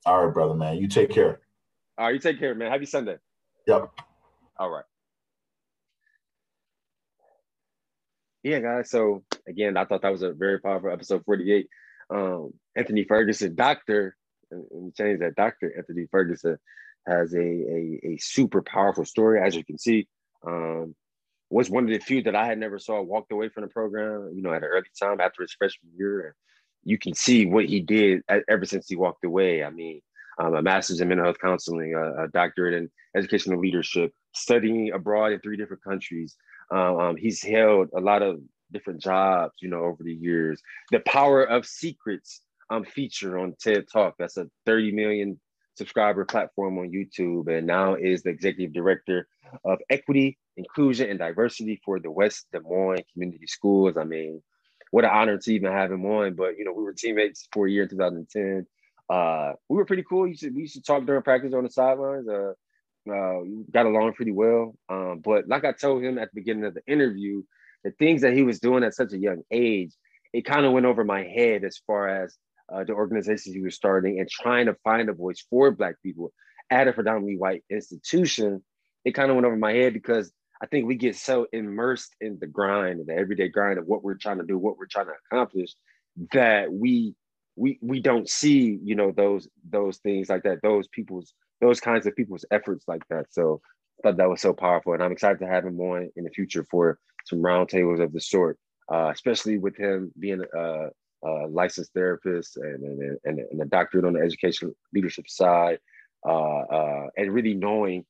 All 0.05 0.25
right, 0.25 0.33
brother, 0.33 0.53
man. 0.53 0.77
You 0.77 0.87
take 0.87 1.09
care. 1.09 1.41
All 1.97 2.05
right, 2.05 2.13
you 2.13 2.19
take 2.19 2.39
care, 2.39 2.55
man. 2.55 2.71
Happy 2.71 2.85
Sunday. 2.85 3.17
Yep. 3.67 3.89
All 4.57 4.69
right. 4.69 4.85
Yeah, 8.47 8.59
guys. 8.59 8.89
So 8.89 9.25
again, 9.45 9.75
I 9.75 9.83
thought 9.83 10.03
that 10.03 10.11
was 10.11 10.21
a 10.21 10.31
very 10.31 10.61
powerful 10.61 10.89
episode 10.89 11.25
48. 11.25 11.67
Um, 12.09 12.53
Anthony 12.77 13.03
Ferguson, 13.03 13.55
doctor 13.55 14.15
and 14.49 14.95
change 14.95 15.19
that 15.19 15.35
Dr. 15.35 15.73
Anthony 15.77 16.05
Ferguson 16.09 16.57
has 17.05 17.33
a, 17.33 17.39
a, 17.39 17.99
a 18.05 18.17
super 18.21 18.61
powerful 18.61 19.03
story, 19.03 19.41
as 19.41 19.53
you 19.53 19.65
can 19.65 19.77
see. 19.77 20.07
Um, 20.45 20.95
was 21.49 21.69
one 21.69 21.83
of 21.83 21.89
the 21.89 21.99
few 21.99 22.23
that 22.23 22.37
I 22.37 22.45
had 22.45 22.57
never 22.57 22.79
saw 22.79 23.01
walked 23.01 23.33
away 23.33 23.49
from 23.49 23.63
the 23.63 23.67
program, 23.67 24.31
you 24.33 24.41
know, 24.41 24.53
at 24.53 24.63
an 24.63 24.69
early 24.69 24.87
time 24.97 25.19
after 25.19 25.41
his 25.41 25.51
freshman 25.51 25.91
year. 25.97 26.27
And 26.27 26.33
you 26.85 26.97
can 26.97 27.13
see 27.13 27.45
what 27.45 27.65
he 27.65 27.81
did 27.81 28.21
ever 28.47 28.63
since 28.63 28.87
he 28.87 28.95
walked 28.95 29.25
away. 29.25 29.61
I 29.61 29.71
mean, 29.71 29.99
um, 30.39 30.55
a 30.55 30.61
master's 30.61 31.01
in 31.01 31.09
mental 31.09 31.25
health 31.25 31.39
counseling, 31.41 31.95
a, 31.95 32.23
a, 32.23 32.27
doctorate 32.29 32.75
in 32.75 32.89
educational 33.13 33.59
leadership, 33.59 34.13
studying 34.33 34.93
abroad 34.93 35.33
in 35.33 35.41
three 35.41 35.57
different 35.57 35.83
countries. 35.83 36.37
Um, 36.71 36.99
um, 36.99 37.15
he's 37.15 37.41
held 37.41 37.89
a 37.95 38.01
lot 38.01 38.21
of 38.21 38.39
different 38.71 39.01
jobs, 39.01 39.53
you 39.61 39.69
know, 39.69 39.83
over 39.83 40.03
the 40.03 40.13
years. 40.13 40.61
The 40.91 40.99
Power 41.01 41.43
of 41.43 41.65
Secrets 41.65 42.41
um, 42.69 42.83
feature 42.83 43.39
on 43.39 43.55
TED 43.59 43.85
Talk. 43.91 44.15
That's 44.19 44.37
a 44.37 44.47
30 44.65 44.91
million 44.91 45.39
subscriber 45.75 46.25
platform 46.25 46.77
on 46.79 46.91
YouTube, 46.91 47.47
and 47.55 47.67
now 47.67 47.95
is 47.95 48.23
the 48.23 48.29
executive 48.29 48.73
director 48.73 49.27
of 49.63 49.79
equity, 49.89 50.37
inclusion, 50.57 51.09
and 51.09 51.19
diversity 51.19 51.79
for 51.85 51.99
the 51.99 52.11
West 52.11 52.47
Des 52.51 52.59
Moines 52.59 53.03
Community 53.13 53.47
Schools. 53.47 53.95
I 53.95 54.03
mean, 54.03 54.41
what 54.91 55.05
an 55.05 55.11
honor 55.11 55.37
to 55.37 55.53
even 55.53 55.71
have 55.71 55.91
him 55.91 56.05
on. 56.05 56.33
But 56.33 56.57
you 56.57 56.65
know, 56.65 56.73
we 56.73 56.83
were 56.83 56.93
teammates 56.93 57.47
for 57.53 57.67
a 57.67 57.71
year 57.71 57.83
in 57.83 57.89
2010. 57.89 58.65
Uh, 59.09 59.53
we 59.69 59.77
were 59.77 59.85
pretty 59.85 60.03
cool. 60.03 60.27
Used 60.27 60.41
to, 60.41 60.49
we 60.49 60.61
used 60.61 60.75
to 60.75 60.81
talk 60.81 61.05
during 61.05 61.21
practice 61.21 61.53
on 61.53 61.63
the 61.63 61.69
sidelines. 61.69 62.27
Uh, 62.27 62.53
uh, 63.09 63.71
got 63.71 63.85
along 63.85 64.13
pretty 64.13 64.31
well. 64.31 64.75
Um, 64.89 65.21
but 65.23 65.47
like 65.47 65.65
I 65.65 65.71
told 65.71 66.03
him 66.03 66.17
at 66.17 66.29
the 66.31 66.41
beginning 66.41 66.65
of 66.65 66.73
the 66.73 66.81
interview, 66.87 67.43
the 67.83 67.91
things 67.91 68.21
that 68.21 68.33
he 68.33 68.43
was 68.43 68.59
doing 68.59 68.83
at 68.83 68.95
such 68.95 69.13
a 69.13 69.17
young 69.17 69.43
age, 69.51 69.93
it 70.33 70.45
kind 70.45 70.65
of 70.65 70.73
went 70.73 70.85
over 70.85 71.03
my 71.03 71.23
head 71.23 71.63
as 71.63 71.79
far 71.87 72.07
as 72.23 72.37
uh, 72.71 72.83
the 72.83 72.93
organizations 72.93 73.55
he 73.55 73.61
was 73.61 73.75
starting 73.75 74.19
and 74.19 74.29
trying 74.29 74.65
to 74.65 74.75
find 74.83 75.09
a 75.09 75.13
voice 75.13 75.45
for 75.49 75.71
Black 75.71 75.95
people 76.03 76.33
at 76.69 76.87
a 76.87 76.93
predominantly 76.93 77.37
white 77.37 77.63
institution. 77.69 78.63
It 79.05 79.11
kind 79.11 79.29
of 79.29 79.35
went 79.35 79.47
over 79.47 79.55
my 79.55 79.73
head 79.73 79.93
because 79.93 80.31
I 80.61 80.65
think 80.65 80.87
we 80.87 80.95
get 80.95 81.15
so 81.15 81.47
immersed 81.53 82.15
in 82.19 82.39
the 82.39 82.47
grind, 82.47 83.05
the 83.05 83.13
everyday 83.13 83.47
grind 83.47 83.79
of 83.79 83.85
what 83.85 84.03
we're 84.03 84.15
trying 84.15 84.39
to 84.39 84.45
do, 84.45 84.57
what 84.57 84.77
we're 84.77 84.87
trying 84.87 85.05
to 85.05 85.13
accomplish, 85.31 85.73
that 86.33 86.71
we 86.71 87.15
we 87.55 87.79
we 87.81 87.99
don't 87.99 88.29
see, 88.29 88.79
you 88.83 88.95
know, 88.95 89.11
those 89.11 89.47
those 89.69 89.97
things 89.97 90.29
like 90.29 90.43
that, 90.43 90.61
those 90.61 90.87
people's 90.87 91.33
those 91.61 91.79
kinds 91.79 92.05
of 92.05 92.15
people's 92.15 92.45
efforts 92.51 92.85
like 92.87 93.03
that. 93.09 93.27
So 93.31 93.61
I 93.99 94.01
thought 94.01 94.17
that 94.17 94.29
was 94.29 94.41
so 94.41 94.53
powerful, 94.53 94.93
and 94.93 95.03
I'm 95.03 95.11
excited 95.11 95.39
to 95.39 95.47
have 95.47 95.65
him 95.65 95.79
on 95.79 96.09
in 96.15 96.23
the 96.23 96.29
future 96.29 96.65
for 96.69 96.99
some 97.25 97.39
roundtables 97.39 98.01
of 98.01 98.13
the 98.13 98.21
sort, 98.21 98.57
uh, 98.91 99.09
especially 99.13 99.57
with 99.57 99.75
him 99.75 100.11
being 100.19 100.43
a, 100.55 100.89
a 101.23 101.47
licensed 101.49 101.93
therapist 101.93 102.57
and, 102.57 102.83
and, 102.83 103.17
and, 103.25 103.39
and, 103.39 103.61
a 103.61 103.65
doctorate 103.65 104.05
on 104.05 104.13
the 104.13 104.21
education 104.21 104.73
leadership 104.93 105.27
side, 105.29 105.79
uh, 106.25 106.59
uh, 106.61 107.07
and 107.17 107.33
really 107.33 107.53
knowing 107.53 108.05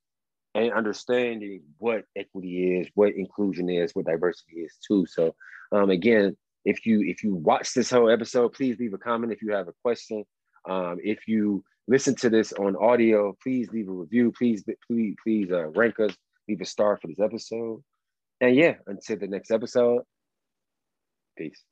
and 0.55 0.73
understanding 0.73 1.61
what 1.77 2.03
equity 2.15 2.79
is, 2.79 2.87
what 2.95 3.13
inclusion 3.13 3.69
is, 3.69 3.93
what 3.93 4.05
diversity 4.05 4.57
is 4.57 4.73
too. 4.85 5.05
So 5.05 5.35
um, 5.71 5.89
again, 5.89 6.35
if 6.65 6.85
you 6.85 7.01
if 7.01 7.23
you 7.23 7.35
watch 7.35 7.73
this 7.73 7.91
whole 7.91 8.09
episode, 8.09 8.53
please 8.53 8.77
leave 8.79 8.93
a 8.93 8.97
comment 8.97 9.31
if 9.31 9.41
you 9.41 9.53
have 9.53 9.67
a 9.67 9.73
question. 9.83 10.25
Um, 10.67 10.97
if 11.01 11.27
you 11.27 11.63
listen 11.87 12.15
to 12.15 12.29
this 12.29 12.53
on 12.53 12.75
audio, 12.75 13.35
please 13.41 13.69
leave 13.71 13.89
a 13.89 13.91
review. 13.91 14.31
Please, 14.31 14.63
please, 14.87 15.15
please 15.23 15.51
uh, 15.51 15.67
rank 15.69 15.99
us, 15.99 16.15
leave 16.47 16.61
a 16.61 16.65
star 16.65 16.97
for 17.01 17.07
this 17.07 17.19
episode. 17.19 17.83
And 18.41 18.55
yeah, 18.55 18.75
until 18.85 19.17
the 19.17 19.27
next 19.27 19.51
episode, 19.51 20.03
peace. 21.37 21.63